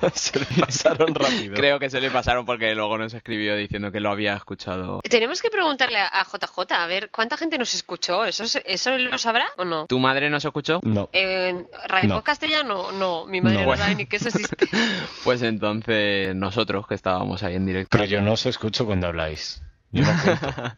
[0.14, 1.54] Se le pasaron rápido.
[1.54, 5.00] Creo que se le pasaron porque luego nos escribió diciendo que lo había escuchado.
[5.08, 8.24] Tenemos que preguntarle a JJ, a ver, ¿cuánta gente nos escuchó?
[8.24, 9.86] ¿Eso, se- eso lo sabrá o no?
[9.86, 10.80] ¿Tu madre nos escuchó?
[10.82, 11.08] No.
[11.12, 12.24] En Radio No.
[12.24, 13.60] Castellano, no, mi madre No.
[13.62, 13.82] no, Bueno.
[13.82, 14.66] sabe ni que eso existe.
[15.24, 17.88] Pues entonces nosotros que estábamos ahí en directo.
[17.90, 19.62] Pero yo no os escucho cuando habláis.
[19.90, 20.12] Yo no.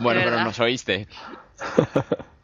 [0.00, 1.06] Bueno, ¿De pero nos oíste.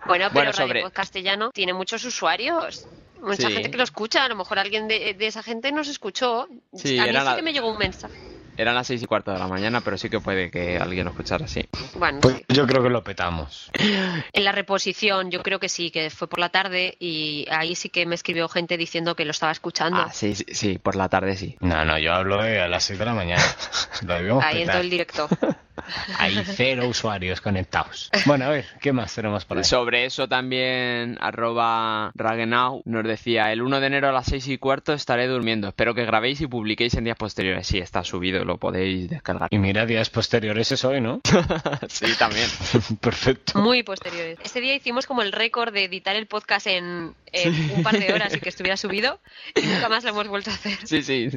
[0.04, 2.86] Bueno, pero Bueno, Radio sobre- Castellano tiene muchos usuarios.
[3.20, 3.52] Mucha Sí.
[3.54, 6.48] gente que lo escucha, a lo mejor alguien de, de esa gente nos escuchó.
[6.74, 8.12] Sí, a mí sí la- que me llegó un mensaje.
[8.56, 11.10] Eran las seis y cuarto de la mañana, pero sí que puede que alguien lo
[11.10, 11.66] escuchara así.
[11.94, 12.44] Bueno, Pues sí.
[12.48, 13.70] yo creo que lo petamos.
[13.74, 17.88] en la reposición yo creo que sí, que fue por la tarde y ahí sí
[17.88, 19.98] que me escribió gente diciendo que lo estaba escuchando.
[20.00, 21.56] Ah, sí, sí, sí, por la tarde sí.
[21.60, 23.42] No, no, yo hablo a las 6 de la mañana.
[24.06, 24.80] Lo debíamos ahí en todo petar.
[24.82, 25.28] el directo.
[26.18, 28.10] Hay cero usuarios conectados.
[28.26, 29.64] Bueno, a ver, ¿qué más tenemos por ahí?
[29.64, 34.58] Sobre eso también, arroba Ragenau nos decía, el 1 de enero a las seis y
[34.58, 35.68] cuarto estaré durmiendo.
[35.68, 37.66] Espero que grabéis y publiquéis en días posteriores.
[37.66, 39.48] Sí, está subido, lo podéis descargar.
[39.50, 41.20] Y mira, días posteriores es hoy, ¿no?
[41.88, 42.48] sí, también.
[43.00, 43.58] Perfecto.
[43.60, 44.38] Muy posteriores.
[44.42, 48.12] Este día hicimos como el récord de editar el podcast en, en un par de
[48.12, 49.20] horas y que estuviera subido
[49.54, 50.78] y nunca más lo hemos vuelto a hacer.
[50.84, 51.28] Sí, sí.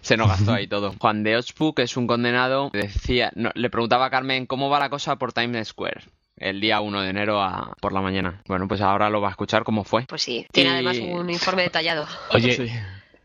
[0.00, 0.94] Se nos gastó ahí todo.
[0.98, 4.78] Juan de Otspu, que es un condenado, decía, no, le preguntaba a Carmen cómo va
[4.78, 6.02] la cosa por Times Square.
[6.36, 8.42] El día 1 de enero a, por la mañana.
[8.46, 10.04] Bueno, pues ahora lo va a escuchar cómo fue.
[10.06, 12.06] Pues sí, tiene Y- además un informe detallado.
[12.30, 12.70] Oye, Sí.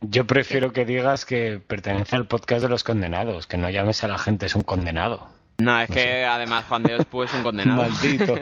[0.04, 4.08] Yo prefiero que digas que pertenece al podcast de los condenados, que no llames a
[4.08, 5.28] la gente es un condenado.
[5.60, 7.84] No, es que además Juan de Otspu es un condenado.
[7.84, 8.36] Maldito.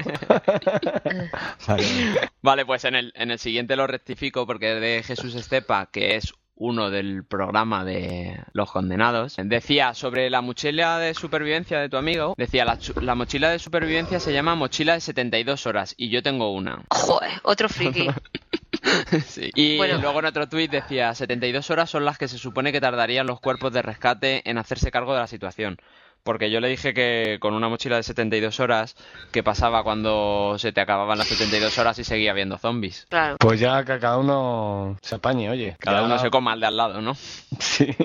[1.68, 1.86] Vale.
[2.42, 6.16] Vale, pues en el, en el siguiente lo rectifico porque es de Jesús Estepa, que
[6.16, 9.36] es uno del programa de Los Condenados.
[9.38, 14.32] Decía sobre la mochila de supervivencia de tu amigo, decía la mochila de supervivencia se
[14.32, 16.84] llama mochila de 72 horas y yo tengo una.
[16.90, 18.08] Joder, otro friki.
[19.26, 19.52] Sí.
[19.56, 19.98] Y Bueno.
[19.98, 23.40] luego en otro tuit decía 72 horas son las que se supone que tardarían los
[23.40, 25.78] cuerpos de rescate en hacerse cargo de la situación.
[26.24, 28.96] Porque yo le dije que con una mochila de 72 horas,
[29.32, 33.08] ¿qué pasaba cuando se te acababan las 72 horas y seguía habiendo zombies?
[33.10, 33.38] Claro.
[33.40, 35.76] Pues ya que cada uno se apañe, oye.
[35.80, 37.16] Cada Ya- uno se coma al de al lado, ¿no?
[37.60, 37.96] Sí.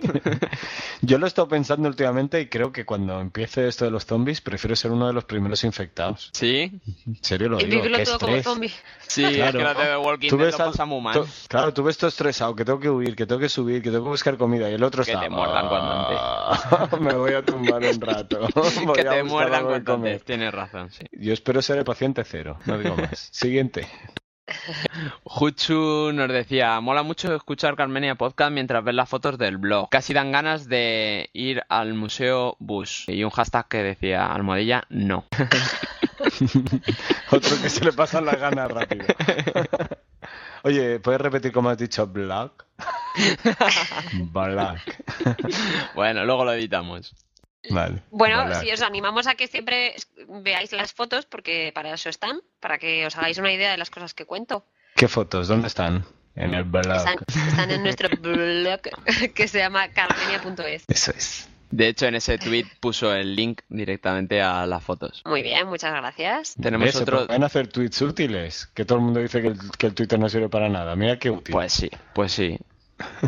[1.03, 4.41] Yo lo he estado pensando últimamente y creo que cuando empiece esto de los zombies
[4.41, 6.31] prefiero ser uno de los primeros infectados.
[6.33, 6.71] Sí,
[7.07, 7.83] En serio lo Y digo.
[7.83, 8.73] vivirlo todo como zombie.
[9.07, 9.45] sí, Claro.
[9.47, 11.15] es que los de The Walking Tú Dead ves lo al- pasan muy mal.
[11.15, 13.91] tú- claro, tú ves todo estresado, que tengo que huir, que tengo que subir, que
[13.91, 15.23] tengo que buscar comida y el otro Que está...
[15.23, 18.49] te muerdan cuando "Ah, Me voy a tumbar un rato.
[18.95, 20.13] que te muerdan comer.
[20.13, 20.25] antes.
[20.25, 21.05] Tienes razón, sí.
[21.13, 23.19] Yo espero ser el paciente cero, no digo más.
[23.33, 23.87] Siguiente.
[25.25, 29.89] Juchu nos decía, mola mucho escuchar Carmenia Podcast mientras ves las fotos del blog.
[29.91, 33.11] Casi dan ganas de ir al Museo Bush.
[33.11, 35.25] Y un hashtag que decía, almohadilla, no.
[37.33, 39.07] Otro que se le pasan las ganas rápido.
[40.63, 42.67] Oye, ¿puedes repetir cómo has dicho black?
[44.33, 45.05] Black.
[45.95, 47.15] bueno, luego lo editamos.
[47.71, 48.03] Vale.
[48.11, 49.95] Bueno, sí, os animamos a que siempre
[50.43, 53.91] veáis las fotos porque para eso están, para que os hagáis una idea de las
[53.91, 54.65] cosas que cuento.
[54.95, 55.49] ¿Qué fotos?
[55.49, 56.05] ¿Dónde están?
[56.35, 56.97] En el blog.
[56.97, 58.81] Están, están en nuestro blog
[59.35, 60.85] que se llama carmenia.es.
[60.89, 61.49] Eso es.
[61.71, 65.23] De hecho, en ese tweet puso el link directamente a las fotos.
[65.25, 66.55] Muy bien, muchas gracias.
[66.61, 66.95] Tenemos ¿Ves?
[66.95, 67.27] Se otro...
[67.27, 68.67] pueden hacer tweets útiles.
[68.73, 70.95] Que todo el mundo dice que el, que el Twitter no sirve para nada.
[70.95, 71.53] Mira qué útil.
[71.53, 72.59] Pues sí, pues sí.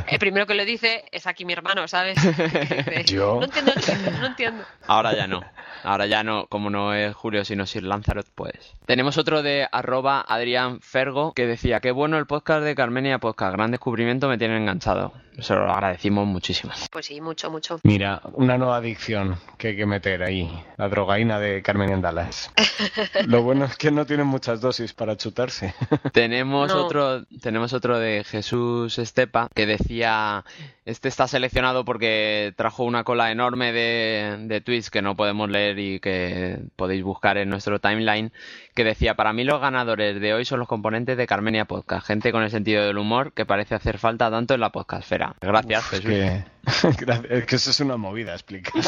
[0.06, 2.16] El primero que lo dice es aquí mi hermano, ¿sabes?
[2.24, 3.36] Dice, ¿Yo?
[3.36, 3.72] No entiendo,
[4.20, 4.64] no entiendo.
[4.86, 5.42] Ahora ya no.
[5.84, 8.74] Ahora ya no, como no es Julio sino Sir Lanzarote, pues.
[8.86, 13.52] Tenemos otro de arroba Adrián Fergo que decía, qué bueno el podcast de Carmenia Podcast,
[13.54, 15.12] gran descubrimiento, me tiene enganchado.
[15.39, 16.73] Se lo agradecimos muchísimo.
[16.90, 17.78] Pues sí, mucho, mucho.
[17.85, 20.51] Mira, una nueva adicción que hay que meter ahí.
[20.77, 22.52] La drogaína de Carmen en Dallas.
[23.27, 25.74] Lo bueno es que no tienen muchas dosis para chutarse.
[26.12, 26.85] Tenemos No.
[26.85, 30.44] otro, tenemos otro de Jesús Estepa que decía,
[30.85, 35.78] este está seleccionado porque trajo una cola enorme de, de tweets que no podemos leer
[35.78, 38.32] y que podéis buscar en nuestro timeline,
[38.74, 42.32] que decía, para mí los ganadores de hoy son los componentes de Carmenia Podcast, gente
[42.32, 45.27] con el sentido del humor que parece hacer falta tanto en la podcastfera.
[45.40, 46.05] Gracias, Es Jesús.
[46.06, 46.44] que,
[47.38, 48.72] es que eso es una movida, explica.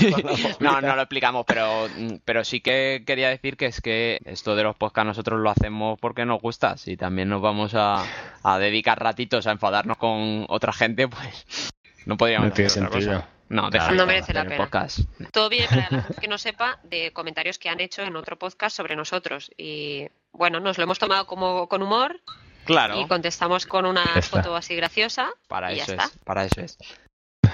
[0.60, 1.88] No, no lo explicamos, pero,
[2.24, 5.98] pero sí que quería decir que es que esto de los podcasts nosotros lo hacemos
[6.00, 6.76] porque nos gusta.
[6.76, 8.04] Si también nos vamos a,
[8.42, 11.72] a dedicar ratitos a enfadarnos con otra gente, pues
[12.06, 13.20] no podríamos No tiene hacer otra sentido.
[13.20, 13.28] cosa.
[13.48, 14.56] No, Claro, No merece la pena.
[14.56, 15.00] podcast.
[15.30, 18.38] Todo viene para la gente que no sepa de comentarios que han hecho en otro
[18.38, 19.50] podcast sobre nosotros.
[19.58, 22.18] Y bueno, nos lo hemos tomado como con humor
[22.64, 25.30] Claro, y contestamos con una foto así graciosa.
[25.48, 26.04] para y ya eso está.
[26.04, 26.78] es, para eso es.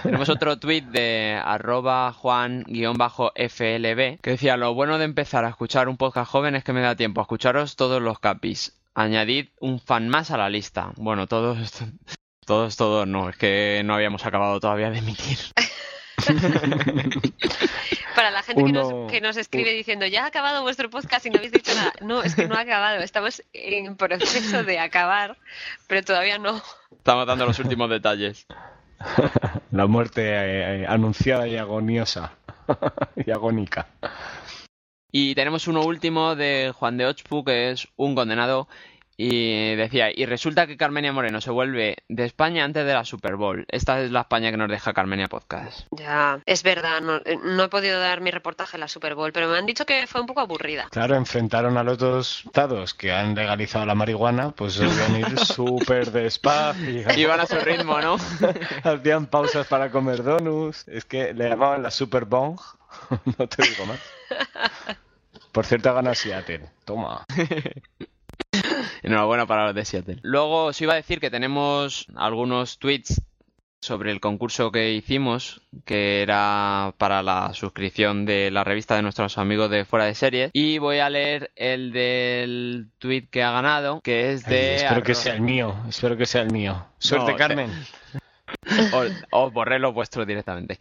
[0.03, 2.69] Tenemos otro tuit de arroba juan-flb
[4.21, 6.95] que decía, lo bueno de empezar a escuchar un podcast joven es que me da
[6.95, 8.79] tiempo a escucharos todos los capis.
[8.95, 10.93] Añadid un fan más a la lista.
[10.97, 11.59] Bueno, todos,
[12.47, 15.39] todos, todos no, es que no habíamos acabado todavía de emitir.
[18.15, 21.31] Para la gente que, nos, que nos escribe diciendo, ya ha acabado vuestro podcast y
[21.31, 21.93] no habéis dicho nada.
[22.01, 23.01] No, es que no ha acabado.
[23.01, 25.37] Estamos en proceso de acabar,
[25.87, 26.61] pero todavía no.
[26.91, 28.47] Estamos dando los últimos detalles.
[29.71, 32.33] La muerte eh, eh, anunciada y agoniosa.
[33.27, 33.87] y agónica.
[35.11, 38.69] Y tenemos uno último de Juan de Ochpu, que es un condenado.
[39.21, 43.35] Y decía, y resulta que Carmenia Moreno se vuelve de España antes de la Super
[43.35, 43.67] Bowl.
[43.69, 45.89] Esta es la España que nos deja Carmenia Podcast.
[45.91, 49.33] Ya, es verdad, no, eh, no he podido dar mi reportaje en la Super Bowl,
[49.33, 50.87] pero me han dicho que fue un poco aburrida.
[50.93, 56.13] Claro, enfrentaron a los dos estados que han legalizado la marihuana, pues deben ir súper
[56.13, 57.13] despacio.
[57.17, 58.19] Iban a su ritmo, ¿no?
[58.85, 60.87] Hacían pausas para comer donuts.
[60.87, 62.61] Es que le llamaban la Super Bong.
[63.37, 63.99] no te digo más.
[65.51, 66.71] Por cierto, gana Seattle.
[66.85, 67.25] Toma.
[69.03, 70.19] Enhorabuena para los de Seattle.
[70.23, 73.21] Luego os iba a decir que tenemos algunos tweets
[73.81, 79.39] sobre el concurso que hicimos, que era para la suscripción de la revista de nuestros
[79.39, 80.51] amigos de Fuera de Series.
[80.53, 84.77] Y voy a leer el del tweet que ha ganado, que es de...
[84.77, 85.77] Espero que sea el mío.
[85.89, 86.87] Espero que sea el mío.
[86.99, 87.71] Suerte, No, Carmen.
[88.93, 90.79] Os, os borré los vuestros directamente.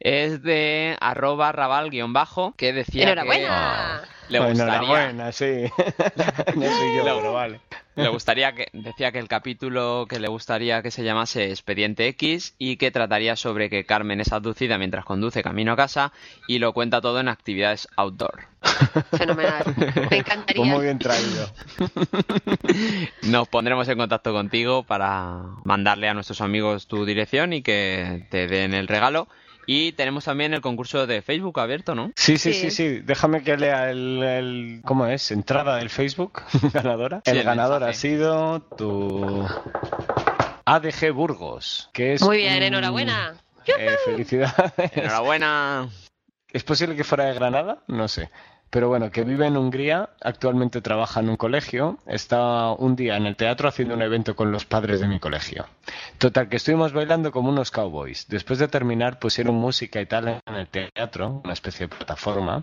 [0.00, 4.00] Es de arroba rabal guion bajo, que decía ¡Enhorabuena!
[4.26, 4.74] que le Bueno, gustaría...
[4.88, 5.64] Enhorabuena, sí.
[6.56, 7.60] no soy yo, pero vale.
[7.96, 12.54] Le gustaría que decía que el capítulo que le gustaría que se llamase Expediente X
[12.56, 16.12] y que trataría sobre que Carmen es abducida mientras conduce camino a casa
[16.48, 18.46] y lo cuenta todo en actividades outdoor.
[19.18, 19.64] Fenomenal.
[19.76, 20.78] Me Pues muy encantaría.
[20.78, 21.50] bien traído.
[23.22, 28.46] Nos pondremos en contacto contigo para mandarle a nuestros amigos tu dirección y que te
[28.46, 29.28] den el regalo.
[29.66, 32.10] Y tenemos también el concurso de Facebook abierto, ¿no?
[32.16, 32.70] Sí, sí, Sí.
[32.70, 33.00] sí, sí.
[33.00, 35.30] Déjame que lea el, el- ¿Cómo es?
[35.30, 36.42] Entrada del Facebook
[36.72, 37.22] ganadora.
[37.24, 37.90] Sí, el el ganador mensaje.
[37.90, 39.46] ha sido tu
[40.64, 43.34] ADG Burgos, que es Muy bien, un- enhorabuena.
[43.66, 44.72] Eh, felicidades.
[44.96, 45.88] Enhorabuena.
[46.52, 47.78] ¿Es posible que fuera de Granada?
[47.86, 48.28] No sé.
[48.70, 53.26] Pero bueno, que vive en Hungría, actualmente trabaja en un colegio, está un día en
[53.26, 55.66] el teatro haciendo un evento con los padres de mi colegio.
[56.18, 58.28] Total, que estuvimos bailando como unos cowboys.
[58.28, 62.62] Después de terminar pusieron música y tal en el teatro, una especie de plataforma.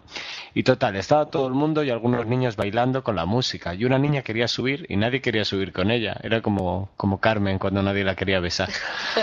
[0.53, 3.73] Y total, estaba todo el mundo y algunos niños bailando con la música.
[3.73, 6.15] Y una niña quería subir y nadie quería subir con ella.
[6.23, 8.69] Era como, como Carmen cuando nadie la quería besar.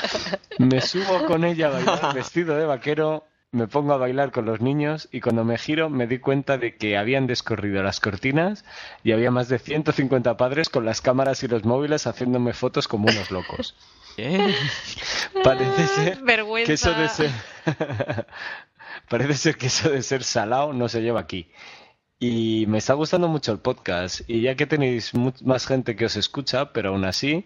[0.59, 3.25] Me subo con ella a bailar vestido de vaquero
[3.55, 6.77] me pongo a bailar con los niños y cuando me giro me di cuenta de
[6.77, 8.65] que habían descorrido las cortinas
[9.03, 13.09] y había más de 150 padres con las cámaras y los móviles haciéndome fotos como
[13.09, 13.75] unos locos.
[15.43, 16.67] Parece ser Vergüenza.
[16.67, 17.31] que eso de ser
[19.09, 21.49] parece ser que eso de ser salado no se lleva aquí.
[22.21, 26.07] Y me está gustando mucho el podcast y ya que tenéis mu- más gente que
[26.07, 27.45] os escucha, pero aún así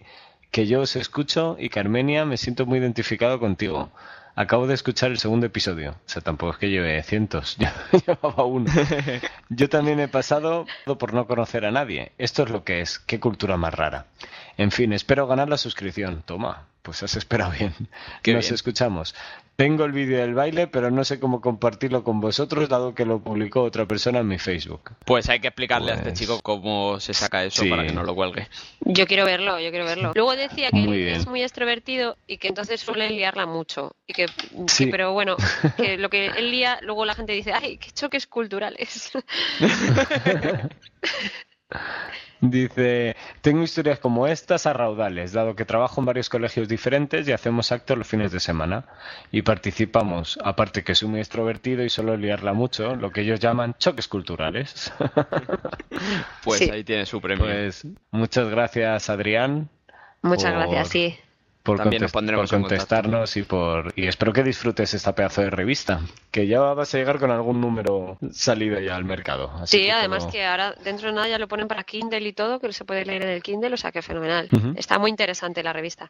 [0.51, 3.91] que yo os escucho y Carmenia me siento muy identificado contigo.
[4.39, 7.67] Acabo de escuchar el segundo episodio, o sea, tampoco es que lleve cientos, yo
[8.07, 8.71] llevaba uno.
[9.49, 10.65] Yo también he pasado
[10.97, 12.13] por no conocer a nadie.
[12.17, 14.05] Esto es lo que es, qué cultura más rara.
[14.55, 16.23] En fin, espero ganar la suscripción.
[16.25, 17.73] Toma, pues has esperado bien.
[18.21, 18.53] Qué Nos bien.
[18.53, 19.13] escuchamos.
[19.59, 23.19] Tengo el vídeo del baile, pero no sé cómo compartirlo con vosotros, dado que lo
[23.19, 24.91] publicó otra persona en mi Facebook.
[25.03, 27.69] Pues hay que explicarle a este Pues- chico cómo se saca eso Sí.
[27.69, 28.47] para que no lo cuelgue.
[28.79, 30.13] Yo quiero verlo, yo quiero verlo.
[30.15, 31.15] Luego decía que Muy él bien.
[31.17, 33.97] es muy extrovertido y que entonces suele liarla mucho.
[34.07, 34.27] Y que,
[34.67, 34.85] Sí.
[34.85, 35.35] que- pero bueno,
[35.75, 39.11] que lo que él lía, luego la gente dice, ay, qué choques culturales.
[42.41, 47.33] Dice, tengo historias como estas a raudales, dado que trabajo en varios colegios diferentes y
[47.33, 48.85] hacemos actos los fines de semana.
[49.29, 53.75] Y participamos, aparte que soy muy extrovertido y suelo liarla mucho, lo que ellos llaman
[53.77, 54.91] choques culturales.
[56.45, 56.69] Pues Sí.
[56.69, 57.45] ahí tiene su premio.
[57.45, 59.67] Pues muchas gracias Adrián
[60.21, 61.17] Muchas Por- gracias, sí.
[61.63, 65.13] Por, También nos contest- pondremos por en contestarnos y por y espero que disfrutes esta
[65.13, 65.99] pedazo de revista,
[66.31, 69.51] que ya vas a llegar con algún número salido ya al mercado.
[69.61, 72.21] así Sí, que además todo- que ahora dentro de nada ya lo ponen para Kindle
[72.27, 74.47] y todo, que se puede leer en el Kindle, o sea que fenomenal.
[74.77, 76.09] Está muy interesante la revista.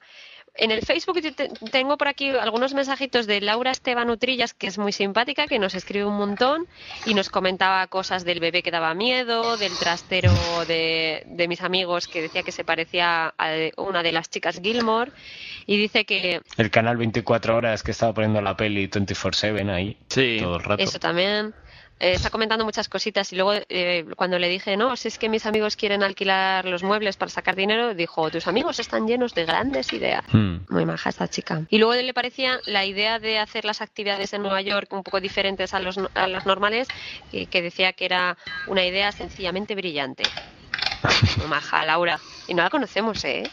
[0.55, 4.67] En el Facebook te- te- tengo por aquí algunos mensajitos de Laura Esteban Utrillas, que
[4.67, 6.67] es muy simpática, que nos escribe un montón
[7.05, 10.31] y nos comentaba cosas del bebé que daba miedo, del trastero
[10.67, 14.59] de, de mis amigos que decía que se parecía a de- una de las chicas
[14.61, 15.11] Gilmore
[15.65, 20.37] y dice que El canal 24 horas que estaba poniendo la peli 24/7 ahí Sí.
[20.39, 20.83] todo el rato.
[20.83, 21.53] Eso también.
[22.01, 25.27] Eh, está comentando muchas cositas y luego eh, cuando le dije, no, si es que
[25.27, 29.43] mis amigos quieren alquilar los muebles para sacar dinero, dijo, tus amigos están llenos de
[29.43, 30.23] grandes ideas.
[30.31, 30.59] Hmm.
[30.69, 31.63] Muy maja esta chica.
[31.69, 35.19] Y luego le parecía la idea de hacer las actividades en Nueva York un poco
[35.19, 36.87] diferentes a los, a los normales,
[37.33, 38.37] y que decía que era
[38.67, 40.23] una idea sencillamente brillante.
[41.37, 42.17] Muy maja, Laura.
[42.49, 43.43] Y no la conocemos, ¿eh?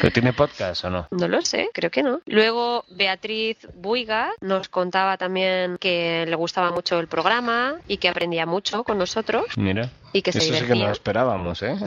[0.00, 1.08] ¿Pero tiene podcast o no?
[1.12, 2.20] No lo sé, creo que no.
[2.26, 8.44] Luego Beatriz Buiga nos contaba también que le gustaba mucho el programa y que aprendía
[8.44, 9.44] mucho con nosotros.
[9.56, 9.88] Mira.
[10.12, 10.86] Y que se Eso sí que no divertía.
[10.86, 11.76] lo esperábamos, ¿eh?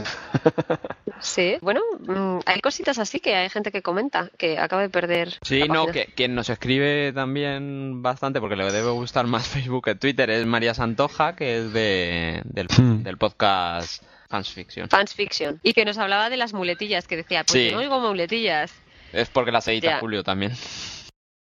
[1.22, 5.38] Sí, bueno, mm, hay cositas así que hay gente que comenta que acaba de perder.
[5.44, 9.86] Sí, la no, que quien nos escribe también bastante, porque le debe gustar más Facebook
[9.86, 13.04] que Twitter, es María Santoja, que es de, del, Hmm.
[13.04, 14.90] del podcast Fans Fiction.
[14.90, 15.60] Fans Fiction.
[15.64, 17.66] Y que nos hablaba de las muletillas, que decía, pues Sí.
[17.70, 18.74] yo no oigo muletillas.
[19.14, 20.00] Es porque las edita Ya.
[20.00, 20.54] Julio también.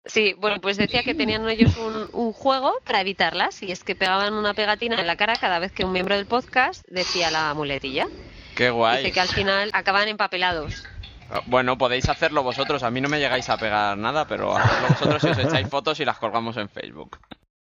[0.05, 3.93] Sí, bueno, pues decía que tenían ellos un, un juego para evitarlas y es que
[3.95, 7.53] pegaban una pegatina en la cara cada vez que un miembro del podcast decía la
[7.53, 8.07] muletilla.
[8.55, 8.99] Qué guay.
[9.03, 10.83] Dice que al final acaban empapelados.
[11.47, 12.83] Bueno, podéis hacerlo vosotros.
[12.83, 15.99] A mí no me llegáis a pegar nada, pero hacerlo vosotros si os echáis fotos
[15.99, 17.19] y las colgamos en Facebook.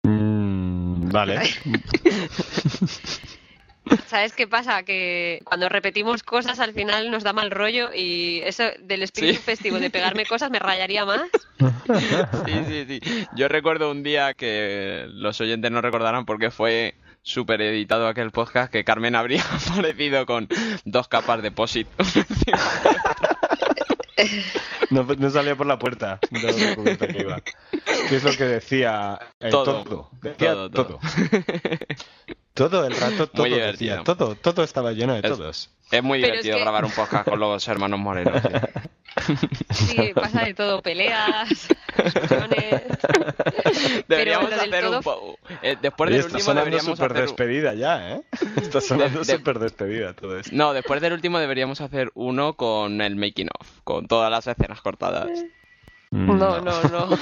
[0.03, 1.41] Mm, vale.
[4.07, 4.83] ¿Sabes qué pasa?
[4.83, 9.41] Que cuando repetimos cosas al final nos da mal rollo y eso del espíritu Sí.
[9.43, 11.21] festivo de pegarme cosas me rayaría más.
[12.45, 13.27] Sí, sí, sí.
[13.35, 18.71] Yo recuerdo un día que los oyentes no recordarán porque fue súper editado aquel podcast
[18.71, 20.47] que Carmen habría aparecido con
[20.85, 21.87] dos capas de posit.
[24.89, 26.19] No, no salía por la puerta.
[26.31, 27.41] descubierta que iba.
[28.09, 29.19] ¿Qué es lo que decía?
[29.39, 29.83] Eh, Todo.
[29.83, 30.09] todo.
[30.21, 30.85] Decía Todo, todo.
[30.85, 30.99] todo.
[32.59, 33.65] Todo el rato, todo Muy decía.
[33.95, 34.03] divertido.
[34.03, 35.69] Todo, todo estaba lleno de Es- todos.
[35.91, 38.39] Es muy Pero es divertido que- grabar un podcast con los hermanos Morelos.
[39.71, 39.85] sí.
[39.97, 41.49] Sí, pasa de todo, peleas,
[42.03, 42.83] discusiones.
[44.07, 48.11] Deberíamos hacer todo- un po- eh, después del está último deberíamos súper hacer despedida ya,
[48.11, 48.21] ¿eh?
[48.61, 50.51] Está sonando de- súper despedida todo esto.
[50.53, 54.81] No, después del último deberíamos hacer uno con el making of, con todas las escenas
[54.81, 55.27] cortadas.
[56.11, 57.09] Mm, No, no, no.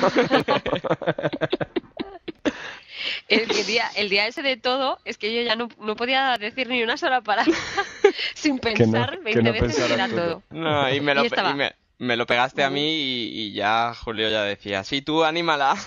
[3.28, 6.68] El día, el día ese de todo es que yo ya no, no podía decir
[6.68, 7.54] ni una sola palabra
[8.36, 10.44] sin Que no- pensar que 20 no veces que era pensaras todo.
[10.50, 13.54] No, y me lo, Y estaba- y me, me lo pegaste a mí y, y
[13.54, 15.76] ya Julio ya decía, sí, tú anímala.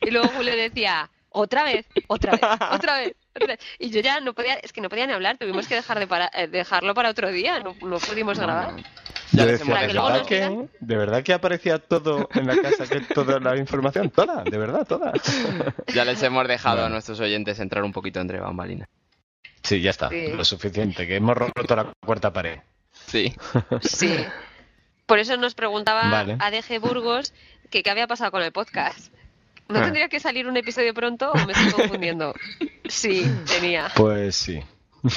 [0.00, 2.40] Y luego Julio decía, otra vez, otra vez,
[2.70, 3.58] otra vez, otra vez.
[3.78, 6.06] Y yo ya no podía, es que no podía ni hablar, tuvimos que dejar de
[6.06, 8.74] para- eh, dejarlo para otro día, no, no pudimos grabar.
[9.32, 10.12] Ya Yo les decía, hemos ¿de dejado.
[10.12, 14.10] verdad, que, ¿de verdad que aparecía todo en la casa, que toda la información?
[14.10, 15.12] Toda, de verdad, toda.
[15.94, 18.88] Ya les hemos dejado a nuestros oyentes entrar un poquito entre bambalinas.
[19.62, 20.28] Sí, ya está, Sí.
[20.32, 22.60] lo suficiente, que hemos roto la cuarta pared.
[22.92, 23.34] Sí.
[23.82, 24.14] Sí.
[25.06, 26.36] Por eso nos preguntaba Vale.
[26.38, 27.32] ADG Burgos
[27.70, 29.12] que qué había pasado con el podcast.
[29.68, 29.82] ¿No Ah.
[29.84, 32.32] tendría que salir un episodio pronto o me estoy confundiendo?
[32.88, 33.90] Sí, tenía.
[33.96, 34.60] Pues sí.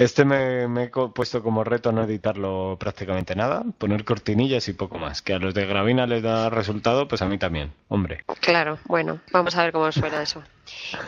[0.00, 5.20] Este me, he puesto como reto no editarlo prácticamente nada, poner cortinillas y poco más.
[5.20, 7.74] Que a los de Gravina les da resultado, pues a mí también.
[7.88, 10.42] Hombre, Claro, bueno, vamos a ver cómo suena eso.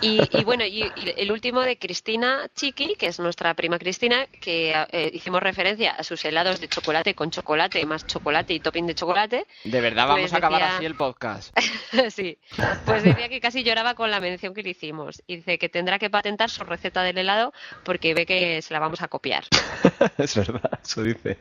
[0.01, 4.27] Y, y bueno, y, y el último de Cristina Chiqui, que es nuestra prima Cristina,
[4.41, 8.87] que eh, hicimos referencia a sus helados de chocolate con chocolate, más chocolate y topping
[8.87, 9.47] de chocolate.
[9.65, 11.57] De verdad vamos Pues a acabar decía- así el podcast.
[12.11, 12.39] sí,
[12.85, 15.23] pues decía que casi lloraba con la mención que le hicimos.
[15.27, 17.53] Y dice que tendrá que patentar su receta del helado
[17.85, 19.45] porque ve que se la vamos a copiar.
[20.19, 21.39] es verdad, eso dice.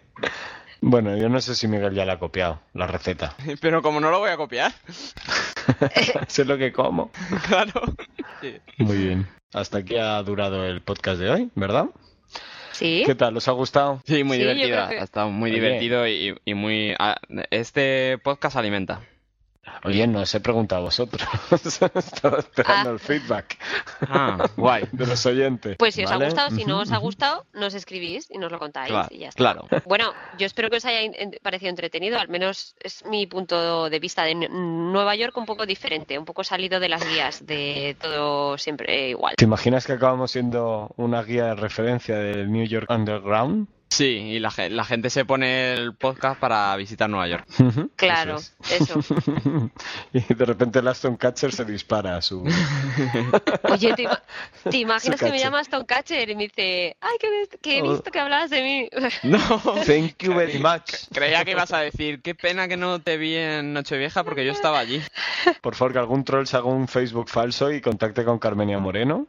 [0.84, 3.36] Bueno, yo no sé si Miguel ya la ha copiado, la receta.
[3.62, 4.72] Pero como no lo voy a copiar.
[6.28, 7.12] sé lo que como.
[7.48, 7.82] Claro.
[8.80, 9.28] Muy bien.
[9.54, 11.86] Hasta aquí ha durado el podcast de hoy, ¿verdad?
[12.72, 13.04] Sí.
[13.06, 13.38] ¿Qué tal?
[13.38, 14.02] ¿Os ha gustado?
[14.08, 15.60] Sí, muy Sí, creo que- Ha estado muy Oye.
[15.60, 16.96] divertido y, y muy...
[16.98, 17.18] ah,
[17.52, 19.02] Este podcast alimenta.
[19.84, 21.28] Oye, no os he preguntado a vosotros.
[21.96, 22.94] Estaba esperando Ah.
[22.94, 23.58] el feedback
[24.02, 24.84] Ah, guay.
[24.92, 25.76] de los oyentes.
[25.78, 28.58] Pues si os ha gustado, si no os ha gustado, nos escribís y nos lo
[28.60, 29.38] contáis Claro, y ya está.
[29.38, 29.68] claro.
[29.86, 31.00] Bueno, yo espero que os haya
[31.44, 36.18] parecido entretenido, al menos es mi punto de vista de Nueva York un poco diferente,
[36.18, 39.36] un poco salido de las guías de todo siempre igual.
[39.38, 43.68] ¿Te imaginas que acabamos siendo una guía de referencia del New York Underground?
[44.02, 47.46] Sí, y la, la gente se pone el podcast para visitar Nueva York.
[47.96, 49.00] Claro, eso eso.
[49.00, 49.08] es.
[50.30, 52.42] y de repente el Aston Catcher se dispara a su...
[53.70, 54.22] Oye, ¿te, ima-
[54.70, 57.78] te imaginas Su que me llama Stone Catcher y me dice, ay, que, ves- que
[57.78, 57.92] he Oh.
[57.92, 58.90] visto que hablabas de mí?
[59.24, 59.38] No.
[59.86, 61.08] Thank you very much.
[61.14, 64.52] Creía que ibas a decir, qué pena que no te vi en Nochevieja porque yo
[64.52, 65.02] estaba allí.
[65.62, 69.28] Por favor, que algún troll se haga un Facebook falso y contacte con Carmenia Moreno.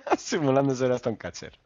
[0.18, 1.58] Simulando ser Aston Catcher.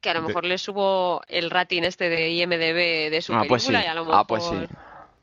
[0.00, 3.42] Que a lo De- mejor le subo el rating este de IMDB de su Ah,
[3.48, 3.86] pues película sí.
[3.86, 4.20] y a lo mejor...
[4.20, 4.66] Ah, pues sí.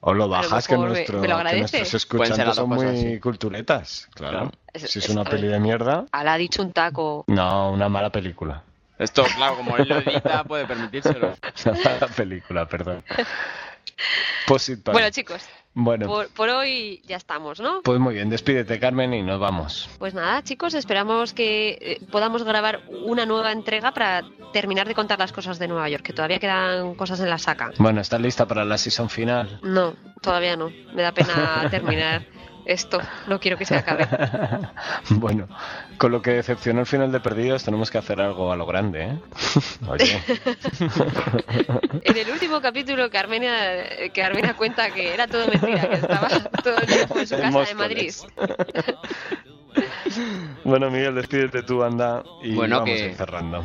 [0.03, 3.19] O lo bajas, que, nuestro, me lo que nuestros escuchantes son muy cosas, sí.
[3.19, 4.10] culturetas.
[4.15, 4.32] Claro.
[4.40, 4.52] Claro.
[4.73, 7.23] Es- Si es una peli de mierda, Ala, ha dicho un taco.
[7.28, 8.64] no, una mala película.
[8.98, 11.34] Esto, claro, como él lo edita, puede permitírselo.
[11.65, 13.03] Una mala película, perdón.
[14.48, 15.41] Para- Bueno, chicos,
[15.73, 17.81] Bueno, por, por hoy ya estamos, ¿no?
[17.81, 19.89] pues muy bien, despídete Carmen y nos vamos.
[19.99, 25.18] Pues nada, chicos, esperamos que eh, podamos grabar una nueva entrega para terminar de contar
[25.18, 27.72] las cosas de Nueva York, que todavía quedan cosas en la saca.
[27.77, 29.60] Bueno, ¿estás lista para la season final?
[29.64, 30.69] No, todavía no.
[30.93, 32.26] Me da pena terminar
[32.65, 32.99] esto.
[33.27, 34.07] No quiero que se acabe.
[35.11, 35.47] bueno,
[35.97, 39.03] con lo que decepcionó el final de Perdidos, tenemos que hacer algo a lo grande,
[39.03, 39.19] ¿eh?
[39.88, 40.21] Oye,
[42.03, 46.27] En el último capítulo, Carmena, eh, Carmena cuenta que era todo mentira, que estaba
[46.63, 48.11] todo el tiempo en su casa de Madrid.
[48.11, 48.27] Móstoles.
[50.63, 53.63] bueno, Miguel, despídete tú, anda, y Bueno, vamos que- a ir cerrando.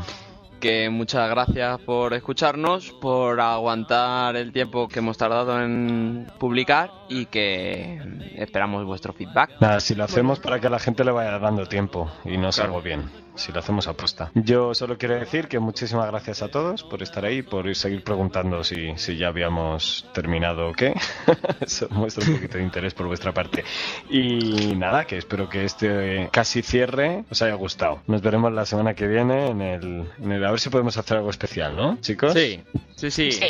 [0.66, 7.26] Que muchas gracias por escucharnos, por aguantar el tiempo que hemos tardado en publicar y
[7.26, 8.00] que
[8.34, 9.52] esperamos vuestro feedback.
[9.60, 12.50] Nada, si lo hacemos para que a la gente le vaya dando tiempo y no
[12.50, 12.52] Claro.
[12.52, 14.30] salgo bien, si lo hacemos aposta.
[14.34, 18.02] Yo solo quiero decir que muchísimas gracias a todos por estar ahí, por ir seguir
[18.02, 20.94] preguntando si, si ya habíamos terminado o qué.
[21.60, 23.64] Eso muestra un poquito de interés por vuestra parte.
[24.10, 28.02] Y nada, que espero que este casi cierre os haya gustado.
[28.06, 31.18] Nos veremos la semana que viene en el, en el- a ver si podemos hacer
[31.18, 32.32] algo especial, ¿no, chicos?
[32.32, 32.60] Sí,
[32.94, 33.32] sí, sí.
[33.32, 33.46] Sí.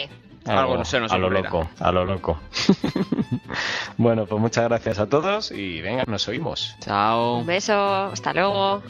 [0.47, 2.39] Algo no se nos a lo loco, a lo loco.
[3.97, 6.77] bueno, pues muchas gracias a todos y venga, nos oímos.
[6.81, 7.39] Chao.
[7.39, 8.83] Un beso, hasta luego.